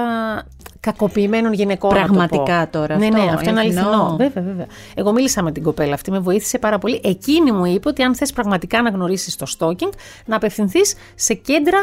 κακοποιημένων 0.80 1.52
γυναικών. 1.52 1.94
να 1.94 2.00
το 2.00 2.06
πω. 2.06 2.12
Πραγματικά 2.14 2.68
τώρα 2.70 2.96
Ναι, 2.96 3.06
αυτό, 3.06 3.18
ναι, 3.24 3.30
αυτό 3.32 3.50
είναι 3.50 3.60
αληθινό. 3.60 3.88
αληθινό. 3.88 4.16
Βέβαια, 4.16 4.42
βέβαια. 4.42 4.66
Εγώ 4.94 5.12
μίλησα 5.12 5.42
με 5.42 5.52
την 5.52 5.62
κοπέλα 5.62 5.94
αυτή, 5.94 6.10
με 6.10 6.18
βοήθησε 6.18 6.58
πάρα 6.58 6.78
πολύ. 6.78 7.00
Εκείνη 7.04 7.52
μου 7.52 7.64
είπε 7.64 7.88
ότι 7.88 8.02
αν 8.02 8.14
θες 8.14 8.32
πραγματικά 8.32 8.82
να 8.82 8.90
γνωρίσεις 8.90 9.36
το 9.36 9.46
stalking, 9.58 9.90
να 10.24 10.36
απευθυνθείς 10.36 10.94
σε 11.14 11.34
κέντρα 11.34 11.78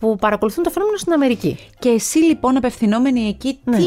που 0.00 0.16
παρακολουθούν 0.16 0.64
το 0.64 0.70
φαινόμενο 0.70 0.96
στην 0.98 1.12
Αμερική. 1.12 1.58
Και 1.78 1.88
εσύ 1.88 2.18
λοιπόν 2.18 2.56
απευθυνόμενη 2.56 3.28
εκεί, 3.28 3.58
Ναι. 3.64 3.76
τι 3.76 3.84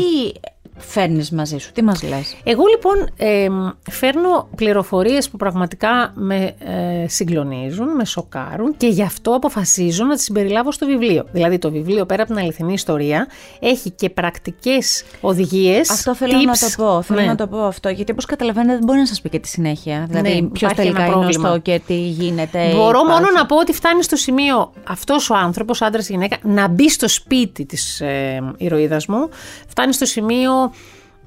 φέρνεις 0.82 1.32
μαζί 1.32 1.58
σου, 1.58 1.72
τι 1.72 1.84
μας 1.84 2.04
λες; 2.04 2.36
Εγώ 2.44 2.64
λοιπόν 2.66 3.10
ε, 3.18 3.48
φέρνω 3.92 4.48
πληροφορίες 4.56 5.30
που 5.30 5.38
πραγματικά 5.38 6.12
με 6.16 6.54
ε, 6.60 7.08
συγκλονίζουν, 7.08 7.88
με 7.96 8.06
σοκάρουν 8.06 8.78
και 8.78 8.88
γι' 8.88 9.04
αυτό 9.04 9.32
αποφασίζω 9.32 10.04
να 10.06 10.16
τις 10.16 10.24
συμπεριλάβω 10.24 10.72
στο 10.72 10.86
βιβλίο. 10.86 11.26
Δηλαδή 11.32 11.58
το 11.58 11.72
βιβλίο 11.72 12.06
πέρα 12.06 12.24
από 12.24 12.32
την 12.34 12.42
αληθινή 12.42 12.74
ιστορία 12.74 13.28
έχει 13.60 13.90
και 13.90 14.10
πρακτικές 14.10 15.04
οδηγίες, 15.22 15.90
Αυτό 15.90 16.16
θέλω 16.16 16.40
tips. 16.40 16.46
να 16.46 16.54
το 16.54 16.68
πω. 16.84 17.02
Θέλω 17.02 17.20
Ναι. 17.22 17.26
να 17.26 17.36
το 17.36 17.48
πω 17.48 17.58
αυτό. 17.64 17.90
Γιατί 17.90 18.12
όπως 18.12 18.26
καταλαβαίνετε, 18.26 18.74
δεν 18.74 18.84
μπορεί 18.86 19.00
να 19.00 19.06
σας 19.06 19.22
πει 19.22 19.30
και 19.30 19.40
τη 19.40 19.48
συνέχεια. 19.48 20.06
Δηλαδή, 20.10 20.30
Ναι, 20.42 20.48
ποιος 20.48 20.72
υπάρχει 20.72 20.76
τελικά 20.76 20.98
ένα 20.98 21.06
είναι 21.06 21.16
ο 21.16 21.20
πρόβλημα. 21.20 21.50
στόκερ, 21.50 21.80
τι 21.82 21.94
γίνεται. 21.94 22.72
Μπορώ 22.76 23.00
υπάρχει. 23.04 23.22
μόνο 23.22 23.32
να 23.38 23.46
πω 23.46 23.58
ότι 23.58 23.74
φτάνει 23.74 24.04
στο 24.04 24.16
σημείο 24.16 24.72
αυτός 24.88 25.30
ο 25.30 25.36
άνθρωπος, 25.36 25.82
άντρας 25.82 26.10
ή 26.10 26.12
γυναίκα, 26.12 26.38
να 26.42 26.68
μπει 26.68 26.90
στο 26.90 27.08
σπίτι 27.08 27.66
της 27.66 28.02
ε, 28.02 28.54
ηρωίδας 28.58 29.06
μου. 29.06 29.30
Φτάνει 29.68 29.94
στο 29.94 30.06
σημείο 30.06 30.71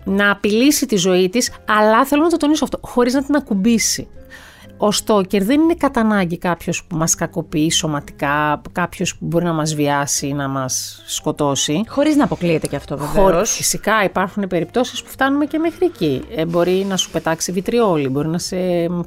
να 0.05 0.31
απειλήσει 0.31 0.87
τη 0.87 0.97
ζωή 0.97 1.29
της, 1.29 1.53
αλλά 1.67 2.05
θέλω 2.05 2.23
να 2.23 2.29
το 2.29 2.37
τονίσω 2.37 2.65
αυτό, 2.65 2.79
χωρίς 2.83 3.15
να 3.15 3.25
την 3.25 3.35
ακουμπήσει. 3.37 4.09
Ο 4.77 4.91
στόκερ 4.93 5.45
δεν 5.45 5.61
είναι 5.61 5.75
κατά 5.75 6.01
ανάγκη 6.01 6.39
κάποιος 6.39 6.85
που 6.85 6.97
μας 6.97 7.15
κακοποιεί 7.15 7.71
σωματικά, 7.71 8.61
κάποιος 8.73 9.17
που 9.17 9.27
μπορεί 9.27 9.45
να 9.45 9.53
μας 9.53 9.75
βιάσει 9.75 10.27
ή 10.27 10.33
να 10.33 10.49
μας 10.49 11.03
σκοτώσει. 11.07 11.83
Χωρίς 11.89 12.17
να 12.17 12.25
αποκλείεται 12.25 12.67
και 12.67 12.77
αυτό 12.77 12.97
βεβαίως. 12.99 13.31
Χωρί- 13.33 13.47
Φυσικά 13.47 14.05
υπάρχουν 14.05 14.47
περιπτώσεις 14.49 15.03
που 15.03 15.09
φτάνουμε 15.11 15.45
και 15.47 15.59
μέχρι 15.59 15.87
εκεί. 15.87 16.23
Ε, 16.37 16.45
μπορεί 16.47 16.87
να 16.89 16.97
σου 16.97 17.11
πετάξει 17.11 17.53
βιτριόλι, 17.53 18.09
μπορεί 18.09 18.29
να 18.29 18.39
σε 18.39 18.57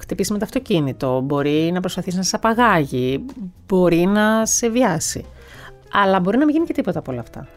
χτυπήσει 0.02 0.32
με 0.32 0.38
το 0.38 0.46
αυτοκίνητο, 0.46 1.22
μπορεί 1.24 1.72
να 1.74 1.80
προσπαθήσει 1.80 2.18
να 2.18 2.24
σε 2.24 2.36
απαγάγει, 2.36 3.26
μπορεί 3.68 4.06
να 4.06 4.46
σε 4.46 4.70
βιάσει. 4.70 5.26
Αλλά 5.92 6.20
μπορεί 6.20 6.38
να 6.38 6.46
μην 6.46 6.54
γίνει 6.54 6.66
και 6.68 6.74
τίποτα 6.74 7.00
από 7.00 7.12
όλα 7.12 7.22
αυτά. 7.22 7.48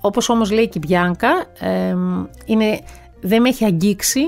Όπως 0.00 0.28
όμως 0.28 0.50
λέει 0.50 0.68
και 0.68 0.78
η 0.82 0.82
Μπιάνκα, 0.86 1.28
εμ, 1.58 2.24
είναι, 2.44 2.80
δεν 3.20 3.40
με 3.40 3.48
έχει 3.48 3.64
αγγίξει, 3.64 4.20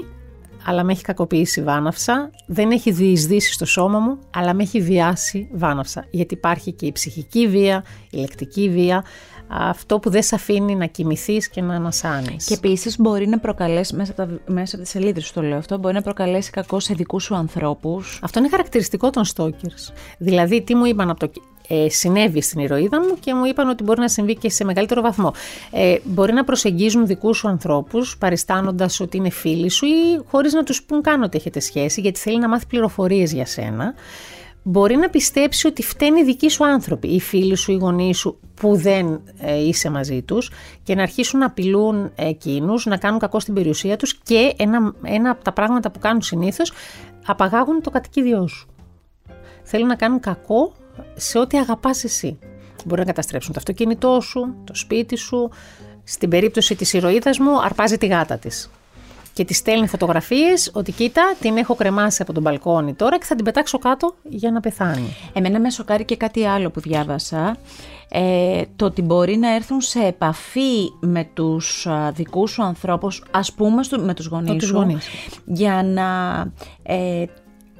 αλλά 0.64 0.82
με 0.82 0.92
έχει 0.92 1.02
κακοποιήσει 1.02 1.62
βάναυσα. 1.62 2.30
Δεν 2.46 2.70
έχει 2.70 2.90
διεισδύσει 2.90 3.52
στο 3.52 3.64
σώμα 3.64 3.98
μου, 3.98 4.18
αλλά 4.34 4.54
με 4.54 4.62
έχει 4.62 4.80
βιάσει 4.80 5.48
βάναυσα. 5.52 6.06
Γιατί 6.10 6.34
υπάρχει 6.34 6.72
και 6.72 6.86
η 6.86 6.92
ψυχική 6.92 7.48
βία, 7.48 7.84
η 8.10 8.18
λεκτική 8.18 8.70
βία, 8.70 9.04
αυτό 9.48 9.98
που 9.98 10.10
δεν 10.10 10.22
σε 10.22 10.34
αφήνει 10.34 10.74
να 10.74 10.86
κοιμηθείς 10.86 11.48
και 11.48 11.60
να 11.60 11.74
ανασάνεις. 11.74 12.44
Και 12.46 12.54
επίσης 12.54 12.98
μπορεί 12.98 13.28
να 13.28 13.38
προκαλέσει, 13.38 13.96
μέσα 13.96 14.12
από, 14.12 14.22
τα, 14.22 14.52
μέσα 14.52 14.74
από 14.74 14.84
τις 14.84 14.92
σελίδες 14.92 15.24
σου 15.24 15.32
το 15.32 15.42
λέω 15.42 15.58
αυτό, 15.58 15.78
μπορεί 15.78 15.94
να 15.94 16.02
προκαλέσει 16.02 16.50
κακό 16.50 16.80
σε 16.80 16.94
δικούς 16.94 17.22
σου 17.24 17.34
ανθρώπους. 17.34 18.18
Αυτό 18.22 18.38
είναι 18.38 18.48
χαρακτηριστικό 18.48 19.10
των 19.10 19.24
stalkers. 19.34 19.92
Δηλαδή, 20.18 20.62
τι 20.62 20.74
μου 20.74 20.84
είπαν 20.84 21.10
από 21.10 21.20
το. 21.20 21.40
Ε, 21.68 21.88
συνέβη 21.88 22.40
στην 22.40 22.60
ηρωίδα 22.60 23.00
μου 23.00 23.16
και 23.20 23.34
μου 23.34 23.44
είπαν 23.44 23.68
ότι 23.68 23.82
μπορεί 23.82 24.00
να 24.00 24.08
συμβεί 24.08 24.36
και 24.36 24.50
σε 24.50 24.64
μεγαλύτερο 24.64 25.00
βαθμό. 25.00 25.32
Ε, 25.70 25.96
μπορεί 26.04 26.32
να 26.32 26.44
προσεγγίζουν 26.44 27.06
δικούς 27.06 27.36
σου 27.36 27.48
ανθρώπους 27.48 28.16
παριστάνοντας 28.18 29.00
ότι 29.00 29.16
είναι 29.16 29.30
φίλοι 29.30 29.70
σου 29.70 29.86
ή 29.86 30.22
χωρίς 30.26 30.52
να 30.52 30.62
τους 30.62 30.82
πούν 30.82 31.02
καν 31.02 31.22
ότι 31.22 31.36
έχετε 31.36 31.60
σχέση 31.60 32.00
γιατί 32.00 32.18
θέλει 32.18 32.38
να 32.38 32.48
μάθει 32.48 32.66
πληροφορίες 32.66 33.32
για 33.32 33.46
σένα. 33.46 33.94
Μπορεί 34.62 34.96
να 34.96 35.10
πιστέψει 35.10 35.66
ότι 35.66 35.82
φταίνει 35.82 36.20
οι 36.20 36.24
δικοί 36.24 36.48
σου 36.48 36.66
άνθρωποι, 36.66 37.08
οι 37.08 37.20
φίλοι 37.20 37.56
σου, 37.56 37.72
οι 37.72 37.74
γονείς 37.74 38.18
σου 38.18 38.38
που 38.54 38.76
δεν 38.76 39.20
ε, 39.38 39.66
είσαι 39.66 39.90
μαζί 39.90 40.22
τους 40.22 40.50
και 40.82 40.94
να 40.94 41.02
αρχίσουν 41.02 41.38
να 41.38 41.46
απειλούν 41.46 42.12
εκείνους, 42.14 42.86
να 42.86 42.96
κάνουν 42.96 43.18
κακό 43.18 43.40
στην 43.40 43.54
περιουσία 43.54 43.96
τους 43.96 44.14
και 44.14 44.54
ένα, 44.56 44.94
ένα 45.02 45.30
από 45.30 45.44
τα 45.44 45.52
πράγματα 45.52 45.90
που 45.90 45.98
κάνουν 45.98 46.22
συνήθως 46.22 46.72
απαγάγουν 47.26 47.82
το 47.82 47.90
κατοικίδιό 47.90 48.46
σου. 48.46 48.66
Θέλουν 49.62 49.86
να 49.86 49.94
κάνουν 49.94 50.20
κακό 50.20 50.72
σε 51.14 51.38
ό,τι 51.38 51.58
αγαπάς 51.58 52.04
εσύ. 52.04 52.38
Μπορεί 52.84 53.00
να 53.00 53.06
καταστρέψουν 53.06 53.52
το 53.52 53.58
αυτοκίνητό 53.58 54.20
σου, 54.20 54.54
το 54.64 54.74
σπίτι 54.74 55.16
σου. 55.16 55.50
Στην 56.04 56.28
περίπτωση 56.28 56.74
της 56.74 56.92
ηρωίδας 56.92 57.38
μου 57.38 57.62
αρπάζει 57.62 57.98
τη 57.98 58.06
γάτα 58.06 58.36
της. 58.38 58.70
και 59.34 59.44
τη 59.44 59.54
στέλνει 59.54 59.86
φωτογραφίες 59.86 60.70
ότι 60.74 60.92
κοίτα, 60.92 61.34
την 61.40 61.56
έχω 61.56 61.74
κρεμάσει 61.74 62.22
από 62.22 62.32
τον 62.32 62.42
μπαλκόνι 62.42 62.94
τώρα 62.94 63.18
και 63.18 63.24
θα 63.24 63.34
την 63.34 63.44
πετάξω 63.44 63.78
κάτω 63.78 64.14
για 64.22 64.50
να 64.50 64.60
πεθάνει. 64.60 65.16
Εμένα 65.32 65.60
με 65.60 65.70
σοκάρει 65.70 66.04
και 66.04 66.16
κάτι 66.16 66.44
άλλο 66.46 66.70
που 66.70 66.80
διάβασα. 66.80 67.56
Ε, 68.08 68.62
το 68.76 68.84
ότι 68.84 69.02
μπορεί 69.02 69.36
να 69.36 69.54
έρθουν 69.54 69.80
σε 69.80 69.98
επαφή 70.04 70.90
με 71.00 71.28
τους 71.34 71.86
α, 71.86 72.10
δικούς 72.14 72.50
σου 72.50 72.62
ανθρώπους, 72.62 73.22
ας 73.30 73.52
πούμε 73.52 73.82
στο- 73.82 74.00
με 74.00 74.14
τους 74.14 74.28
Με 74.28 74.36
γονείς 74.36 74.52
τους 74.58 74.68
σου, 74.68 74.74
γονείς. 74.74 75.06
για 75.44 75.82
να 75.82 76.06
ε, 76.82 77.24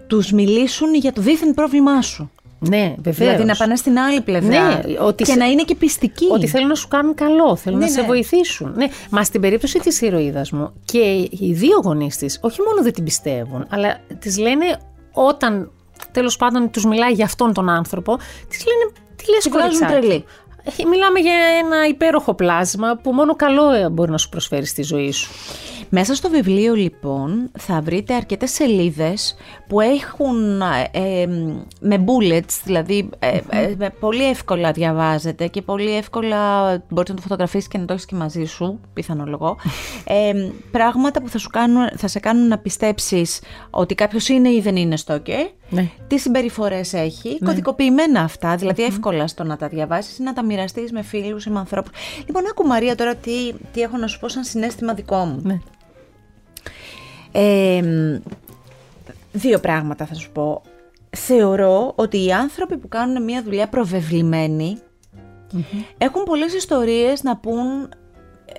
τους 0.07 0.33
μιλήσουν 0.33 0.95
για 0.95 1.13
το 1.13 1.21
δίθεν 1.23 1.55
πρόβλημά 1.55 2.03
σου. 2.03 2.31
Ναι, 2.69 2.95
βεβαίως. 2.99 3.17
Δηλαδή 3.31 3.45
να 3.45 3.55
πάνε 3.55 3.77
στην 3.77 3.99
άλλη 3.99 4.21
πλευρά 4.21 4.49
Ναι, 4.49 4.81
ότι 5.01 5.25
και 5.25 5.31
σε- 5.31 5.37
να 5.39 5.45
είναι 5.47 5.63
και 5.63 5.75
πιστικοί. 5.75 6.27
Ότι 6.31 6.47
θέλουν 6.47 6.69
να 6.69 6.75
σου 6.75 6.89
κάνουν 6.89 7.15
καλό, 7.15 7.57
θέλουν 7.57 7.79
Ναι, 7.79 7.85
να 7.85 7.91
σε 7.91 8.01
ναι. 8.01 8.07
βοηθήσουν. 8.07 8.73
Ναι. 8.77 8.87
Μα 9.11 9.25
στην 9.25 9.41
περίπτωση 9.41 9.79
της 9.79 10.01
ηρωίδας 10.01 10.51
μου 10.51 10.73
και 10.85 10.99
οι 11.31 11.53
δύο 11.55 11.81
γονείς 11.85 12.17
της, 12.17 12.39
όχι 12.43 12.61
μόνο 12.63 12.83
δεν 12.83 12.93
την 12.93 13.05
πιστεύουν, 13.05 13.67
αλλά 13.71 13.99
της 14.19 14.39
λένε 14.39 14.65
όταν 15.13 15.71
τέλος 16.13 16.37
πάντων 16.37 16.71
τους 16.71 16.85
μιλάει 16.87 17.13
για 17.13 17.25
αυτόν 17.25 17.53
τον 17.53 17.69
άνθρωπο, 17.69 18.17
της 18.49 18.65
λένε 18.67 18.93
Τι 19.17 19.31
λες, 19.31 19.43
Τη 19.43 19.49
βγάζουν 19.49 19.71
κοριτσάκι; 19.81 19.93
τρελή. 20.07 20.25
Ε, 20.81 20.85
Μιλάμε 20.89 21.19
για 21.21 21.33
ένα 21.65 21.87
υπέροχο 21.87 22.35
πλάσμα 22.35 22.97
που 23.03 23.13
μόνο 23.13 23.37
καλό 23.37 23.71
ε, 23.71 23.89
μπορεί 23.89 24.11
να 24.11 24.19
σου 24.19 24.29
προσφέρει 24.29 24.67
στη 24.67 24.83
ζωή 24.83 25.11
σου. 25.13 25.31
Μέσα 25.95 26.15
στο 26.15 26.29
βιβλίο 26.31 26.75
λοιπόν 26.75 27.51
θα 27.59 27.81
βρείτε 27.81 28.15
αρκετές 28.15 28.51
σελίδες 28.51 29.37
που 29.69 29.81
έχουν 29.81 30.61
ε, 30.61 31.23
ε, 31.23 31.27
με 31.81 32.05
bullets, 32.07 32.61
δηλαδή 32.65 33.09
ε, 33.19 33.41
ε, 33.49 33.75
με 33.79 33.91
πολύ 34.01 34.29
εύκολα 34.29 34.73
διαβάζετε 34.73 35.47
και 35.47 35.63
πολύ 35.63 35.97
εύκολα 35.97 36.69
μπορείς 36.89 37.09
να 37.11 37.15
το 37.17 37.23
φωτογραφίσεις 37.23 37.69
και 37.69 37.79
να 37.79 37.85
το 37.85 37.93
έχεις 37.93 38.07
και 38.07 38.15
μαζί 38.15 38.45
σου, 38.45 38.81
πιθανολογώ, 38.93 39.57
ε, 40.05 40.33
πράγματα 40.71 41.23
που 41.23 41.29
θα, 41.29 41.39
σου 41.39 41.49
κάνουν, 41.51 41.89
θα 41.97 42.09
σε 42.09 42.21
κάνουν 42.21 42.49
να 42.49 42.59
πιστέψεις 42.59 43.41
ότι 43.71 43.95
κάποιος 43.95 44.29
είναι 44.29 44.49
ή 44.49 44.61
δεν 44.61 44.77
είναι 44.77 44.97
στόκερ, 44.97 45.47
Ναι. 45.71 45.91
τι 46.07 46.19
συμπεριφορές 46.19 46.93
έχει, 46.93 47.39
κωδικοποιημένα 47.45 48.21
αυτά, 48.21 48.57
δηλαδή 48.57 48.83
εύκολα 48.83 49.27
στο 49.27 49.45
να 49.45 49.57
τα 49.57 49.69
διαβάσεις 49.69 50.19
ή 50.19 50.23
να 50.23 50.33
τα 50.33 50.45
μοιραστείς 50.45 50.93
με 50.93 51.03
φίλους 51.03 51.45
ή 51.47 51.51
με 51.51 51.59
ανθρώπους. 51.59 51.93
Λοιπόν, 52.27 52.43
άκου 52.51 52.67
Μαρία 52.67 52.95
τώρα 52.95 53.15
τι, 53.15 53.53
τι 53.73 53.81
έχω 53.81 53.97
να 53.97 54.07
σου 54.07 54.19
πω 54.19 54.29
σαν 54.29 54.45
συνέστημα 54.45 54.95
δικό 54.95 55.17
μου. 55.17 55.41
Ναι. 55.43 55.59
Ε, 57.33 57.83
δύο 59.33 59.59
πράγματα 59.59 60.07
θα 60.07 60.15
σου 60.15 60.31
πω. 60.33 60.63
Θεωρώ 61.17 61.93
ότι 61.95 62.25
οι 62.25 62.33
άνθρωποι 62.33 62.77
που 62.77 62.89
κάνουν 62.89 63.25
μια 63.25 63.43
δουλειά 63.43 63.69
προβεβλημένη 63.69 64.79
έχουν 65.99 66.23
πολλές 66.23 66.55
ιστορίες 66.55 67.23
να 67.23 67.37
πούν 67.37 67.89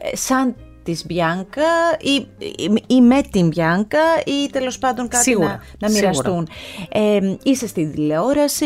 ε, 0.02 0.16
σαν 0.16 0.56
της 0.84 1.06
Μπιάνκα 1.06 1.62
ή, 2.00 2.28
ή, 2.38 2.84
ή 2.88 3.02
με 3.02 3.22
την 3.32 3.48
Μπιάνκα 3.48 4.00
ή 4.26 4.50
τέλος 4.52 4.78
πάντων 4.78 5.08
κάτι 5.08 5.24
Σίγουρα, 5.24 5.48
να, 5.48 5.60
να 5.80 5.88
σίγουρα. 5.88 6.10
μοιραστούν. 6.10 6.48
Ε, 6.92 7.36
είσαι 7.44 7.68
στη 7.68 7.88
τηλεόραση, 7.88 8.66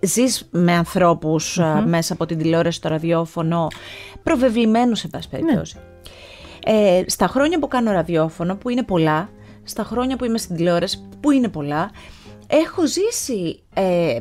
ε, 0.00 0.06
ζεις 0.06 0.48
με 0.50 0.72
ανθρώπους 0.72 1.58
α, 1.58 1.82
μέσα 1.86 2.12
από 2.12 2.26
την 2.26 2.38
τηλεόραση 2.38 2.76
στο 2.76 2.88
ραδιόφωνο, 2.88 3.66
προβεβλημένους 4.22 4.98
σε 4.98 5.08
πάση 5.08 5.28
περιπτώσει. 5.28 5.76
Ε, 6.64 7.02
στα 7.06 7.26
χρόνια 7.26 7.58
που 7.58 7.68
κάνω 7.68 7.90
ραδιόφωνο, 7.90 8.56
που 8.56 8.68
είναι 8.68 8.82
πολλά, 8.82 9.30
στα 9.68 9.84
χρόνια 9.84 10.16
που 10.16 10.24
είμαι 10.24 10.38
στην 10.38 10.56
τηλεόραση, 10.56 11.08
που 11.20 11.30
είναι 11.30 11.48
πολλά, 11.48 11.90
έχω 12.46 12.86
ζήσει 12.86 13.62
ε, 13.74 14.18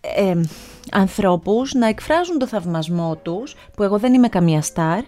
ε, 0.00 0.40
ανθρώπους 0.92 1.72
να 1.74 1.86
εκφράζουν 1.88 2.38
το 2.38 2.46
θαυμασμό 2.46 3.16
τους, 3.22 3.54
που 3.76 3.82
εγώ 3.82 3.98
δεν 3.98 4.14
είμαι 4.14 4.28
καμία 4.28 4.62
στάρ, 4.62 4.98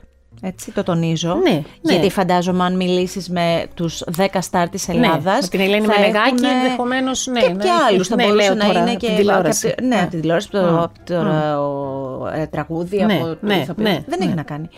έτσι 0.43 0.73
το 0.73 0.83
τονίζω. 0.83 1.35
Ναι, 1.35 1.51
ναι. 1.51 1.63
Γιατί 1.93 2.11
φαντάζομαι 2.11 2.65
αν 2.65 2.77
μιλήσεις 2.77 3.29
με 3.31 3.67
τους 3.75 4.03
10 4.17 4.27
στάρ 4.41 4.69
της 4.69 4.89
Ελλάδας... 4.89 5.43
με 5.43 5.49
την 5.49 5.61
Ελένη 5.61 5.87
θα 5.87 6.01
Μενεγάκη 6.01 6.29
έχουνε 6.45 6.49
ενδεχομένως, 6.63 7.27
ναι, 7.27 7.41
Και, 7.41 7.49
ναι, 7.49 7.63
και 7.65 7.71
άλλους 7.91 8.09
θα 8.09 8.15
ναι, 8.17 8.25
μπορούσε 8.27 8.47
λέω 8.47 8.55
να 8.57 8.67
τώρα, 8.67 8.81
είναι 8.81 8.91
από 8.91 8.99
και... 8.99 9.07
την 9.07 9.17
τηλεόραση. 9.17 9.67
από 9.69 9.77
τη- 9.77 9.85
Ναι, 9.87 9.97
Α. 9.97 10.01
από 10.03 10.11
την 10.11 10.21
τηλεόραση, 10.21 10.49
από 10.53 10.59
το, 10.67 10.75
Α. 10.75 10.83
από 10.85 10.95
το 11.05 11.23
ρα- 11.23 12.35
ε, 12.41 12.47
τραγούδι, 12.47 13.05
Ναι, 13.05 13.15
από 13.15 13.25
το 13.27 13.37
ναι, 13.41 13.55
ηθοποιό. 13.57 13.85
ναι, 13.85 14.03
Δεν 14.07 14.19
ναι. 14.19 14.25
έχει 14.25 14.35
να 14.35 14.43
κάνει 14.43 14.69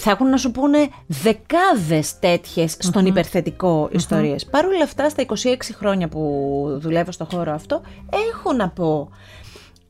θα 0.00 0.10
έχουν 0.10 0.28
να 0.28 0.36
σου 0.36 0.50
πούνε 0.50 0.88
δεκάδες 1.06 2.18
τέτοιες 2.18 2.76
στον 2.78 3.06
υπερθετικό 3.06 3.88
ιστορίες. 3.92 4.46
Παρ' 4.46 4.66
όλα 4.66 4.82
αυτά, 4.82 5.08
στα 5.08 5.22
26 5.22 5.56
χρόνια 5.72 6.08
που 6.08 6.64
δουλεύω 6.80 7.12
στο 7.12 7.26
χώρο 7.30 7.52
αυτό, 7.52 7.82
έχω 8.30 8.52
να 8.52 8.68
πω 8.68 9.10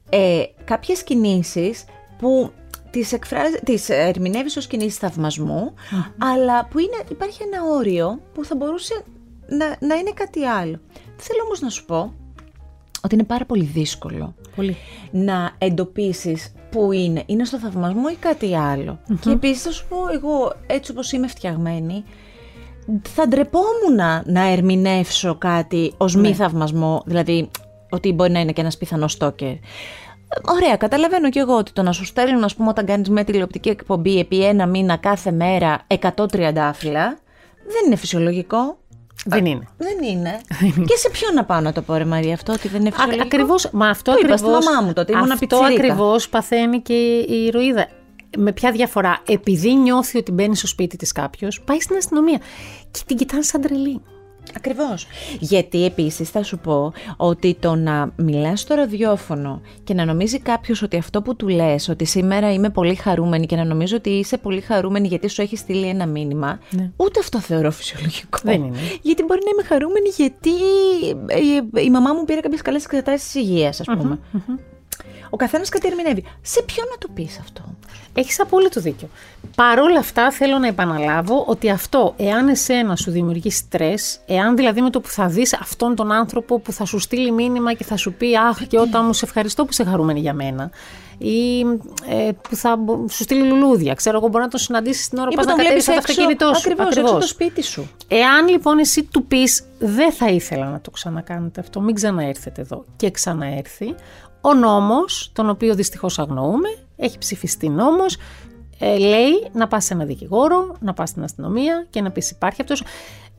ε, 0.09 0.43
κάποιες 0.65 1.03
κινήσεις 1.03 1.85
που 2.19 2.53
τις, 2.91 3.13
εκφράζει, 3.13 3.59
τις 3.65 3.89
ερμηνεύεις 3.89 4.57
ως 4.57 4.67
κινήσεις 4.67 4.99
θαυμασμού, 4.99 5.75
αλλά 6.19 6.67
που 6.67 6.79
είναι, 6.79 7.05
υπάρχει 7.11 7.43
ένα 7.43 7.63
όριο 7.65 8.21
που 8.35 8.45
θα 8.45 8.55
μπορούσε 8.57 9.05
να, 9.49 9.77
να 9.87 9.95
είναι 9.95 10.13
κάτι 10.15 10.45
άλλο. 10.45 10.81
Θέλω 11.17 11.43
όμως 11.45 11.61
να 11.61 11.69
σου 11.69 11.85
πω 11.85 12.15
ότι 13.05 13.15
είναι 13.15 13.25
πάρα 13.25 13.45
πολύ 13.45 13.65
δύσκολο 13.65 14.35
Πολύ. 14.57 14.77
να 15.11 15.53
εντοπίσεις 15.59 16.53
που 16.71 16.93
είναι. 16.93 17.23
Είναι 17.27 17.45
στο 17.45 17.59
θαυμασμό 17.59 18.03
ή 18.13 18.15
κάτι 18.15 18.57
άλλο. 18.57 18.99
Και 19.21 19.31
επίσης 19.31 19.63
θα 19.63 19.71
σου 19.71 19.87
πω 19.89 19.97
εγώ 20.13 20.53
έτσι 20.67 20.91
όπως 20.91 21.13
είμαι 21.13 21.29
φτιαγμένη 21.29 22.05
θα 23.03 23.29
ντρεπόμουν 23.29 23.95
να, 23.97 24.23
να 24.27 24.41
ερμηνεύσω 24.51 25.35
κάτι 25.35 25.95
ως 25.97 26.17
μη 26.17 26.35
θαυμασμό, 26.35 27.03
δηλαδή 27.07 27.51
ότι 27.91 28.13
μπορεί 28.13 28.31
να 28.33 28.41
είναι 28.41 28.53
και 28.53 28.61
ένας 28.61 28.77
πιθανός 28.79 29.13
στόκερ. 29.13 29.55
Ωραία, 30.55 30.77
καταλαβαίνω 30.77 31.31
κι 31.31 31.39
εγώ 31.39 31.57
ότι 31.57 31.73
το 31.73 31.83
να 31.83 31.93
σου 31.93 32.05
στέλνουν, 32.05 32.45
ας 32.45 32.55
πούμε, 32.55 32.69
όταν 32.69 32.87
κάνεις 32.87 33.09
μια 33.09 33.25
τηλεοπτική 33.25 33.69
εκπομπή 33.69 34.19
επί 34.19 34.45
ένα 34.45 34.67
μήνα 34.67 34.97
κάθε 34.97 35.31
μέρα 35.31 35.87
100 36.17 36.29
τριαντάφυλλα, 36.31 37.19
δεν 37.67 37.87
είναι 37.87 37.97
φυσιολογικό. 37.97 38.79
Δεν 39.27 39.47
είναι. 39.47 39.69
Δεν 39.87 40.03
είναι. 40.03 40.41
και 40.85 40.97
σε 40.97 41.11
ποιον 41.11 41.35
να 41.35 41.45
πάω 41.45 41.61
να 41.61 41.73
το 41.73 41.83
πω, 41.83 41.95
ρε 41.95 42.05
Μαρία, 42.05 42.35
αυτό 42.35 42.53
ότι 42.53 42.69
δεν 42.69 42.81
είναι 42.81 42.91
φυσιολογικό; 42.91 43.25
Ακριβώς. 43.25 43.69
Μα 43.73 43.89
αυτό 43.89 44.13
Το 44.13 44.19
είπα 44.23 44.35
ακριβώς, 44.35 44.63
στη 44.65 44.71
μαμά 44.73 44.87
μου 44.87 44.93
τότε, 44.93 45.13
ήμουν 45.13 45.31
Αυτό 45.31 45.47
πιτσιρίκα. 45.47 45.83
ακριβώς 45.83 46.29
παθαίνει 46.29 46.81
και 46.81 46.95
η 47.29 47.45
ηρωίδα. 47.47 47.89
Με 48.39 48.53
ποια 48.53 48.71
διαφορά; 48.71 49.23
Επειδή 49.27 49.75
νιώθει 49.75 50.19
ότι 50.19 50.33
μπαίνει 50.33 50.57
στο 50.57 50.67
σπίτι 50.67 50.97
της 50.97 51.13
κάποιος, 51.13 51.61
πάει 51.61 51.81
στην 51.81 51.97
αστυνομία 51.97 52.39
και 52.91 53.01
την 53.07 53.17
κοιτάνε 53.17 53.43
σαν 53.43 53.61
τρελή. 53.61 54.01
Ακριβώς. 54.57 55.07
Γιατί 55.41 55.85
επίσης 55.85 56.31
θα 56.31 56.43
σου 56.43 56.59
πω 56.59 56.93
ότι 57.17 57.57
το 57.61 57.75
να 57.75 58.13
μιλάς 58.17 58.61
στο 58.61 58.75
ραδιόφωνο 58.75 59.61
και 59.85 59.95
να 59.95 60.05
νομίζει 60.05 60.39
κάποιος 60.39 60.83
ότι 60.83 60.97
αυτό 60.97 61.23
που 61.23 61.37
του 61.37 61.49
λες, 61.49 61.89
ότι 61.89 62.05
σήμερα 62.05 62.53
είμαι 62.53 62.71
πολύ 62.71 62.95
χαρούμενη 62.95 63.47
και 63.47 63.57
να 63.57 63.65
νομίζω 63.65 63.97
ότι 63.97 64.11
είσαι 64.11 64.37
πολύ 64.37 64.61
χαρούμενη 64.61 65.09
γιατί 65.09 65.29
σου 65.29 65.43
έχει 65.43 65.57
στείλει 65.57 65.87
ένα 65.87 66.07
μήνυμα, 66.07 66.59
ούτε 66.97 67.21
αυτό 67.21 67.41
θεωρώ 67.41 67.71
φυσιολογικό. 67.71 68.39
Δεν 68.43 68.63
είναι. 68.63 68.79
Γιατί 69.03 69.23
μπορεί 69.23 69.41
να 69.45 69.51
είμαι 69.53 69.63
χαρούμενη 69.63 70.09
γιατί 70.17 70.51
η, 71.75 71.83
η 71.85 71.91
μαμά 71.91 72.13
μου 72.13 72.25
πήρε 72.25 72.41
κάποιες 72.41 72.63
καλές 72.63 72.85
εξετάσεις 72.85 73.35
υγείας, 73.35 73.81
ας 73.81 73.87
πούμε. 73.99 74.19
Ο 75.31 75.37
καθένας 75.37 75.69
κάτι 75.69 75.87
ερμηνεύει. 75.87 76.25
Σε 76.41 76.63
ποιον 76.63 76.87
να 76.91 76.99
το 76.99 77.09
πεις 77.15 77.39
αυτό; 77.39 77.63
Έχεις 78.17 78.41
απόλυτο 78.41 78.81
δίκιο. 78.81 79.09
Παρ' 79.57 79.79
όλα 79.79 79.99
αυτά, 79.99 80.31
θέλω 80.31 80.59
να 80.59 80.67
επαναλάβω 80.67 81.45
ότι 81.47 81.71
αυτό, 81.71 82.15
εάν 82.17 82.49
εσένα 82.49 82.97
σου 82.97 83.11
δημιουργεί 83.11 83.51
στρες, 83.51 84.21
εάν 84.27 84.57
δηλαδή 84.57 84.81
με 84.81 84.91
το 84.91 85.01
που 85.01 85.09
θα 85.09 85.27
δεις 85.27 85.55
αυτόν 85.55 85.95
τον 85.95 86.13
άνθρωπο 86.13 86.59
που 86.61 86.73
θα 86.73 86.85
σου 86.85 86.99
στείλει 86.99 87.31
μήνυμα 87.33 87.73
και 87.73 87.85
θα 87.85 87.97
σου 87.97 88.13
πει 88.13 88.37
Αχ, 88.37 88.67
και 88.67 88.79
όταν 88.79 89.05
μου 89.07 89.13
σε 89.13 89.25
ευχαριστώ 89.25 89.63
που 89.65 89.69
είσαι 89.73 89.85
χαρούμενη 89.85 90.21
για 90.21 90.35
μένα, 90.35 90.71
ή 91.19 91.61
ε, 92.09 92.31
που 92.49 92.57
θα 92.57 92.77
μπο- 92.77 93.09
σου 93.09 93.23
στείλει 93.23 93.43
λουλούδια. 93.49 93.95
Ξέρω 93.95 94.17
εγώ, 94.19 94.29
μπορεί 94.29 94.45
να 94.45 94.51
τον 94.51 94.61
συναντήσεις 94.61 95.09
την 95.09 95.19
ώρα 95.19 95.27
που 95.27 95.33
Ή 95.33 95.37
πας 95.37 95.45
που 95.45 95.51
να 95.51 95.57
τον 95.57 95.65
βλέπεις 95.67 95.85
κατέβεις 95.85 96.07
από 96.09 96.17
το 96.17 96.23
έξω, 96.23 96.33
αυτοκίνητό 96.33 96.55
σου. 96.55 96.61
ακριβώς, 96.71 96.97
έξω 96.97 97.11
από 97.11 97.21
το 97.21 97.27
σπίτι 97.27 97.63
σου. 97.63 97.91
Εάν 98.09 98.49
λοιπόν 98.49 98.79
εσύ 98.79 99.03
του 99.05 99.25
πεις 99.27 99.65
δεν 99.79 100.13
θα 100.13 100.29
ήθελα 100.29 100.67
να 100.69 100.81
το 100.81 100.91
ξανακάνετε 100.91 101.61
αυτό, 101.61 101.81
μην 101.81 101.95
ξαναέρθετε 101.95 102.61
εδώ 102.61 102.85
και 102.97 103.11
ξαναέρθει, 103.11 103.95
ο 104.41 104.55
νόμος, 104.55 105.31
τον 105.33 105.51
οποίο 105.51 105.75
δυστυχώς 105.75 106.19
αγνοούμε, 106.19 106.69
έχει 106.97 107.19
ψηφιστεί 107.19 107.69
νόμος, 107.69 108.17
ε, 108.79 108.99
λέει 108.99 109.49
να 109.53 109.69
πας 109.69 109.85
σε 109.85 109.95
ένα 109.95 110.05
δικηγόρο, 110.05 110.77
να 110.81 110.93
πας 110.93 111.09
στην 111.09 111.23
αστυνομία 111.23 111.87
και 111.91 112.01
να 112.01 112.11
πεις 112.11 112.31
υπάρχει 112.31 112.61
αυτός. 112.61 112.85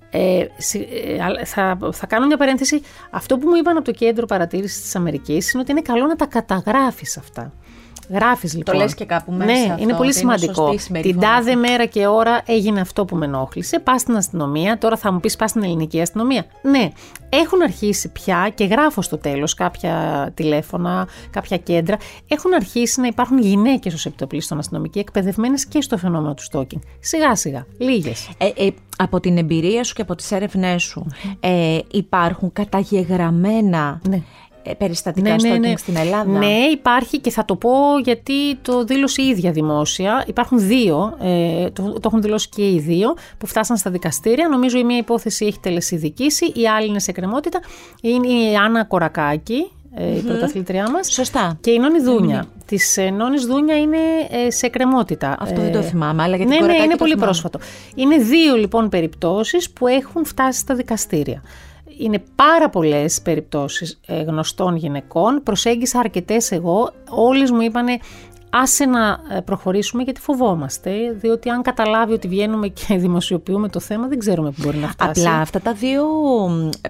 Ε, 0.10 0.46
συ- 0.58 0.88
ε, 1.06 1.20
α- 1.24 1.46
θα, 1.46 1.78
θα 1.92 2.06
κάνω 2.06 2.26
μια 2.26 2.38
παρένθεση. 2.38 2.82
Αυτό 3.12 3.38
που 3.38 3.48
μου 3.48 3.56
είπαν 3.56 3.76
από 3.76 3.86
το 3.86 3.92
κέντρο 3.92 4.26
παρατήρησης 4.26 4.82
της 4.82 4.96
Αμερικής 4.96 5.52
είναι 5.52 5.62
ότι 5.62 5.72
είναι 5.72 5.82
καλό 5.82 6.06
να 6.06 6.16
τα 6.16 6.26
καταγράφεις 6.26 7.18
αυτά. 7.18 7.54
Γράφεις 8.10 8.56
λοιπόν. 8.56 8.76
λες 8.76 8.96
και 8.96 9.06
κάπου 9.06 9.32
μέσα 9.32 9.52
Ναι, 9.52 9.60
αυτό, 9.70 9.84
είναι 9.84 9.94
πολύ 9.94 10.10
ότι 10.10 10.20
είναι 10.20 10.38
σημαντικό. 10.38 10.54
σωστή 10.54 10.72
η 10.72 10.76
Την 10.76 10.80
συμπεριφορά 10.80 11.28
τάδε 11.28 11.56
μέρα 11.56 11.86
και 11.86 12.08
ώρα 12.08 12.42
έγινε 12.46 12.80
αυτό 12.80 13.06
που 13.06 13.16
με 13.16 13.26
ενόχλησε. 13.26 13.80
Πας 13.80 14.02
στην 14.02 14.16
αστυνομία. 14.16 14.78
Τώρα 14.78 14.98
θα 14.98 15.12
μου 15.12 15.20
πεις: 15.20 15.36
Πας 15.36 15.50
στην 15.50 15.64
ελληνική 15.64 16.02
αστυνομία. 16.02 16.46
Ναι, 16.62 16.90
έχουν 17.30 17.62
αρχίσει 17.62 18.12
πια 18.12 18.52
και 18.56 18.66
γράφω 18.66 19.02
στο 19.02 19.18
τέλος 19.18 19.54
κάποια 19.54 20.32
τηλέφωνα, 20.34 21.08
κάποια 21.30 21.58
κέντρα. 21.58 21.98
Έχουν 22.28 22.54
αρχίσει 22.54 23.02
να 23.02 23.08
υπάρχουν 23.08 23.40
γυναίκες 23.40 23.94
ως 23.94 24.06
επιτοπλίστων 24.06 24.58
αστυνομικοί 24.60 25.00
εκπαιδευμένες 25.00 25.66
και 25.66 25.82
στο 25.82 25.98
φαινόμενο 25.98 26.34
του 26.34 26.44
στόκινγκ. 26.44 26.82
Σιγά 27.00 27.36
σιγά, 27.36 27.66
λίγες. 27.78 28.30
Ε, 28.38 28.66
ε, 28.66 28.70
από 28.98 29.20
την 29.20 29.38
εμπειρία 29.38 29.84
σου 29.84 29.94
και 29.94 30.02
από 30.02 30.16
τις 30.16 30.32
έρευνές 30.32 30.84
σου 30.84 31.06
ε, 31.40 31.80
υπάρχουν 31.92 32.54
καταγεγραμμένα 32.54 34.02
Ναι. 34.10 34.22
Ε, 34.66 34.74
περιστατικά 34.74 35.36
ναι, 35.42 35.50
ναι, 35.50 35.58
ναι. 35.58 35.78
στην 35.78 35.96
Ελλάδα. 35.96 36.38
Ναι, 36.38 36.56
υπάρχει 36.72 37.20
και 37.20 37.30
θα 37.30 37.46
το 37.46 37.56
πω 37.56 37.72
γιατί 38.04 38.56
το 38.62 38.84
δήλωσε 38.84 39.22
η 39.22 39.28
ίδια 39.28 39.52
δημόσια. 39.52 40.24
Υπάρχουν 40.28 40.68
δύο, 40.68 41.18
ε, 41.22 41.70
το, 41.70 41.84
το 41.84 42.02
έχουν 42.04 42.22
δηλώσει 42.22 42.50
και 42.50 42.70
οι 42.70 42.80
δύο, 42.80 43.14
που 43.38 43.48
φτάσαν 43.48 43.78
στα 43.78 43.92
δικαστήρια. 43.92 44.48
Νομίζω 44.50 44.78
η 44.78 44.84
μία 44.84 44.98
υπόθεση 44.98 45.46
έχει 45.46 45.60
τελεσιδικήσει, 45.60 46.46
η 46.46 46.68
άλλη 46.68 46.88
είναι 46.88 47.00
σε 47.00 47.12
κρεμότητα. 47.12 47.60
Είναι 48.02 48.28
η 48.28 48.56
Άννα 48.56 48.84
Κορακάκη, 48.84 49.72
ε, 49.98 50.16
η 50.16 50.20
πρωταθλήτριά 50.20 50.92
μας. 50.92 51.14
Σωστά. 51.14 51.58
Και 51.62 51.72
η 51.72 51.80
Νόνη 51.80 52.00
Δούνια. 52.00 52.46
Της 52.66 52.98
ε, 52.98 53.10
Νόνης 53.10 53.46
Δούνια 53.46 53.78
είναι 53.78 53.98
ε, 54.30 54.52
σε 54.52 54.68
κρεμότητα. 54.68 55.36
Αυτό 55.40 55.62
δεν 55.62 55.72
το 55.72 55.82
θυμάμαι, 55.82 56.24
αλλά 56.24 56.36
γιατί 56.36 56.52
Ναι, 56.52 56.66
ναι, 56.66 56.84
είναι 56.84 56.96
πολύ 56.96 57.16
πρόσφατο. 57.16 57.60
Είναι 57.96 58.18
δύο 58.18 58.56
λοιπόν 58.56 58.90
περιπτώσεις 58.90 59.72
που 59.72 59.88
έχουν 59.88 60.26
φτάσει 60.26 60.60
στα 60.60 60.76
δικαστήρια. 60.76 61.42
Είναι 61.98 62.24
πάρα 62.36 62.70
πολλές 62.70 63.22
περιπτώσεις 63.22 64.00
γνωστών 64.28 64.76
γυναικών. 64.76 65.44
Προσέγγισα 65.44 66.00
αρκετές 66.00 66.52
εγώ. 66.52 66.92
Όλες 67.10 67.52
μου 67.52 67.62
είπανε 67.62 68.00
άσε 68.62 68.86
να 68.86 69.20
ε, 69.30 69.40
προχωρήσουμε 69.40 70.04
γιατί 70.04 70.20
φοβόμαστε, 70.20 70.92
διότι 71.20 71.50
αν 71.50 71.62
καταλάβει 71.62 72.14
ότι 72.14 72.28
βγαίνουμε 72.28 72.68
και 72.68 72.96
δημοσιοποιούμε 73.06 73.70
το 73.70 73.80
θέμα, 73.80 74.08
δεν 74.08 74.20
ξέρουμε 74.20 74.52
πού 74.52 74.62
μπορεί 74.64 74.78
να 74.78 74.88
φτάσει. 74.88 75.22
Απλά 75.22 75.40
αυτά 75.40 75.62
τα 75.62 75.74
δύο 75.74 76.06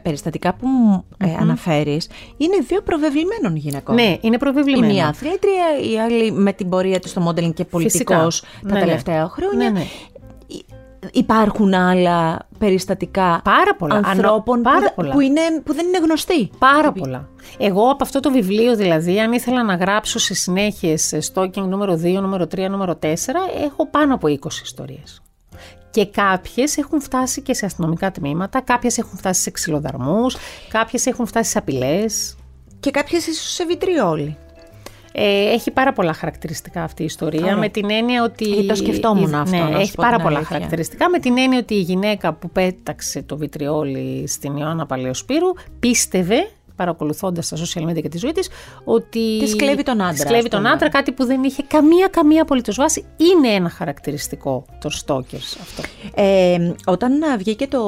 περιστατικά 0.02 0.54
που 0.54 0.68
μου 0.68 1.06
mm 1.24 1.28
αναφέρεις 1.40 2.10
είναι 2.38 2.58
δύο 2.68 2.82
προβεβλημένων 2.82 3.56
γυναικών. 3.56 3.96
Ναι, 3.96 4.18
είναι 4.22 4.38
προβεβλημένων. 4.38 4.90
Η 4.90 4.94
μία 4.94 5.08
αθλήτρια, 5.08 5.92
η 5.92 6.00
άλλη 6.00 6.32
με 6.32 6.54
την 6.54 6.70
πορεία 6.70 7.00
της 7.00 7.12
στο 7.12 7.28
modeling 7.28 7.54
και 7.54 7.66
πολιτικός 7.66 8.42
τα 8.42 8.48
ναι, 8.62 8.74
ναι. 8.74 8.80
τελευταία 8.80 9.28
χρόνια. 9.30 9.70
Ναι, 9.72 9.80
ναι. 9.80 9.86
Υπάρχουν 11.14 11.74
άλλα 11.74 12.48
περιστατικά 12.58 13.42
πάρα 13.44 13.76
πολλά. 13.76 14.02
ανθρώπων 14.04 14.62
πάρα 14.62 14.88
που, 14.88 14.94
πολλά. 14.96 15.12
Που, 15.12 15.20
είναι, 15.20 15.42
που 15.64 15.74
δεν 15.74 15.88
είναι 15.88 15.98
γνωστοί. 15.98 16.50
Πάρα 16.60 16.92
πολλά. 16.92 17.28
Εγώ 17.58 17.90
από 17.90 18.04
αυτό 18.04 18.20
το 18.20 18.32
βιβλίο 18.32 18.76
δηλαδή, 18.76 19.20
αν 19.20 19.34
ήθελα 19.34 19.64
να 19.64 19.76
γράψω 19.76 20.20
σε 20.20 20.34
συνέχειες 20.34 21.32
stalking 21.34 21.68
νούμερο 21.68 21.94
2, 21.94 22.20
νούμερο 22.22 22.44
3, 22.56 22.68
νούμερο 22.70 23.00
4, 23.02 23.06
έχω 23.64 23.88
πάνω 23.88 24.14
από 24.14 24.28
20 24.28 24.38
ιστορίες. 24.64 25.22
Και 25.90 26.06
κάποιες 26.06 26.78
έχουν 26.78 27.02
φτάσει 27.02 27.42
και 27.42 27.54
σε 27.54 27.66
αστυνομικά 27.66 28.12
τμήματα, 28.12 28.62
κάποιες 28.62 28.98
έχουν 28.98 29.18
φτάσει 29.18 29.42
σε 29.42 29.52
ξυλοδαρμούς, 29.52 30.38
κάποιες 30.70 31.06
έχουν 31.06 31.26
φτάσει 31.26 31.52
σε 31.52 31.58
απειλές. 31.58 32.36
Και 32.80 32.92
κάποιες 32.92 33.28
ίσως 33.28 33.54
σε 33.54 33.66
βιτριόλι. 33.66 34.38
Ε, 35.18 35.52
έχει 35.54 35.72
πάρα 35.72 35.94
πολλά 35.94 36.14
χαρακτηριστικά 36.14 36.84
αυτή 36.84 37.02
η 37.02 37.06
ιστορία 37.06 37.58
με 37.58 37.70
την 37.70 37.90
έννοια 37.90 38.24
ότι... 38.24 38.58
Ε, 38.58 38.64
το 38.64 38.76
σκεφτόμουν 38.76 39.32
η, 39.32 39.36
αυτό. 39.36 39.58
Ναι, 39.58 39.80
έχει 39.80 39.96
πάρα 39.96 40.20
πολλά 40.20 40.44
χαρακτηριστικά 40.44 41.10
με 41.10 41.20
την 41.20 41.38
έννοια 41.38 41.60
ότι 41.60 41.74
η 41.74 41.80
γυναίκα 41.80 42.34
που 42.34 42.50
πέταξε 42.50 43.22
το 43.22 43.38
βιτριόλι 43.38 44.28
στην 44.28 44.58
Ιωάννα 44.58 44.86
Παλαιοσπύρου 44.86 45.54
πίστευε 45.80 46.50
παρακολουθώντας 46.76 47.48
τα 47.48 47.58
social 47.58 47.90
media 47.90 48.02
και 48.02 48.10
τη 48.10 48.18
ζωή 48.18 48.32
της, 48.32 48.50
ότι. 48.84 49.40
Τη 49.46 49.56
κλέβει 49.56 49.84
τον 49.84 50.02
άντρα. 50.02 50.26
κλέβει 50.26 50.50
τον 50.50 50.68
άντρα, 50.68 50.90
κάτι 50.90 51.12
που 51.12 51.26
δεν 51.26 51.44
είχε 51.44 51.64
καμία, 51.68 52.08
καμία 52.08 52.42
απολύτως 52.42 52.76
βάση. 52.76 53.06
Είναι 53.18 53.48
ένα 53.48 53.70
χαρακτηριστικό 53.70 54.66
των 54.82 54.92
Stalkers 54.92 55.58
αυτό. 55.62 55.84
Ε, 56.16 56.74
όταν 56.86 57.12
βγήκε 57.38 57.68
το 57.68 57.82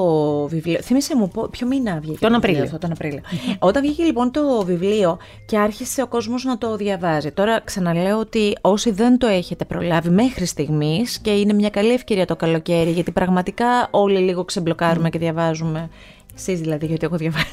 βιβλίο. 0.47 0.81
Θύμησε 0.81 1.15
μου 1.15 1.31
ποιο 1.51 1.67
μήνα 1.67 1.99
βγήκε. 2.01 2.19
Τον 2.19 2.35
Απρίλιο. 2.35 2.77
τον 2.79 2.91
Απρίλιο. 2.91 3.21
όταν 3.59 3.81
βγήκε 3.81 4.03
λοιπόν 4.03 4.31
το 4.31 4.63
βιβλίο 4.65 5.17
και 5.45 5.57
άρχισε 5.57 6.01
ο 6.01 6.07
κόσμος 6.07 6.43
να 6.43 6.57
το 6.57 6.75
διαβάζει. 6.75 7.31
Τώρα 7.31 7.61
ξαναλέω 7.63 8.19
ότι 8.19 8.57
όσοι 8.61 8.91
δεν 8.91 9.17
το 9.17 9.27
έχετε 9.27 9.65
προλάβει 9.65 10.09
μέχρι 10.09 10.45
στιγμής 10.45 11.19
και 11.19 11.31
είναι 11.31 11.53
μια 11.53 11.69
καλή 11.69 11.93
ευκαιρία 11.93 12.25
το 12.25 12.35
καλοκαίρι, 12.35 12.89
γιατί 12.89 13.11
πραγματικά 13.11 13.88
όλοι 13.91 14.19
λίγο 14.19 14.43
ξεμπλοκάρουμε 14.43 15.09
και 15.09 15.19
διαβάζουμε 15.19 15.89
εσεί 16.38 16.55
δηλαδή, 16.55 16.85
γιατί 16.85 17.05
έχω 17.05 17.15
διαβάσει 17.15 17.47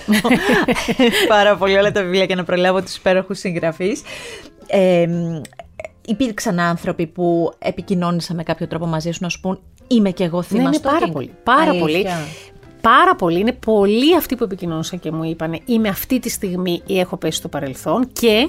πάρα 1.28 1.56
πολύ 1.56 1.76
όλα 1.76 1.92
τα 1.92 2.02
βιβλία 2.02 2.26
και 2.26 2.34
να 2.34 2.44
προλάβω 2.44 2.82
τους 2.82 2.96
υπέροχους 2.96 3.38
συγγραφείς. 3.38 4.02
Ε, 4.66 5.06
υπήρξαν 6.06 6.60
άνθρωποι 6.60 7.06
που 7.06 7.52
επικοινώνησαν 7.58 8.36
με 8.36 8.42
κάποιο 8.42 8.66
τρόπο 8.66 8.86
μαζί 8.86 9.10
σου 9.10 9.18
να 9.22 9.28
σου 9.28 9.40
πούν 9.40 9.60
Είμαι 9.86 10.10
και 10.10 10.24
εγώ 10.24 10.42
θύμα 10.42 10.62
ναι, 10.62 10.68
ναι, 10.68 10.78
πάρα 10.78 11.08
πολύ. 11.08 11.30
Πάρα 11.42 11.74
πολύ. 11.74 12.06
Πάρα 12.80 13.14
πολύ. 13.14 13.38
Είναι 13.38 13.52
πολλοί 13.52 14.16
αυτοί 14.16 14.36
που 14.36 14.44
επικοινώνησαν 14.44 15.00
και 15.00 15.10
μου 15.12 15.24
είπαν 15.24 15.60
Είμαι 15.64 15.88
αυτή 15.88 16.18
τη 16.18 16.28
στιγμή 16.28 16.82
ή 16.86 16.98
έχω 16.98 17.16
πέσει 17.16 17.38
στο 17.38 17.48
παρελθόν 17.48 18.08
και 18.12 18.48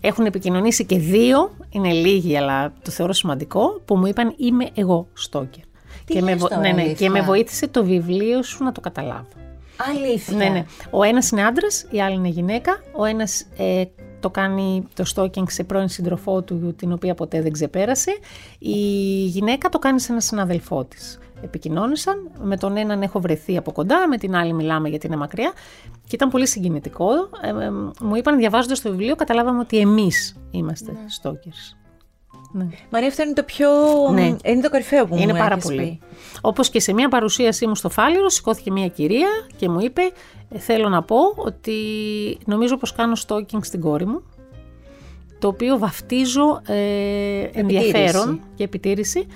έχουν 0.00 0.24
επικοινωνήσει 0.24 0.84
και 0.84 0.98
δύο, 0.98 1.50
είναι 1.70 1.92
λίγοι 1.92 2.36
αλλά 2.36 2.72
το 2.84 2.90
θεωρώ 2.90 3.12
σημαντικό, 3.12 3.80
που 3.84 3.96
μου 3.96 4.06
είπαν 4.06 4.34
Είμαι 4.36 4.68
εγώ 4.74 5.08
στόκερ. 5.12 5.64
Και, 6.04 6.22
με, 6.22 6.36
ναι, 6.60 6.70
ναι, 6.70 6.92
και 6.92 7.10
με 7.10 7.20
βοήθησε 7.20 7.68
το 7.68 7.84
βιβλίο 7.84 8.42
σου 8.42 8.64
να 8.64 8.72
το 8.72 8.80
καταλάβω. 8.80 9.26
Αλήθεια. 9.76 10.36
Ναι, 10.36 10.48
ναι. 10.48 10.64
Ο 10.90 11.02
ένας 11.02 11.30
είναι 11.30 11.44
άντρας, 11.44 11.86
η 11.90 12.00
άλλη 12.02 12.14
είναι 12.14 12.28
γυναίκα. 12.28 12.80
Ο 12.92 13.04
ένας 13.04 13.46
ε, 13.56 13.84
το 14.20 14.30
κάνει 14.30 14.88
το 14.94 15.04
stalking 15.14 15.50
σε 15.50 15.64
πρώην 15.64 15.88
σύντροφό 15.88 16.42
του, 16.42 16.74
την 16.76 16.92
οποία 16.92 17.14
ποτέ 17.14 17.42
δεν 17.42 17.52
ξεπέρασε. 17.52 18.18
Η 18.58 18.78
γυναίκα 19.24 19.68
το 19.68 19.78
κάνει 19.78 20.00
σε 20.00 20.12
ένα 20.12 20.20
συναδελφό 20.20 20.84
της. 20.84 21.18
Επικοινώνησαν. 21.42 22.30
Με 22.42 22.56
τον 22.56 22.76
έναν 22.76 23.02
έχω 23.02 23.20
βρεθεί 23.20 23.56
από 23.56 23.72
κοντά, 23.72 24.08
με 24.08 24.16
την 24.16 24.34
άλλη 24.34 24.52
μιλάμε 24.52 24.88
γιατί 24.88 25.06
είναι 25.06 25.16
μακριά. 25.16 25.52
Και 26.06 26.14
ήταν 26.14 26.30
πολύ 26.30 26.46
συγκινητικό. 26.46 27.08
Ε, 27.40 27.48
ε, 27.48 27.70
μου 28.00 28.16
είπαν, 28.16 28.36
διαβάζοντας 28.36 28.80
το 28.80 28.90
βιβλίο, 28.90 29.16
καταλάβαμε 29.16 29.58
ότι 29.58 29.78
εμείς 29.78 30.36
είμαστε 30.50 30.92
ναι. 30.92 30.98
stalkers. 31.22 31.85
Ναι. 32.56 32.68
Μαρία, 32.90 33.08
αυτό 33.08 33.22
είναι 33.22 33.32
το 33.32 33.42
πιο. 33.42 33.68
Ναι. 34.12 34.36
Είναι 34.44 34.60
το 34.62 34.70
κορυφαίο 34.70 35.06
που 35.06 35.16
είναι 35.16 35.32
μου 35.32 35.38
πάρα 35.38 35.56
πολύ. 35.56 35.98
Όπως 36.40 36.70
και 36.70 36.80
σε 36.80 36.92
μια 36.92 37.08
παρουσίασή 37.08 37.66
μου 37.66 37.74
στο 37.74 37.88
Φάληρο, 37.88 38.28
σηκώθηκε 38.28 38.70
μια 38.70 38.88
κυρία 38.88 39.28
και 39.56 39.68
μου 39.68 39.80
είπε: 39.80 40.00
«Ε, 40.50 40.58
Θέλω 40.58 40.88
να 40.88 41.02
πω 41.02 41.18
ότι 41.36 41.72
νομίζω 42.44 42.76
πως 42.76 42.92
κάνω 42.92 43.16
stalking 43.26 43.58
στην 43.60 43.80
κόρη 43.80 44.06
μου. 44.06 44.22
Το 45.38 45.48
οποίο 45.48 45.78
βαφτίζω 45.78 46.60
ε, 46.66 47.48
ενδιαφέρον 47.52 48.40
και 48.54 48.64
επιτήρηση. 48.64 49.26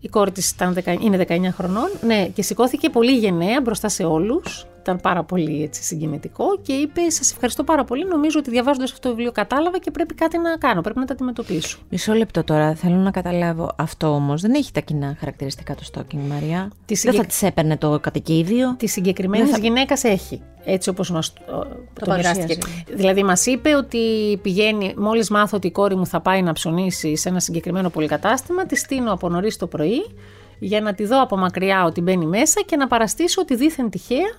Η 0.00 0.08
κόρη 0.08 0.30
της 0.30 0.54
είναι 1.00 1.24
19 1.28 1.40
χρονών. 1.52 1.90
Ναι, 2.00 2.28
και 2.34 2.42
σηκώθηκε 2.42 2.90
πολύ 2.90 3.16
γενναία 3.16 3.60
μπροστά 3.60 3.88
σε 3.88 4.04
όλους 4.04 4.66
ήταν 4.82 5.00
πάρα 5.00 5.22
πολύ 5.24 5.62
έτσι, 5.62 5.82
συγκινητικό 5.82 6.44
και 6.62 6.72
είπε: 6.72 7.10
Σας 7.10 7.32
ευχαριστώ 7.32 7.64
πάρα 7.64 7.84
πολύ. 7.84 8.04
Νομίζω 8.04 8.38
ότι 8.38 8.50
διαβάζοντας 8.50 8.92
αυτό 8.92 9.08
το 9.08 9.14
βιβλίο 9.14 9.32
κατάλαβα 9.32 9.78
και 9.78 9.90
πρέπει 9.90 10.14
κάτι 10.14 10.38
να 10.38 10.56
κάνω. 10.56 10.80
Πρέπει 10.80 10.98
να 10.98 11.04
τα 11.04 11.12
αντιμετωπίσω. 11.12 11.78
Μισό 11.88 12.12
λεπτό 12.12 12.44
τώρα. 12.44 12.74
Θέλω 12.74 12.96
να 12.96 13.10
καταλάβω. 13.10 13.70
Αυτό 13.76 14.06
όμως 14.06 14.40
δεν 14.40 14.54
έχει 14.54 14.72
τα 14.72 14.80
κοινά 14.80 15.16
χαρακτηριστικά 15.18 15.74
του 15.74 15.84
Stalking, 15.92 16.28
Μαρία. 16.28 16.70
Τη 16.84 16.94
συγκεκ... 16.94 17.12
Δεν 17.12 17.22
θα 17.22 17.28
της 17.28 17.42
έπαιρνε 17.42 17.76
το 17.76 17.98
κατοικίδιο. 18.00 18.74
Τη 18.78 18.86
συγκεκριμένη 18.86 19.48
θα... 19.48 19.58
γυναίκας 19.58 20.04
έχει. 20.04 20.42
Έτσι 20.64 20.88
όπως 20.88 21.10
μας 21.10 21.32
το, 21.32 21.66
το 22.04 22.14
μοιράστηκε. 22.14 22.58
Δηλαδή, 22.94 23.22
μας 23.22 23.46
είπε 23.46 23.74
ότι 23.74 23.98
πηγαίνει, 24.42 24.94
μόλις 24.96 25.30
μάθω 25.30 25.56
ότι 25.56 25.66
η 25.66 25.70
κόρη 25.70 25.96
μου 25.96 26.06
θα 26.06 26.20
πάει 26.20 26.42
να 26.42 26.52
ψωνίσει 26.52 27.16
σε 27.16 27.28
ένα 27.28 27.40
συγκεκριμένο 27.40 27.90
πολυκατάστημα, 27.90 28.66
τη 28.66 28.76
στείνω 28.76 29.12
από 29.12 29.28
νωρίς 29.28 29.56
το 29.56 29.66
πρωί 29.66 30.02
για 30.58 30.80
να 30.80 30.94
τη 30.94 31.04
δω 31.04 31.22
από 31.22 31.36
μακριά 31.36 31.84
ότι 31.84 32.00
μπαίνει 32.00 32.26
μέσα 32.26 32.60
και 32.66 32.76
να 32.76 32.86
παραστήσω 32.86 33.40
ότι 33.40 33.56
δίθεν 33.56 33.90
τυχαία 33.90 34.30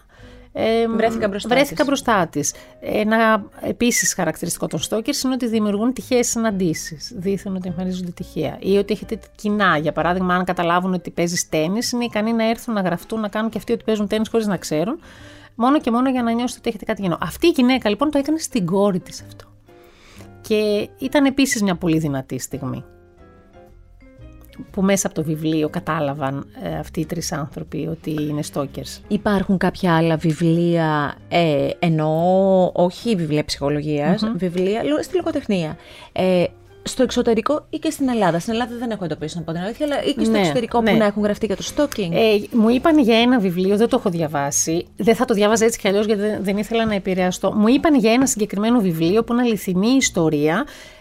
ε, 0.55 0.87
βρέθηκα 0.87 1.27
μπροστά 1.27 1.49
βρέθηκα 1.49 1.83
μπροστά 1.83 2.27
της. 2.27 2.53
Ένα 2.79 3.45
επίσης 3.61 4.13
χαρακτηριστικό 4.13 4.67
των 4.67 4.79
στόκερς 4.79 5.21
είναι 5.21 5.33
ότι 5.33 5.47
δημιουργούν 5.47 5.93
τυχαίες 5.93 6.27
συναντήσεις. 6.27 7.11
Δίθεν 7.15 7.55
ότι 7.55 7.67
εμφανίζονται 7.67 8.11
τυχαία. 8.11 8.57
Ή 8.59 8.77
ότι 8.77 8.93
έχετε 8.93 9.19
κοινά. 9.35 9.77
Για 9.77 9.91
παράδειγμα, 9.91 10.35
αν 10.35 10.43
καταλάβουν 10.43 10.93
ότι 10.93 11.11
παίζεις 11.11 11.49
τέννη, 11.49 11.79
είναι 11.93 12.03
ικανοί 12.03 12.33
να 12.33 12.49
έρθουν 12.49 12.73
να 12.73 12.81
γραφτούν, 12.81 13.19
να 13.19 13.27
κάνουν 13.27 13.49
και 13.49 13.57
αυτοί 13.57 13.73
ότι 13.73 13.83
παίζουν 13.83 14.07
τέννη 14.07 14.25
χωρίς 14.31 14.47
να 14.47 14.57
ξέρουν. 14.57 14.99
Μόνο 15.55 15.79
και 15.79 15.91
μόνο 15.91 16.09
για 16.09 16.23
να 16.23 16.31
νιώσετε 16.31 16.59
ότι 16.59 16.69
έχετε 16.69 16.85
κάτι 16.85 17.01
κοινό. 17.01 17.17
Αυτή 17.21 17.47
η 17.47 17.53
γυναίκα 17.55 17.89
λοιπόν 17.89 18.11
το 18.11 18.17
έκανε 18.17 18.37
στην 18.37 18.65
κόρη 18.65 18.99
της 18.99 19.23
αυτό. 19.27 19.45
Και 20.41 20.89
ήταν 20.97 21.25
επίσης 21.25 21.61
μια 21.61 21.75
πολύ 21.75 21.97
δυνατή 21.97 22.39
στιγμή 22.39 22.83
που 24.71 24.81
μέσα 24.81 25.07
από 25.07 25.15
το 25.15 25.23
βιβλίο 25.23 25.69
κατάλαβαν 25.69 26.45
ε, 26.63 26.77
αυτοί 26.77 26.99
οι 26.99 27.05
τρεις 27.05 27.31
άνθρωποι 27.31 27.87
ότι 27.91 28.11
είναι 28.11 28.41
στόκερς. 28.41 29.01
Υπάρχουν 29.07 29.57
κάποια 29.57 29.95
άλλα 29.95 30.15
βιβλία, 30.15 31.15
ε, 31.29 31.69
εννοώ 31.79 32.71
όχι 32.73 33.15
βιβλία 33.15 33.45
βιβλία 34.35 34.83
στη 35.01 35.15
λογοτεχνία, 35.15 35.77
ε, 36.11 36.43
στο 36.83 37.03
εξωτερικό 37.03 37.65
ή 37.69 37.77
και 37.77 37.89
στην 37.89 38.09
Ελλάδα. 38.09 38.39
Στην 38.39 38.53
Ελλάδα 38.53 38.75
δεν 38.77 38.89
έχω 38.89 39.05
εντοπίσει 39.05 39.37
να 39.37 39.43
πω 39.43 39.51
την 39.51 39.61
αλήθεια, 39.61 39.85
αλλά 39.85 40.03
ή 40.03 40.13
και 40.13 40.23
στο 40.23 40.31
ναι, 40.31 40.39
εξωτερικό 40.39 40.81
ναι. 40.81 40.91
που 40.91 40.97
να 40.97 41.05
έχουν 41.05 41.23
γραφτεί 41.23 41.45
για 41.45 41.55
το 41.55 41.63
stalking. 41.75 42.09
Ε, 42.11 42.57
μου 42.57 42.69
είπαν 42.69 42.99
για 42.99 43.17
ένα 43.17 43.39
βιβλίο, 43.39 43.77
δεν 43.77 43.89
το 43.89 43.97
έχω 43.99 44.09
διαβάσει. 44.09 44.85
Δεν 44.95 45.15
θα 45.15 45.25
το 45.25 45.33
διάβαζα 45.33 45.65
έτσι 45.65 45.79
κι 45.79 45.87
αλλιώς 45.87 46.05
γιατί 46.05 46.21
δεν 46.41 46.57
ήθελα 46.57 46.85
να 46.85 46.95
επηρεαστώ. 46.95 47.53
Μου 47.53 47.67
είπαν 47.67 47.95
για 47.95 48.11
ένα 48.11 48.25
συγκεκριμένο 48.25 48.79
βιβλίο 48.79 49.23
που 49.23 49.33
είναι 49.33 49.41
αληθινή 49.41 49.89
ιστορία 49.89 50.65
ε, 50.65 50.92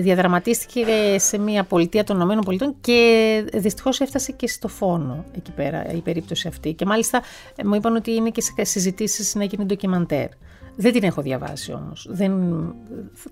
διαδραματίστηκε 0.00 0.84
σε 1.16 1.38
μια 1.38 1.64
πολιτεία 1.64 2.04
των 2.04 2.30
ΗΠΑ 2.30 2.74
και 2.80 3.44
δυστυχώς 3.52 4.00
έφτασε 4.00 4.32
και 4.32 4.48
στο 4.48 4.68
φόνο 4.68 5.24
εκεί 5.36 5.50
πέρα 5.50 5.86
η 5.92 6.00
περίπτωση 6.00 6.48
αυτή. 6.48 6.72
Και 6.72 6.84
μάλιστα 6.84 7.22
ε, 7.56 7.64
μου 7.64 7.74
είπαν 7.74 7.96
ότι 7.96 8.14
είναι 8.14 8.30
και 8.30 8.40
σε 8.40 8.64
συζητήσεις 8.64 9.34
να 9.34 9.44
γίνει 9.44 9.64
ντοκιμαντέρ. 9.64 10.28
Δεν 10.76 10.92
την 10.92 11.02
έχω 11.02 11.22
διαβάσει 11.22 11.72
όμως. 11.72 12.10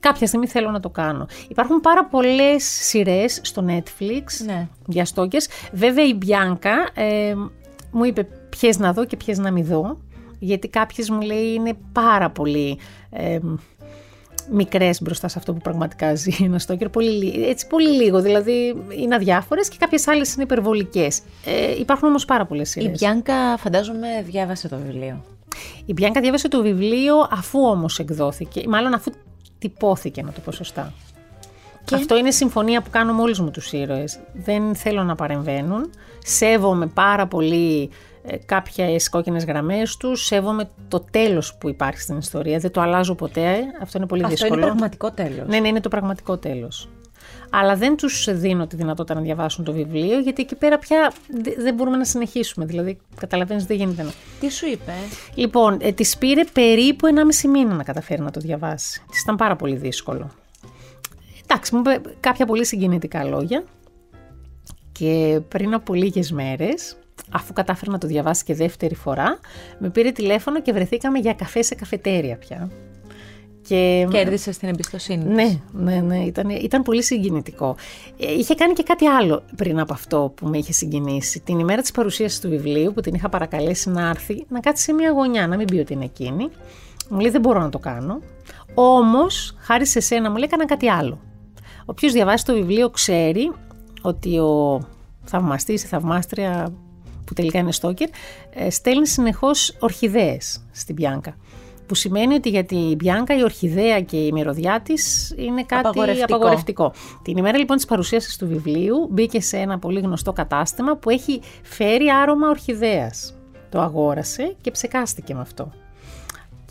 Κάποια 0.00 0.26
στιγμή 0.26 0.46
θέλω 0.46 0.70
να 0.70 0.80
το 0.80 0.90
κάνω. 0.90 1.26
Υπάρχουν 1.48 1.80
πάρα 1.80 2.04
πολλές 2.04 2.64
σειρές 2.64 3.40
στο 3.42 3.64
Netflix 3.68 4.44
ναι. 4.44 4.68
για 4.86 5.04
στόκες. 5.04 5.48
Βέβαια 5.72 6.04
η 6.04 6.14
Μπιάνκα 6.14 6.88
ε, 6.94 7.34
μου 7.90 8.04
είπε 8.04 8.26
ποιες 8.48 8.78
να 8.78 8.92
δω 8.92 9.04
και 9.04 9.16
ποιες 9.16 9.38
να 9.38 9.50
μην 9.50 9.64
δω. 9.64 9.98
Γιατί 10.38 10.68
κάποιες 10.68 11.10
μου 11.10 11.20
λέει 11.20 11.52
είναι 11.54 11.72
πάρα 11.92 12.30
πολύ 12.30 12.78
ε, 13.10 13.38
μικρές 14.50 15.02
μπροστά 15.02 15.28
σε 15.28 15.38
αυτό 15.38 15.52
που 15.52 15.60
πραγματικά 15.60 16.14
ζει 16.14 16.30
ένα 16.44 16.58
στόκερ. 16.58 16.88
Πολύ, 16.88 17.44
έτσι, 17.48 17.66
πολύ 17.66 17.88
λίγο. 17.88 18.20
Δηλαδή 18.20 18.84
είναι 18.98 19.14
αδιάφορες 19.14 19.68
και 19.68 19.76
κάποιες 19.78 20.08
άλλες 20.08 20.34
είναι 20.34 20.42
υπερβολικές. 20.42 21.20
Ε, 21.44 21.78
υπάρχουν 21.78 22.08
όμως 22.08 22.24
πάρα 22.24 22.46
πολλές 22.46 22.70
σειρές. 22.70 23.00
Η 23.00 23.04
Μπιάνκα, 23.04 23.56
φαντάζομαι, 23.56 24.08
διάβασε 24.24 24.68
το 24.68 24.76
βιβλίο. 24.76 25.24
Η 25.84 25.92
Μπιάνκα 25.92 26.20
διάβασε 26.20 26.48
το 26.48 26.62
βιβλίο 26.62 27.28
αφού 27.30 27.60
όμως 27.60 27.98
εκδόθηκε, 27.98 28.62
μάλλον 28.68 28.94
αφού 28.94 29.12
τυπώθηκε, 29.58 30.22
να 30.22 30.32
το 30.32 30.40
πω 30.40 30.52
σωστά. 30.52 30.92
Και... 31.84 31.94
Αυτό 31.94 32.16
είναι 32.16 32.30
συμφωνία 32.30 32.82
που 32.82 32.90
κάνω 32.90 33.12
με 33.12 33.22
όλους 33.22 33.40
μου 33.40 33.50
τους 33.50 33.72
ήρωες. 33.72 34.18
Δεν 34.32 34.74
θέλω 34.74 35.02
να 35.02 35.14
παρεμβαίνουν. 35.14 35.90
Σέβομαι 36.18 36.86
πάρα 36.86 37.26
πολύ 37.26 37.82
ε, 37.82 37.88
κάποιες 38.44 39.08
κόκκινες 39.08 39.44
γραμμές 39.44 39.96
τους, 39.96 40.24
σέβομαι 40.24 40.68
το 40.88 41.04
τέλος 41.10 41.54
που 41.54 41.68
υπάρχει 41.68 42.00
στην 42.00 42.18
ιστορία, 42.18 42.58
δεν 42.58 42.70
το 42.70 42.80
αλλάζω 42.80 43.14
ποτέ, 43.14 43.56
αυτό 43.80 43.98
είναι 43.98 44.06
πολύ 44.06 44.22
αυτό 44.22 44.34
δύσκολο. 44.34 44.54
Αυτό 44.54 44.66
είναι 44.66 44.78
πραγματικό 44.78 45.10
τέλος. 45.10 45.48
Ναι, 45.48 45.58
ναι, 45.58 45.68
είναι 45.68 45.80
το 45.80 45.88
πραγματικό 45.88 46.38
τέλος. 46.38 46.88
Αλλά 47.50 47.76
δεν 47.76 47.96
τους 47.96 48.28
δίνω 48.30 48.66
τη 48.66 48.76
δυνατότητα 48.76 49.14
να 49.14 49.20
διαβάσουν 49.20 49.64
το 49.64 49.72
βιβλίο, 49.72 50.18
γιατί 50.18 50.42
εκεί 50.42 50.54
πέρα 50.54 50.78
πια 50.78 51.12
δεν 51.58 51.74
μπορούμε 51.74 51.96
να 51.96 52.04
συνεχίσουμε. 52.04 52.64
Δηλαδή, 52.64 52.98
καταλαβαίνεις, 53.18 53.64
δεν 53.64 53.76
γίνεται 53.76 54.02
να. 54.02 54.10
Τι 54.40 54.50
σου 54.50 54.66
είπε; 54.66 54.92
Λοιπόν, 55.34 55.78
ε, 55.80 55.92
τη 55.92 56.10
πήρε 56.18 56.44
περίπου 56.52 57.06
1,5 57.06 57.48
μήνα 57.50 57.74
να 57.74 57.82
καταφέρει 57.82 58.22
να 58.22 58.30
το 58.30 58.40
διαβάσει. 58.40 59.02
Της 59.10 59.20
ήταν 59.20 59.36
πάρα 59.36 59.56
πολύ 59.56 59.76
δύσκολο. 59.76 60.30
Εντάξει, 61.42 61.74
μου 61.74 61.80
είπε 61.80 62.00
κάποια 62.20 62.46
πολύ 62.46 62.66
συγκινητικά 62.66 63.24
λόγια. 63.24 63.64
Και 64.92 65.40
πριν 65.48 65.74
από 65.74 65.94
λίγες 65.94 66.32
μέρες 66.32 66.96
αφού 67.30 67.52
κατάφερε 67.52 67.90
να 67.90 67.98
το 67.98 68.06
διαβάσει 68.06 68.44
και 68.44 68.54
δεύτερη 68.54 68.94
φορά, 68.94 69.38
με 69.78 69.90
πήρε 69.90 70.10
τηλέφωνο 70.10 70.62
και 70.62 70.72
βρεθήκαμε 70.72 71.18
για 71.18 71.34
καφέ 71.34 71.62
σε 71.62 71.74
καφετέρια 71.74 72.36
πια. 72.36 72.70
Και... 73.68 74.06
Κέρδισε 74.10 74.50
την 74.50 74.68
εμπιστοσύνη 74.68 75.24
Ναι, 75.24 75.60
ναι, 75.72 76.00
ναι. 76.00 76.18
Ήταν, 76.18 76.48
ήταν 76.50 76.82
πολύ 76.82 77.02
συγκινητικό. 77.02 77.76
Ε, 78.18 78.32
είχε 78.32 78.54
κάνει 78.54 78.72
και 78.72 78.82
κάτι 78.82 79.06
άλλο 79.06 79.42
πριν 79.56 79.80
από 79.80 79.92
αυτό 79.92 80.32
που 80.36 80.46
με 80.46 80.58
είχε 80.58 80.72
συγκινήσει. 80.72 81.40
Την 81.40 81.58
ημέρα 81.58 81.80
της 81.80 81.90
παρουσίασης 81.90 82.40
του 82.40 82.48
βιβλίου, 82.48 82.92
που 82.92 83.00
την 83.00 83.14
είχα 83.14 83.28
παρακαλέσει 83.28 83.90
να 83.90 84.08
έρθει, 84.08 84.44
να 84.48 84.60
κάτσει 84.60 84.82
σε 84.82 84.92
μια 84.92 85.10
γωνιά, 85.10 85.46
να 85.46 85.56
μην 85.56 85.66
πει 85.66 85.78
ότι 85.78 85.92
είναι 85.92 86.04
εκείνη. 86.04 86.48
Μου 87.08 87.18
λέει: 87.18 87.30
Δεν 87.30 87.40
μπορώ 87.40 87.60
να 87.60 87.68
το 87.68 87.78
κάνω. 87.78 88.20
Όμως, 88.74 89.54
χάρη 89.58 89.86
σε 89.86 90.00
σένα, 90.00 90.30
μου 90.30 90.36
λέει: 90.36 90.44
Έκανα 90.46 90.66
κάτι 90.66 90.88
άλλο. 90.88 91.18
Όποιος 91.84 92.12
διαβάσει 92.12 92.44
το 92.44 92.54
βιβλίο 92.54 92.90
ξέρει 92.90 93.52
ότι 94.02 94.38
ο 94.38 94.80
θαυμαστής 95.24 95.84
ή 95.84 95.86
θαυμάστρια 95.86 96.72
που 97.34 97.40
τελικά 97.40 97.58
είναι 97.58 97.72
στόκερ, 97.72 98.08
ε, 98.50 98.70
στέλνει 98.70 99.06
συνεχώς 99.06 99.76
ορχιδέες 99.78 100.64
στην 100.72 100.94
Πιάνκα. 100.94 101.36
Που 101.86 101.94
σημαίνει 101.94 102.34
ότι 102.34 102.48
για 102.48 102.64
την 102.64 102.96
Πιάνκα 102.96 103.36
η 103.36 103.42
ορχιδέα 103.42 104.00
και 104.00 104.16
η 104.16 104.32
μυρωδιά 104.32 104.80
της 104.80 105.34
είναι 105.36 105.64
κάτι 105.64 105.86
απαγορευτικό. 105.86 106.34
απαγορευτικό. 106.34 106.92
Την 107.22 107.36
ημέρα 107.36 107.58
λοιπόν 107.58 107.76
της 107.76 107.84
παρουσίασης 107.84 108.36
του 108.36 108.46
βιβλίου 108.46 109.08
μπήκε 109.10 109.40
σε 109.40 109.56
ένα 109.56 109.78
πολύ 109.78 110.00
γνωστό 110.00 110.32
κατάστημα 110.32 110.96
που 110.96 111.10
έχει 111.10 111.40
φέρει 111.62 112.08
άρωμα 112.08 112.48
ορχιδέας. 112.48 113.34
Το 113.70 113.80
αγόρασε 113.80 114.56
και 114.60 114.70
ψεκάστηκε 114.70 115.34
με 115.34 115.40
αυτό. 115.40 115.72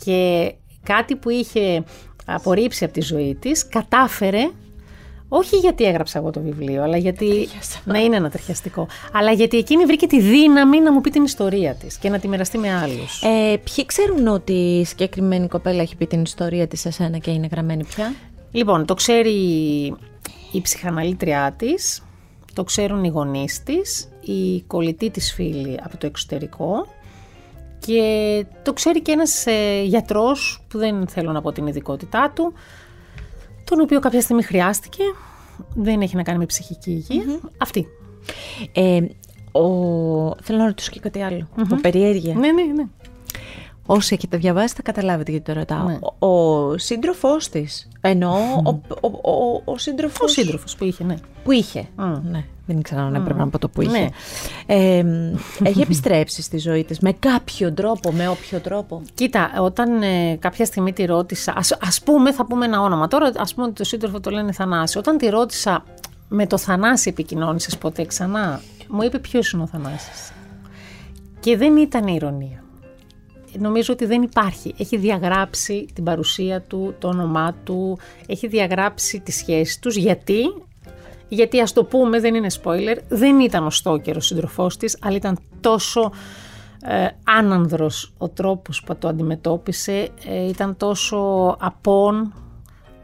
Και 0.04 0.52
κάτι 0.82 1.16
που 1.16 1.30
είχε 1.30 1.84
απορρίψει 2.26 2.84
από 2.84 2.92
τη 2.92 3.00
ζωή 3.00 3.34
της, 3.34 3.68
κατάφερε 3.68 4.50
όχι 5.36 5.56
γιατί 5.56 5.84
έγραψα 5.84 6.18
εγώ 6.18 6.30
το 6.30 6.40
βιβλίο, 6.40 6.82
αλλά 6.82 6.96
γιατί. 6.96 7.48
να 7.84 7.98
είναι 7.98 8.16
ανατριχιαστικό. 8.16 8.86
Αλλά 9.12 9.32
γιατί 9.32 9.56
εκείνη 9.56 9.84
βρήκε 9.84 10.06
τη 10.06 10.20
δύναμη 10.20 10.80
να 10.80 10.92
μου 10.92 11.00
πει 11.00 11.10
την 11.10 11.24
ιστορία 11.24 11.74
της 11.74 11.96
και 11.96 12.08
να 12.08 12.18
τη 12.18 12.28
μοιραστεί 12.28 12.58
με 12.58 12.74
άλλους. 12.74 13.22
Ε, 13.22 13.56
ποιοι 13.56 13.86
ξέρουν 13.86 14.26
ότι 14.26 14.52
η 14.52 14.84
συγκεκριμένη 14.84 15.48
κοπέλα 15.48 15.82
έχει 15.82 15.96
πει 15.96 16.06
την 16.06 16.22
ιστορία 16.22 16.66
της 16.66 16.80
σε 16.80 16.90
σένα 16.90 17.18
και 17.18 17.30
είναι 17.30 17.48
γραμμένη 17.50 17.84
πια; 17.84 18.14
Λοιπόν, 18.50 18.84
το 18.84 18.94
ξέρει 18.94 19.32
η 20.52 20.60
ψυχαναλήτριά 20.62 21.54
της, 21.58 22.02
το 22.52 22.64
ξέρουν 22.64 23.04
οι 23.04 23.08
γονείς 23.08 23.62
της, 23.62 24.08
η 24.20 24.60
κολλητή 24.60 25.10
της 25.10 25.32
φίλη 25.32 25.78
από 25.82 25.96
το 25.96 26.06
εξωτερικό 26.06 26.86
και 27.78 28.44
το 28.62 28.72
ξέρει 28.72 29.00
και 29.02 29.12
ένας 29.12 29.46
ε, 29.46 29.82
γιατρός 29.84 30.60
που 30.68 30.78
δεν 30.78 31.06
θέλω 31.08 31.32
να 31.32 31.40
πω 31.40 31.52
την 31.52 31.66
ειδικότητά 31.66 32.32
του 32.34 32.52
τον 33.64 33.80
οποίο 33.80 34.00
κάποια 34.00 34.20
στιγμή 34.20 34.42
χρειάστηκε. 34.42 35.02
Δεν 35.74 36.00
έχει 36.00 36.16
να 36.16 36.22
κάνει 36.22 36.38
με 36.38 36.46
ψυχική 36.46 37.06
Αυτή. 37.58 37.86
Ε, 38.72 39.00
ο... 39.58 39.68
Θέλω 40.42 40.58
να 40.58 40.66
ρωτήσω 40.66 40.90
και 40.90 41.00
κάτι 41.00 41.22
άλλο. 41.22 41.48
Mm-hmm. 41.56 41.78
περιέργεια. 41.82 42.34
Ναι, 42.34 42.52
ναι, 42.52 42.62
ναι. 42.62 42.84
Όσοι 43.86 44.14
έχετε 44.14 44.36
διαβάσει 44.36 44.74
θα 44.74 44.82
καταλάβετε 44.82 45.30
γιατί 45.30 45.52
το 45.52 45.58
ρωτάω. 45.58 45.86
Ναι. 45.86 45.98
Ο, 46.18 46.26
ο 46.28 46.78
σύντροφός 46.78 47.48
της. 47.48 47.88
Εννοώ 48.00 48.36
ο, 48.64 48.80
ο, 49.00 49.30
ο, 49.32 49.62
ο 49.64 49.78
σύντροφος. 49.78 50.30
Ο 50.30 50.32
σύντροφος 50.32 50.76
που 50.76 50.84
είχε, 50.84 51.04
ναι. 51.04 51.14
Που 51.44 51.52
είχε. 51.52 51.86
Ναι. 52.22 52.44
Δεν 52.66 52.78
ήξερα 52.78 53.02
αν 53.02 53.14
έπρεπε 53.14 53.38
να 53.38 53.48
πω 53.48 53.58
το 53.58 53.68
που 53.68 53.82
είχε. 53.82 53.98
Ναι. 53.98 54.08
Ε, 54.66 55.04
έχει 55.62 55.80
επιστρέψει 55.80 56.42
στη 56.42 56.58
ζωή 56.58 56.84
της 56.84 56.98
με 56.98 57.12
κάποιο 57.12 57.72
τρόπο, 57.72 58.12
με 58.12 58.28
όποιο 58.28 58.58
τρόπο; 58.58 59.02
Κοίτα, 59.14 59.50
όταν 59.60 60.02
ε, 60.02 60.36
κάποια 60.36 60.64
στιγμή 60.64 60.92
τη 60.92 61.04
ρώτησα, 61.04 61.52
ας, 61.56 61.76
ας 61.80 62.02
πούμε, 62.02 62.32
θα 62.32 62.46
πούμε 62.46 62.64
ένα 62.64 62.80
όνομα, 62.80 63.08
τώρα 63.08 63.32
ας 63.36 63.54
πούμε 63.54 63.66
ότι 63.66 63.74
το 63.74 63.84
σύντροφο 63.84 64.20
το 64.20 64.30
λένε 64.30 64.52
Θανάση. 64.52 64.98
Όταν 64.98 65.16
τη 65.16 65.28
ρώτησα, 65.28 65.84
με 66.28 66.46
το 66.46 66.58
Θανάση 66.58 67.08
επικοινώνησες 67.08 67.78
ποτέ 67.78 68.04
ξανά, 68.04 68.60
μου 68.88 69.02
είπε 69.02 69.18
ποιος 69.18 69.50
είναι 69.50 69.62
ο 69.62 69.66
Θανάσης; 69.66 70.32
Και 71.40 71.56
δεν 71.56 71.76
ήταν 71.76 72.06
ηρωνία. 72.06 72.63
Νομίζω 73.58 73.92
ότι 73.92 74.04
δεν 74.04 74.22
υπάρχει. 74.22 74.74
Έχει 74.78 74.96
διαγράψει 74.96 75.86
την 75.94 76.04
παρουσία 76.04 76.60
του, 76.60 76.94
το 76.98 77.08
όνομά 77.08 77.54
του, 77.64 77.98
έχει 78.26 78.46
διαγράψει 78.46 79.20
τις 79.20 79.36
σχέσεις 79.36 79.78
τους. 79.78 79.96
Γιατί; 79.96 80.42
Γιατί 81.28 81.60
ας 81.60 81.72
το 81.72 81.84
πούμε, 81.84 82.20
δεν 82.20 82.34
είναι 82.34 82.50
spoiler, 82.62 82.96
δεν 83.08 83.40
ήταν 83.40 83.66
ο 83.66 83.70
Στόκερ 83.70 84.16
ο 84.16 84.20
σύντροφός 84.20 84.76
της, 84.76 84.98
αλλά 85.00 85.16
ήταν 85.16 85.38
τόσο 85.60 86.12
ε, 86.86 87.06
άνανδρος 87.24 88.12
ο 88.18 88.28
τρόπος 88.28 88.82
που 88.82 88.96
το 88.96 89.08
αντιμετώπισε, 89.08 90.08
ε, 90.28 90.48
ήταν 90.48 90.76
τόσο 90.76 91.16
απόν, 91.60 92.32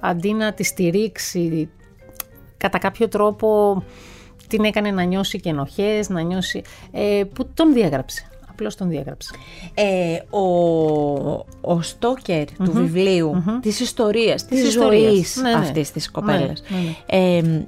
αντί 0.00 0.32
να 0.32 0.52
τη 0.52 0.62
στηρίξει 0.62 1.70
κατά 2.56 2.78
κάποιο 2.78 3.08
τρόπο 3.08 3.82
την 4.46 4.64
έκανε 4.64 4.90
να 4.90 5.02
νιώσει 5.02 5.40
και 5.40 5.48
ενοχές, 5.48 6.08
να 6.08 6.20
νιώσει, 6.20 6.62
ε, 6.90 7.22
που 7.34 7.50
τον 7.54 7.72
διάγραψε. 7.72 8.29
Απλώς 8.60 8.76
τον 8.76 8.88
διάγραψε. 8.88 9.30
Ε, 9.74 10.36
ο, 10.36 10.44
ο 11.60 11.82
στοκερ 11.82 12.44
του 12.44 12.72
βιβλίου, 12.72 13.32
mm-hmm. 13.34 13.58
της 13.62 13.80
ιστορίας, 13.80 14.46
της, 14.46 14.62
της 14.62 14.72
ζωής 14.72 15.36
ναι, 15.36 15.50
ναι. 15.50 15.56
αυτής 15.56 15.90
της 15.90 16.10
κοπέλας, 16.10 16.62
ναι, 16.68 16.78
ναι, 16.78 17.36
ε, 17.38 17.66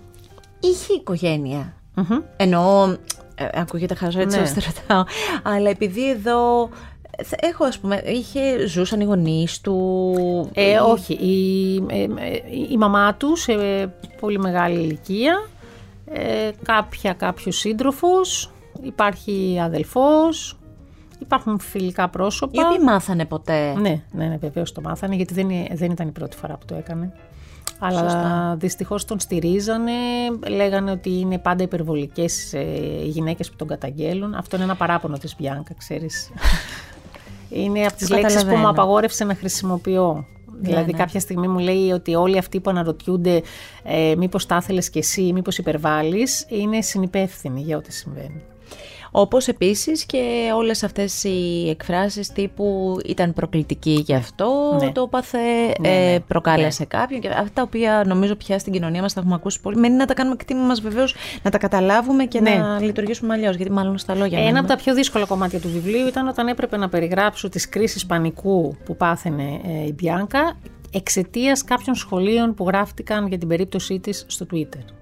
είχε 0.61 0.93
οικογένεια. 0.93 1.73
Mm-hmm. 1.97 2.23
Εννοώ, 2.37 2.97
ε, 3.35 3.49
ακούγεται 3.53 3.95
χαζό 3.95 4.21
έτσι 4.21 4.39
ναι. 4.39 4.45
ρωτάω, 4.45 5.05
αλλά 5.43 5.71
επειδή 5.71 6.11
εδώ 6.11 6.69
έχω 7.41 7.65
ας 7.65 7.79
πούμε, 7.79 8.03
είχε, 8.07 8.67
ζούσαν 8.67 9.01
οι 9.01 9.05
γονείς 9.05 9.61
του. 9.61 10.51
Ε, 10.55 10.79
όχι, 10.79 11.13
η, 11.15 11.75
ε, 11.89 12.07
η 12.71 12.77
μαμά 12.77 13.15
τους 13.15 13.41
σε 13.41 13.55
πολύ 14.21 14.39
μεγάλη 14.39 14.79
ηλικία, 14.79 15.49
ε, 16.05 16.51
κάποια 16.63 17.13
κάποιος 17.13 17.57
σύντροφος, 17.57 18.53
υπάρχει 18.83 19.59
αδελφός, 19.63 20.57
υπάρχουν 21.23 21.59
φιλικά 21.59 22.09
πρόσωπα. 22.09 22.63
Οι 22.63 22.65
οποίοι 22.65 22.85
μάθανε 22.85 23.25
ποτέ. 23.25 23.75
Ναι, 23.75 24.03
ναι, 24.13 24.27
ναι 24.27 24.37
βεβαίως 24.37 24.73
το 24.73 24.81
μάθανε, 24.81 25.15
γιατί 25.15 25.35
δεν, 25.35 25.49
δεν 25.73 25.91
ήταν 25.91 26.09
η 26.09 26.11
πρώτη 26.11 26.37
φορά 26.37 26.57
που 26.57 26.65
το 26.67 26.75
έκανε. 26.75 27.13
Αλλά 27.85 28.57
δυστυχώς 28.59 29.05
τον 29.05 29.21
στηρίζανε, 29.21 29.93
λέγανε 30.49 30.91
ότι 30.91 31.19
είναι 31.19 31.39
πάντα 31.39 31.63
υπερβολικές 31.63 32.53
ε, 32.53 32.61
οι 33.05 33.09
γυναίκες 33.09 33.51
που 33.51 33.57
τον 33.57 33.69
καταγγέλουν. 33.69 34.35
Αυτό 34.35 34.57
είναι 34.57 34.65
ένα 34.65 34.75
παράπονο 34.75 35.19
της 35.19 35.35
Μπιάνκα, 35.39 35.75
ξέρεις. 35.79 36.31
είναι 37.49 37.87
από 37.87 37.97
τις 37.97 38.11
λέξεις 38.11 38.45
που 38.45 38.57
μου 38.57 38.69
απαγόρευσε 38.69 39.25
να 39.25 39.35
χρησιμοποιώ. 39.35 40.27
Ναι, 40.61 40.69
δηλαδή 40.69 40.93
ναι. 40.93 40.99
κάποια 40.99 41.21
στιγμή 41.21 41.49
μου 41.49 41.59
λέει 41.59 41.91
ότι 41.91 42.15
όλοι 42.15 42.39
αυτοί 42.39 42.61
που 42.61 42.71
αναρωτιούνται 42.71 43.43
ε, 43.83 44.15
μήπως 44.17 44.47
τα 44.47 44.57
ήθελες 44.57 44.91
και 44.91 44.99
εσύ, 44.99 45.33
μήπως 45.33 45.59
υπερβάλλεις, 45.59 46.47
είναι 46.49 46.81
συνυπεύθυνοι 46.81 47.61
για 47.61 47.77
ό,τι 47.77 47.93
συμβαίνει. 47.93 48.43
Όπως 49.15 49.49
επίσης 49.49 50.05
και 50.05 50.53
όλες 50.57 50.83
αυτές 50.83 51.25
οι 51.25 51.69
εκφράσεις 51.69 52.29
τύπου 52.29 52.97
ήταν 53.05 53.33
προκλητική 53.33 54.03
γι' 54.07 54.15
αυτό, 54.15 54.79
ναι. 54.81 54.93
το 54.93 55.07
πάθε, 55.07 55.39
ναι, 55.81 55.89
ε, 55.89 56.13
ναι. 56.13 56.21
προκάλεσε 56.21 56.85
κάποιον. 56.85 57.21
Και 57.21 57.29
αυτά 57.29 57.51
τα 57.55 57.63
οποία 57.63 58.03
νομίζω 58.07 58.35
πια 58.35 58.59
στην 58.59 58.73
κοινωνία 58.73 59.01
μας 59.01 59.13
τα 59.13 59.21
έχουμε 59.21 59.35
ακούσει 59.35 59.61
πολύ. 59.61 59.77
Μένει 59.77 59.97
να 59.97 60.07
τα 60.07 60.15
κάνουμε 60.15 60.37
κτήμα 60.37 60.61
μας 60.61 60.81
βεβαίως, 60.81 61.15
να 61.43 61.51
τα 61.51 61.59
καταλάβουμε 61.59 62.25
και 62.25 62.41
να 62.41 62.81
λειτουργήσουμε 62.81 63.35
αλλιώς, 63.35 63.57
γιατί 63.57 63.73
μάλλον 63.73 63.99
στα 63.99 64.15
λόγια. 64.15 64.39
Ένα 64.47 64.59
από 64.59 64.69
τα 64.69 64.77
πιο 64.77 64.95
δύσκολα 64.95 65.25
κομμάτια 65.27 65.61
του 65.61 65.69
βιβλίου 65.69 66.07
ήταν 66.07 66.29
όταν 66.29 66.49
έπρεπε 66.49 66.77
να 66.77 66.89
περιγράψω 66.89 67.49
τις 67.49 67.69
κρίσεις 67.69 68.07
πανικού 68.07 68.77
που 68.85 68.97
πάθαινε 68.97 69.61
ε, 69.65 69.87
η 69.87 69.95
Μπιάνκα 69.97 70.57
εξαιτίας 70.91 71.65
κάποιων 71.65 71.95
σχολείων 71.95 72.55
που 72.55 72.67
γράφτηκαν 72.67 73.27
για 73.27 73.39
την 73.39 73.49
περίπτωσή 73.49 73.99
της 73.99 74.25
στο 74.29 74.47
Twitter. 74.53 75.02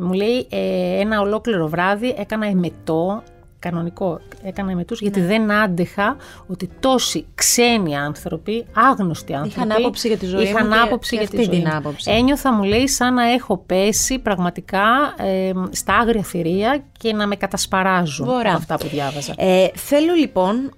Μου 0.00 0.12
λέει 0.12 0.46
ε, 0.50 1.00
ένα 1.00 1.20
ολόκληρο 1.20 1.68
βράδυ 1.68 2.14
έκανα 2.18 2.46
εμετό, 2.46 3.22
κανονικό, 3.58 4.20
έκανα 4.42 4.74
με 4.74 4.84
τους, 4.84 5.00
γιατί 5.00 5.20
δεν 5.20 5.50
άντεχα 5.52 6.16
ότι 6.46 6.68
τόσοι 6.80 7.26
ξένοι 7.34 7.96
άνθρωποι, 7.96 8.64
άγνωστοι 8.74 9.34
άνθρωποι. 9.34 9.56
Είχαν 9.56 9.72
άποψη 9.72 10.08
για 10.08 10.16
τη 10.16 10.26
ζωή 10.26 10.42
είχαν 10.42 10.66
μου 10.66 10.72
και- 10.72 10.78
άποψη 10.80 11.10
και 11.16 11.16
για 11.22 11.30
τη 11.30 11.36
αυτή 11.36 11.50
ζωή 11.50 11.60
την 11.62 11.70
μου. 11.72 11.76
άποψη. 11.76 12.10
Ένιωθα, 12.10 12.52
μου 12.52 12.62
λέει, 12.62 12.88
σαν 12.88 13.14
να 13.14 13.32
έχω 13.32 13.56
πέσει 13.66 14.18
πραγματικά 14.18 14.82
ε, 15.18 15.50
στα 15.70 15.94
άγρια 15.94 16.22
θηρία 16.22 16.82
και 16.98 17.12
να 17.12 17.26
με 17.26 17.36
κατασπαράζουν 17.36 18.28
Ωραία. 18.28 18.40
από 18.50 18.56
αυτά 18.58 18.76
που 18.78 18.86
διάβαζα. 18.88 19.34
Ε, 19.36 19.66
θέλω 19.74 20.12
λοιπόν, 20.14 20.74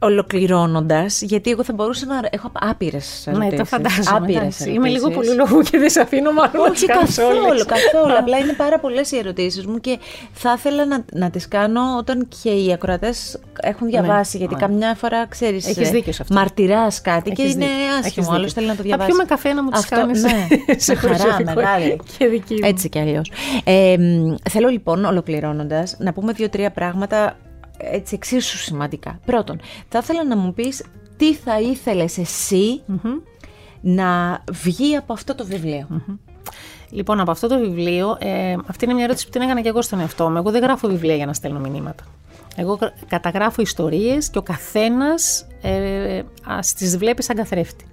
ολοκληρώνοντας, 0.00 1.22
γιατί 1.22 1.50
εγώ 1.50 1.64
θα 1.64 1.72
μπορούσα 1.72 2.06
να 2.06 2.20
έχω 2.30 2.50
άπειρες 2.52 3.28
ναι, 3.36 3.50
το 3.50 3.64
φαντάζομαι. 3.64 4.16
Άπειρες 4.16 4.36
εντάξει. 4.42 4.70
Είμαι 4.70 4.88
λίγο 4.88 5.06
ερωτήσεις. 5.10 5.34
πολύ 5.34 5.48
λόγου 5.50 5.62
και 5.62 5.78
δεν 5.78 5.90
σε 5.90 6.00
αφήνω 6.00 6.32
μάλλον 6.32 6.62
να 6.62 6.70
τις 6.70 6.82
Όχι 6.82 6.86
κάνεις 6.92 7.16
καθόλου, 7.16 7.44
όλες. 7.48 7.64
καθόλου. 7.64 8.18
Απλά 8.18 8.38
είναι 8.38 8.52
πάρα 8.52 8.78
πολλές 8.80 9.10
οι 9.12 9.16
ερωτήσεις 9.18 9.66
μου 9.66 9.78
και 9.80 9.98
θα 10.32 10.54
ήθελα 10.56 10.86
να, 10.86 11.04
να 11.12 11.30
τις 11.30 11.48
κάνω 11.48 11.80
όταν 11.98 12.28
και 12.42 12.50
οι 12.50 12.72
ακροατές 12.72 13.38
έχουν 13.60 13.86
διαβάσει. 13.86 14.36
γιατί 14.36 14.54
ναι. 14.54 14.60
καμιά 14.60 14.94
φορά 14.94 15.26
ξέρεις. 15.26 15.68
Έχεις 15.68 15.90
δίκιο 15.90 16.12
σε 16.12 16.22
αυτό. 16.22 16.34
Μαρτυράς 16.34 17.00
κάτι 17.00 17.30
και 17.30 17.42
Έχεις 17.42 17.54
είναι 17.54 17.64
δίκιο. 17.64 17.84
Έχεις 17.94 18.06
άσχημο. 18.06 18.30
Άλλος 18.30 18.52
δίκιο. 18.52 18.52
θέλει 18.54 18.66
να 18.66 18.72
το 18.72 18.76
Θα 18.82 18.82
διαβάσει. 18.88 19.08
πιούμε 19.08 19.24
καφέ 19.24 19.52
να 19.52 19.62
μου 19.62 19.70
τις 19.70 19.80
Αυτό, 19.82 19.96
κάνεις 19.96 20.22
ναι, 20.22 20.46
σε 20.86 20.92
με 20.92 20.98
χαρά, 20.98 21.14
προσωπικό 21.16 21.52
μεγάλη. 21.54 22.00
και 22.18 22.26
δική 22.26 22.54
μου. 22.54 22.60
Έτσι 22.68 22.88
κι 22.88 22.98
αλλιώς. 22.98 23.32
Ε, 23.64 23.96
μ, 23.98 24.34
θέλω 24.50 24.68
λοιπόν, 24.68 25.04
ολοκληρώνοντας, 25.04 25.96
να 25.98 26.12
πούμε 26.12 26.32
δύο-τρία 26.32 26.70
πράγματα 26.70 27.36
έτσι 27.78 28.14
εξίσου 28.14 28.58
σημαντικά. 28.58 29.20
Πρώτον, 29.24 29.60
θα 29.88 29.98
ήθελα 30.02 30.24
να 30.24 30.36
μου 30.36 30.52
πεις 30.54 30.84
τι 31.16 31.34
θα 31.34 31.60
ήθελες 31.60 32.18
εσύ 32.18 32.82
να 33.80 34.42
βγει 34.52 34.96
από 34.96 35.12
αυτό 35.12 35.34
το 35.34 35.46
βιβλίο. 35.46 35.86
Λοιπόν, 36.90 37.20
από 37.20 37.30
αυτό 37.30 37.48
το 37.48 37.58
βιβλίο, 37.58 38.16
ε, 38.20 38.56
αυτή 38.66 38.84
είναι 38.84 38.94
μια 38.94 39.04
ερώτηση 39.04 39.24
που 39.24 39.30
την 39.30 39.40
έκανα 39.40 39.60
και 39.60 39.68
εγώ 39.68 39.82
στον 39.82 40.00
εαυτό 40.00 40.30
μου. 40.30 40.36
Εγώ 40.36 40.50
δεν 40.50 40.62
γράφω 40.62 40.88
βιβλία 40.88 41.14
για 41.16 41.26
να 41.26 41.32
στέλνω 41.32 41.58
μηνύματα. 41.58 42.04
Εγώ 42.56 42.74
γρα- 42.74 42.94
καταγράφω 43.08 43.62
ιστορίες 43.62 44.30
και 44.30 44.38
ο 44.38 44.42
καθένας 44.42 45.46
ε, 45.62 46.22
ας 46.44 46.72
τις 46.72 46.98
βλέπει 46.98 47.22
σαν 47.22 47.36
καθρέφτη. 47.36 47.84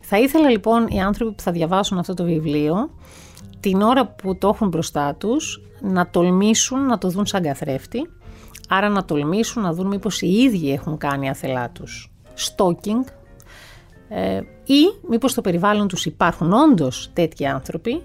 Θα 0.00 0.18
ήθελα 0.18 0.50
λοιπόν 0.50 0.86
οι 0.86 1.02
άνθρωποι 1.02 1.32
που 1.32 1.42
θα 1.42 1.52
διαβάσουν 1.52 1.98
αυτό 1.98 2.14
το 2.14 2.24
βιβλίο, 2.24 2.90
την 3.60 3.80
ώρα 3.82 4.06
που 4.06 4.36
το 4.38 4.48
έχουν 4.48 4.68
μπροστά 4.68 5.14
τους, 5.14 5.60
να 5.80 6.08
τολμήσουν 6.10 6.86
να 6.86 6.98
το 6.98 7.08
δουν 7.08 7.26
σαν 7.26 7.42
καθρέφτη, 7.42 8.10
άρα 8.76 8.88
να 8.88 9.04
τολμήσουν 9.04 9.62
να 9.62 9.72
δουν 9.72 9.86
μήπως 9.86 10.22
οι 10.22 10.32
ίδιοι 10.32 10.72
έχουν 10.72 10.98
κάνει 10.98 11.28
αθελά 11.28 11.70
τους 11.70 12.12
stalking, 12.36 13.12
ε, 14.08 14.40
ή 14.64 14.82
μήπως 15.08 15.30
στο 15.30 15.40
περιβάλλον 15.40 15.88
τους 15.88 16.06
υπάρχουν 16.06 16.52
όντως 16.52 17.10
τέτοιοι 17.12 17.46
άνθρωποι, 17.46 18.02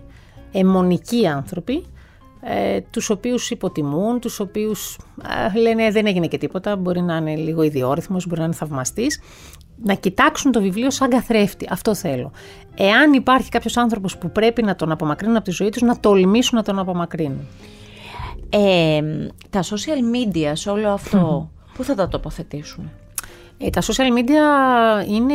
αιμονικοί 0.51 1.27
άνθρωποι, 1.27 1.85
ε, 2.41 2.81
τους 2.81 3.09
οποίους 3.09 3.49
υποτιμούν, 3.49 4.19
τους 4.19 4.39
οποίους 4.39 4.97
ε, 5.53 5.59
λένε 5.59 5.91
δεν 5.91 6.05
έγινε 6.05 6.27
και 6.27 6.37
τίποτα, 6.37 6.75
μπορεί 6.75 7.01
να 7.01 7.15
είναι 7.15 7.35
λίγο 7.35 7.61
ιδιόρυθμος, 7.61 8.27
μπορεί 8.27 8.39
να 8.39 8.45
είναι 8.45 8.55
θαυμαστής, 8.55 9.21
να 9.83 9.93
κοιτάξουν 9.93 10.51
το 10.51 10.61
βιβλίο 10.61 10.91
σαν 10.91 11.09
καθρέφτη. 11.09 11.67
Αυτό 11.69 11.95
θέλω. 11.95 12.31
Εάν 12.75 13.13
υπάρχει 13.13 13.49
κάποιος 13.49 13.77
άνθρωπος 13.77 14.17
που 14.17 14.31
πρέπει 14.31 14.63
να 14.63 14.75
τον 14.75 14.91
απομακρύνουν 14.91 15.35
από 15.35 15.45
τη 15.45 15.51
ζωή 15.51 15.69
τους, 15.69 15.81
να 15.81 15.99
τολμήσουν 15.99 16.57
να 16.57 16.63
τον 16.63 16.79
απομακρύνουν. 16.79 17.47
Ε, 18.49 19.01
τα 19.49 19.63
social 19.63 20.15
media 20.15 20.51
σε 20.53 20.69
όλο 20.69 20.89
αυτό, 20.89 21.51
πού 21.73 21.83
θα 21.83 21.95
τα 21.95 22.07
τοποθετήσουμε. 22.07 22.91
Ε, 23.61 23.69
τα 23.69 23.81
social 23.81 24.17
media 24.17 25.07
είναι, 25.07 25.33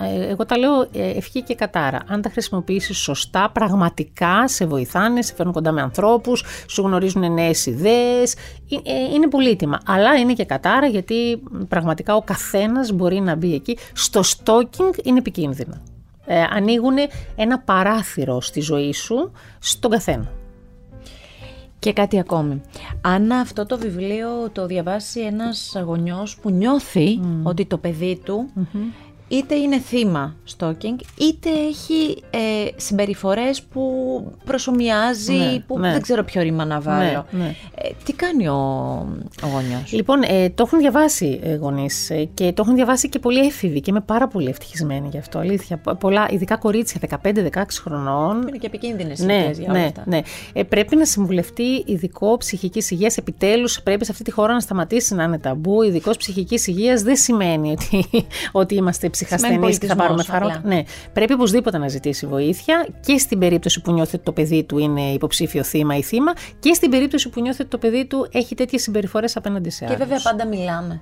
ε, 0.00 0.28
εγώ 0.28 0.46
τα 0.46 0.58
λέω 0.58 0.80
ε, 0.80 1.10
ευχή 1.16 1.42
και 1.42 1.54
κατάρα. 1.54 2.00
Αν 2.06 2.22
τα 2.22 2.30
χρησιμοποιήσεις 2.30 2.98
σωστά, 2.98 3.50
πραγματικά 3.50 4.48
σε 4.48 4.66
βοηθάνε, 4.66 5.22
σε 5.22 5.34
φέρνουν 5.34 5.54
κοντά 5.54 5.72
με 5.72 5.80
ανθρώπους, 5.80 6.44
σου 6.68 6.82
γνωρίζουν 6.82 7.32
νέες 7.32 7.66
ιδέες, 7.66 8.34
ε, 8.34 8.76
ε, 8.82 9.14
είναι 9.14 9.28
πολύτιμα. 9.28 9.80
Αλλά 9.86 10.14
είναι 10.14 10.32
και 10.32 10.44
κατάρα 10.44 10.86
γιατί 10.86 11.42
μ, 11.50 11.62
πραγματικά 11.62 12.14
ο 12.14 12.22
καθένας 12.22 12.92
μπορεί 12.92 13.20
να 13.20 13.34
μπει 13.34 13.54
εκεί. 13.54 13.78
Στο 13.92 14.20
stalking 14.20 15.04
είναι 15.04 15.18
επικίνδυνα. 15.18 15.82
Ε, 16.26 16.42
ανοίγουν 16.50 16.96
ένα 17.36 17.58
παράθυρο 17.58 18.40
στη 18.40 18.60
ζωή 18.60 18.92
σου 18.92 19.32
στον 19.58 19.90
καθένα. 19.90 20.39
Και 21.80 21.92
κάτι 21.92 22.18
ακόμη. 22.18 22.60
Αν 23.00 23.32
αυτό 23.32 23.66
το 23.66 23.78
βιβλίο 23.78 24.28
το 24.52 24.66
διαβάσει 24.66 25.20
ένας 25.20 25.76
γονιός 25.84 26.36
που 26.36 26.50
νιώθει 26.50 27.20
ότι 27.42 27.66
το 27.66 27.78
παιδί 27.78 28.20
του 28.24 28.50
είτε 29.30 29.54
είναι 29.54 29.78
θύμα 29.78 30.36
stalking, 30.58 30.96
είτε 31.18 31.50
έχει 31.68 32.22
ε, 32.30 32.38
συμπεριφορές 32.76 33.62
που 33.62 33.82
προσωμιάζει, 34.44 35.32
Ναι, 35.32 35.58
που 35.66 35.78
ναι. 35.78 35.92
δεν 35.92 36.00
ξέρω 36.02 36.24
ποιο 36.24 36.42
ρήμα 36.42 36.64
να 36.64 36.80
βάλω. 36.80 37.26
Ναι, 37.30 37.38
ναι. 37.44 37.54
Ε, 37.74 37.88
τι 38.04 38.12
κάνει 38.12 38.48
ο, 38.48 38.54
ο 39.42 39.46
γονιός; 39.52 39.92
Λοιπόν, 39.92 40.22
ε, 40.22 40.50
το 40.50 40.62
έχουν 40.66 40.78
διαβάσει 40.78 41.40
ε, 41.42 41.54
γονείς 41.54 42.10
και 42.34 42.52
το 42.52 42.62
έχουν 42.62 42.74
διαβάσει 42.74 43.08
και 43.08 43.18
πολλοί 43.18 43.38
έφηβοι 43.38 43.80
και 43.80 43.90
είμαι 43.90 44.00
πάρα 44.00 44.28
πολύ 44.28 44.48
ευτυχισμένη 44.48 45.08
γι' 45.10 45.18
αυτό. 45.18 45.38
Αλήθεια. 45.38 45.76
Πο- 45.78 45.94
Πολλά, 45.94 46.26
ειδικά 46.30 46.56
κορίτσια 46.56 47.00
15-16 47.22 47.62
χρονών. 47.82 48.40
Είναι 48.48 48.56
και 48.56 48.66
επικίνδυνες 48.66 49.18
Ναι, 49.20 49.34
ιδέες 49.38 49.58
για 49.58 49.70
όλα 49.70 49.78
ναι, 49.80 49.86
αυτά. 49.86 50.02
ναι. 50.06 50.20
Ε, 50.52 50.62
πρέπει 50.62 50.96
να 50.96 51.04
συμβουλευτεί 51.04 51.82
ειδικό 51.86 52.36
ψυχικής 52.36 52.90
υγείας. 52.90 53.16
Επιτέλους, 53.16 53.82
πρέπει 53.82 54.04
σε 54.04 54.10
αυτή 54.12 54.24
τη 54.24 54.30
χώρα 54.30 54.52
να 54.52 54.60
σταματήσει 54.60 55.14
να 55.14 55.22
είναι 55.24 55.38
ταμπού. 55.38 55.82
Ειδικός 55.82 56.16
ψυχικής 56.16 56.66
υγείας 56.66 57.02
δεν 57.02 57.16
σημαίνει 57.16 57.70
ότι, 57.70 58.04
ότι 58.52 58.74
είμαστε 58.74 59.08
ψυχασθενεί 59.24 59.76
και 59.78 59.86
θα 59.86 59.96
πάρουμε 59.96 60.22
πολιτισμός 60.22 60.26
χαρό. 60.26 60.46
απλά. 60.46 60.74
Ναι, 60.74 60.82
πρέπει 61.12 61.32
οπωσδήποτε 61.32 61.78
να 61.78 61.88
ζητήσει 61.88 62.26
βοήθεια 62.26 62.86
και 63.00 63.18
στην 63.18 63.38
περίπτωση 63.38 63.80
που 63.80 63.92
νιώθει 63.92 64.14
ότι 64.14 64.24
το 64.24 64.32
παιδί 64.32 64.64
του 64.64 64.78
είναι 64.78 65.00
υποψήφιο 65.12 65.62
θύμα 65.62 65.96
ή 65.96 66.02
θύμα 66.02 66.32
και 66.60 66.72
στην 66.74 66.90
περίπτωση 66.90 67.28
που 67.28 67.40
νιώθει 67.40 67.60
ότι 67.60 67.70
το 67.70 67.78
παιδί 67.78 68.06
του 68.06 68.28
έχει 68.32 68.54
τέτοιες 68.54 68.82
συμπεριφορές 68.82 69.36
απέναντι 69.36 69.70
σε 69.70 69.84
Και 69.84 69.92
άλλους. 69.92 69.98
βέβαια 69.98 70.20
πάντα 70.22 70.46
μιλάμε. 70.46 71.00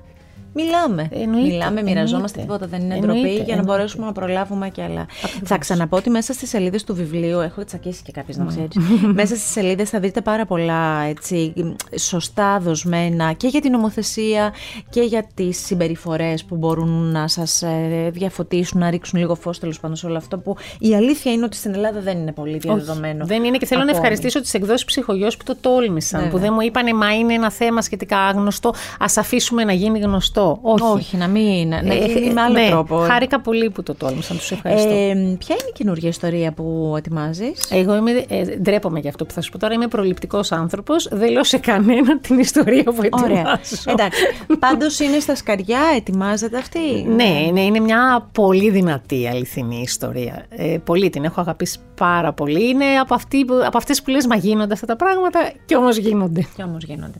Μιλάμε. 0.53 1.09
Εννοείται, 1.13 1.49
Μιλάμε, 1.49 1.83
μοιραζόμαστε, 1.83 2.41
εννοείται. 2.41 2.65
τίποτα 2.65 2.67
δεν 2.67 2.81
είναι 2.87 2.95
Εννοείται, 2.95 3.21
ντροπή 3.21 3.35
για 3.35 3.45
να 3.45 3.51
εννοείται. 3.53 3.73
μπορέσουμε 3.73 4.07
να 4.07 4.13
προλάβουμε 4.13 4.69
και 4.69 4.83
άλλα. 4.83 5.07
Θα 5.45 5.59
ξαναπώ 5.59 5.97
ότι 5.97 6.11
μέσα 6.11 6.33
στις 6.33 6.49
σελίδες 6.49 6.85
του 6.85 6.95
βιβλίου, 6.95 7.41
έχω 7.41 7.65
τσακίσει 7.65 8.03
και 8.03 8.13
κάποιες 8.13 8.37
να 8.37 8.45
Ναι. 8.45 8.51
ξέρεις. 8.51 8.77
μέσα 9.21 9.37
στις 9.37 9.51
σελίδες 9.51 9.91
θα 9.91 10.01
δείτε 10.01 10.21
πάρα 10.21 10.47
πολλά 10.47 11.01
έτσι, 11.09 11.53
σωστά 11.99 12.59
δοσμένα 12.61 13.33
και 13.33 13.47
για 13.47 13.61
την 13.61 13.71
νομοθεσία 13.71 14.55
και 14.91 15.01
για 15.01 15.27
τις 15.35 15.65
συμπεριφορές 15.67 16.45
που 16.45 16.57
μπορούν 16.57 17.11
να 17.13 17.29
σας 17.29 17.63
διαφωτίσουν, 18.11 18.81
να 18.81 18.91
ρίξουν 18.91 19.19
λίγο 19.19 19.35
φως 19.35 19.59
τέλος 19.59 19.81
πάντων 19.81 19.97
σε 19.97 20.07
όλο 20.07 20.17
αυτό. 20.17 20.39
Που 20.39 20.57
η 20.79 20.95
αλήθεια 20.95 21.33
είναι 21.33 21.45
ότι 21.45 21.57
στην 21.57 21.75
Ελλάδα 21.75 22.01
δεν 22.01 22.19
είναι 22.19 22.33
πολύ 22.33 22.59
διαδεδομένο. 22.59 23.27
Δεν 23.27 23.45
είναι 23.45 23.57
και 23.57 23.67
θέλω 23.67 23.81
να 23.81 23.87
ακόμη. 23.91 23.99
ευχαριστήσω 24.05 24.41
τις 24.41 24.55
εκδόσεις 24.55 24.85
ψυχογειό 24.85 25.29
που 25.29 25.45
το 25.45 25.57
τόλμησαν. 25.61 26.21
Βέβαια. 26.21 26.35
Που 26.35 26.39
δεν 26.45 26.53
μου 26.53 26.61
είπανε 26.61 26.93
Μα 26.93 27.15
είναι 27.15 27.35
ένα 27.35 27.51
θέμα 27.51 27.83
σχετικά 27.83 28.19
άγνωστο. 28.19 28.69
Α 28.99 29.07
αφήσουμε 29.17 29.65
να 29.65 29.73
γίνει 29.73 29.99
γνωστό. 29.99 30.38
Όχι. 30.63 30.83
Όχι, 30.95 31.17
να 31.17 31.27
μην. 31.29 31.69
Να, 31.69 31.83
να 31.83 31.95
Ε, 31.95 32.07
γίνει 32.07 32.33
με 32.33 32.41
άλλο 32.41 32.53
ναι, 32.53 32.69
τρόπο. 32.69 32.97
Χάρηκα 32.99 33.41
πολύ 33.41 33.71
που 33.71 33.83
το 33.83 33.95
τόλμησαν. 33.95 34.37
Τους 34.37 34.51
ευχαριστώ. 34.51 34.89
Ε, 34.91 35.13
ποια 35.39 35.55
είναι 35.61 35.69
η 35.69 35.73
καινούργια 35.73 36.09
ιστορία 36.09 36.53
που 36.53 36.95
ετοιμάζεις; 36.97 37.67
Εγώ 37.71 37.97
είμαι, 37.97 38.11
ε, 38.29 38.45
ντρέπομαι 38.45 38.99
για 39.01 39.11
αυτό 39.11 39.25
που 39.25 39.33
θα 39.33 39.41
σου 39.41 39.51
πω 39.51 39.59
τώρα. 39.59 39.75
Είμαι 39.75 39.87
προληπτικός 39.89 40.53
άνθρωπος. 40.53 41.09
Δεν 41.11 41.31
λέω 41.33 41.45
σε 41.45 41.59
κανένα 41.59 42.19
την 42.19 42.39
ιστορία 42.39 42.83
που 42.83 43.03
ετοιμάζω. 43.03 43.25
Ωραία. 43.33 43.61
Εντάξει. 43.87 44.23
Πάντως 44.59 44.99
είναι 44.99 45.19
στα 45.19 45.35
σκαριά, 45.35 45.81
ετοιμάζεται 45.97 46.57
αυτή; 46.59 46.79
Ναι, 47.09 47.51
ναι, 47.53 47.61
είναι 47.61 47.81
μια 47.81 48.29
πολύ 48.33 48.71
δυνατή 48.71 49.29
αληθινή 49.29 49.81
ιστορία. 49.81 50.45
Ε, 50.49 50.77
πολύ 50.85 51.11
την 51.11 51.25
έχω 51.25 51.41
αγαπήσει 51.41 51.79
πάρα 51.97 52.33
πολύ. 52.33 52.69
Είναι 52.69 52.85
από, 53.01 53.15
αυτή, 53.15 53.45
που- 53.45 53.63
από 53.67 53.77
αυτές 53.79 54.03
που 54.03 54.11
λες 54.11 54.27
μα 54.27 54.37
γίνονται 54.37 54.73
αυτά 54.73 54.87
τα 54.87 54.97
πράγματα 54.97 55.39
και 55.67 55.77
όμως 55.77 55.97
γίνονται. 55.97 56.47
Και 56.57 56.63
όμως 56.63 56.85
γίνονται. 56.85 57.19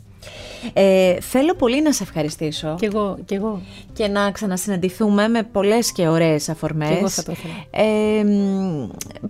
Ε, 0.73 1.19
θέλω 1.21 1.55
πολύ 1.55 1.81
να 1.81 1.91
σε 1.93 2.03
ευχαριστήσω 2.03 2.75
Κι 2.79 2.85
εγώ, 2.85 3.17
κι 3.25 3.33
εγώ. 3.33 3.61
και 3.93 4.07
να 4.07 4.31
ξανασυναντηθούμε 4.31 5.27
με 5.27 5.43
πολλές 5.43 5.91
και 5.91 6.07
ωραίες 6.07 6.49
αφορμές. 6.49 6.89
Κι 6.89 6.95
εγώ 6.95 7.09
θα 7.09 7.23
το 7.23 7.31
ήθελα. 7.31 7.53
Ε, 7.71 8.23
μ, 8.23 8.87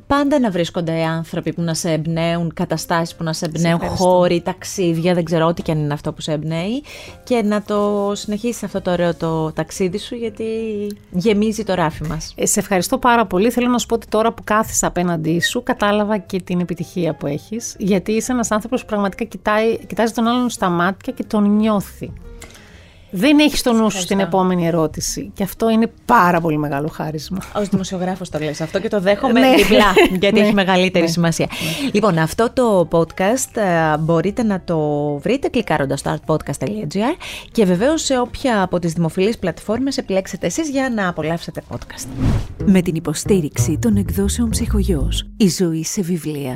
πάντα 0.07 0.39
να 0.39 0.51
βρίσκονται 0.51 1.03
άνθρωποι 1.03 1.53
που 1.53 1.61
να 1.61 1.73
σε 1.73 1.91
εμπνέουν, 1.91 2.51
καταστάσεις 2.53 3.15
που 3.15 3.23
να 3.23 3.33
σε 3.33 3.45
εμπνέουν, 3.45 3.73
ευχαριστώ. 3.81 4.03
χώροι, 4.05 4.41
ταξίδια, 4.41 5.13
δεν 5.13 5.23
ξέρω 5.23 5.45
ό,τι 5.47 5.61
και 5.61 5.71
αν 5.71 5.77
είναι 5.79 5.93
αυτό 5.93 6.13
που 6.13 6.21
σε 6.21 6.31
εμπνέει 6.31 6.83
και 7.23 7.41
να 7.41 7.61
το 7.61 8.11
συνεχίσεις 8.15 8.63
αυτό 8.63 8.81
το 8.81 8.91
ωραίο 8.91 9.15
το 9.15 9.51
ταξίδι 9.51 9.97
σου 9.97 10.15
γιατί 10.15 10.45
γεμίζει 11.11 11.63
το 11.63 11.73
ράφι 11.73 12.03
μας. 12.07 12.33
Ε, 12.37 12.45
σε 12.45 12.59
ευχαριστώ 12.59 12.97
πάρα 12.97 13.25
πολύ. 13.25 13.51
Θέλω 13.51 13.67
να 13.67 13.77
σου 13.77 13.85
πω 13.85 13.95
ότι 13.95 14.07
τώρα 14.07 14.33
που 14.33 14.43
κάθισα 14.43 14.87
απέναντί 14.87 15.41
σου, 15.41 15.63
κατάλαβα 15.63 16.17
και 16.17 16.41
την 16.41 16.59
επιτυχία 16.59 17.13
που 17.13 17.27
έχεις. 17.27 17.75
Γιατί 17.79 18.11
είσαι 18.11 18.31
ένας 18.31 18.51
άνθρωπος 18.51 18.81
που 18.81 18.87
πραγματικά 18.87 19.23
κοιτάει, 19.23 19.85
κοιτάζει 19.85 20.13
τον 20.13 20.27
άλλον 20.27 20.49
στα 20.49 20.69
μάτια 20.69 21.13
και 21.19 21.25
τον 21.27 21.55
νιώθει. 21.55 22.11
Δεν 23.11 23.39
έχει 23.39 23.57
στο 23.57 23.73
νου 23.73 23.89
σου 23.89 23.99
στην 23.99 24.19
επόμενη 24.19 24.67
ερώτηση. 24.67 25.31
Και 25.33 25.43
αυτό 25.43 25.69
είναι 25.69 25.91
πάρα 26.05 26.41
πολύ 26.41 26.57
μεγάλο 26.57 26.87
χάρισμα. 26.87 27.37
Ω 27.55 27.61
δημοσιογράφος 27.71 28.29
το 28.29 28.39
λες 28.39 28.61
αυτό 28.61 28.79
και 28.79 28.87
το 28.87 28.99
δέχομαι 29.01 29.39
Ναι. 29.39 29.55
διπλά, 29.55 29.93
γιατί 30.19 30.39
Ναι. 30.39 30.45
έχει 30.45 30.53
μεγαλύτερη 30.53 31.09
σημασία. 31.09 31.47
Λοιπόν, 31.91 32.17
αυτό 32.17 32.49
το 32.53 32.87
podcast 32.91 33.55
ε, 33.61 33.97
μπορείτε 33.97 34.43
να 34.43 34.61
το 34.65 34.79
βρείτε 35.23 35.47
κλικάροντας 35.47 35.99
στο 35.99 36.15
artpodcast.gr 36.25 37.15
και 37.51 37.65
βεβαίως 37.65 38.01
σε 38.03 38.19
όποια 38.19 38.61
από 38.61 38.79
τις 38.79 38.93
δημοφιλείς 38.93 39.37
πλατφόρμες 39.37 39.97
επιλέξετε 39.97 40.45
εσείς 40.45 40.69
για 40.69 40.89
να 40.95 41.07
απολαύσετε 41.09 41.61
podcast. 41.71 42.07
Με 42.65 42.81
την 42.81 42.95
υποστήριξη 42.95 43.77
των 43.81 43.95
εκδόσεων 43.95 44.49
ψυχογιός. 44.49 45.25
Η 45.37 45.49
ζωή 45.49 45.83
σε 45.83 46.01
βιβλία. 46.01 46.55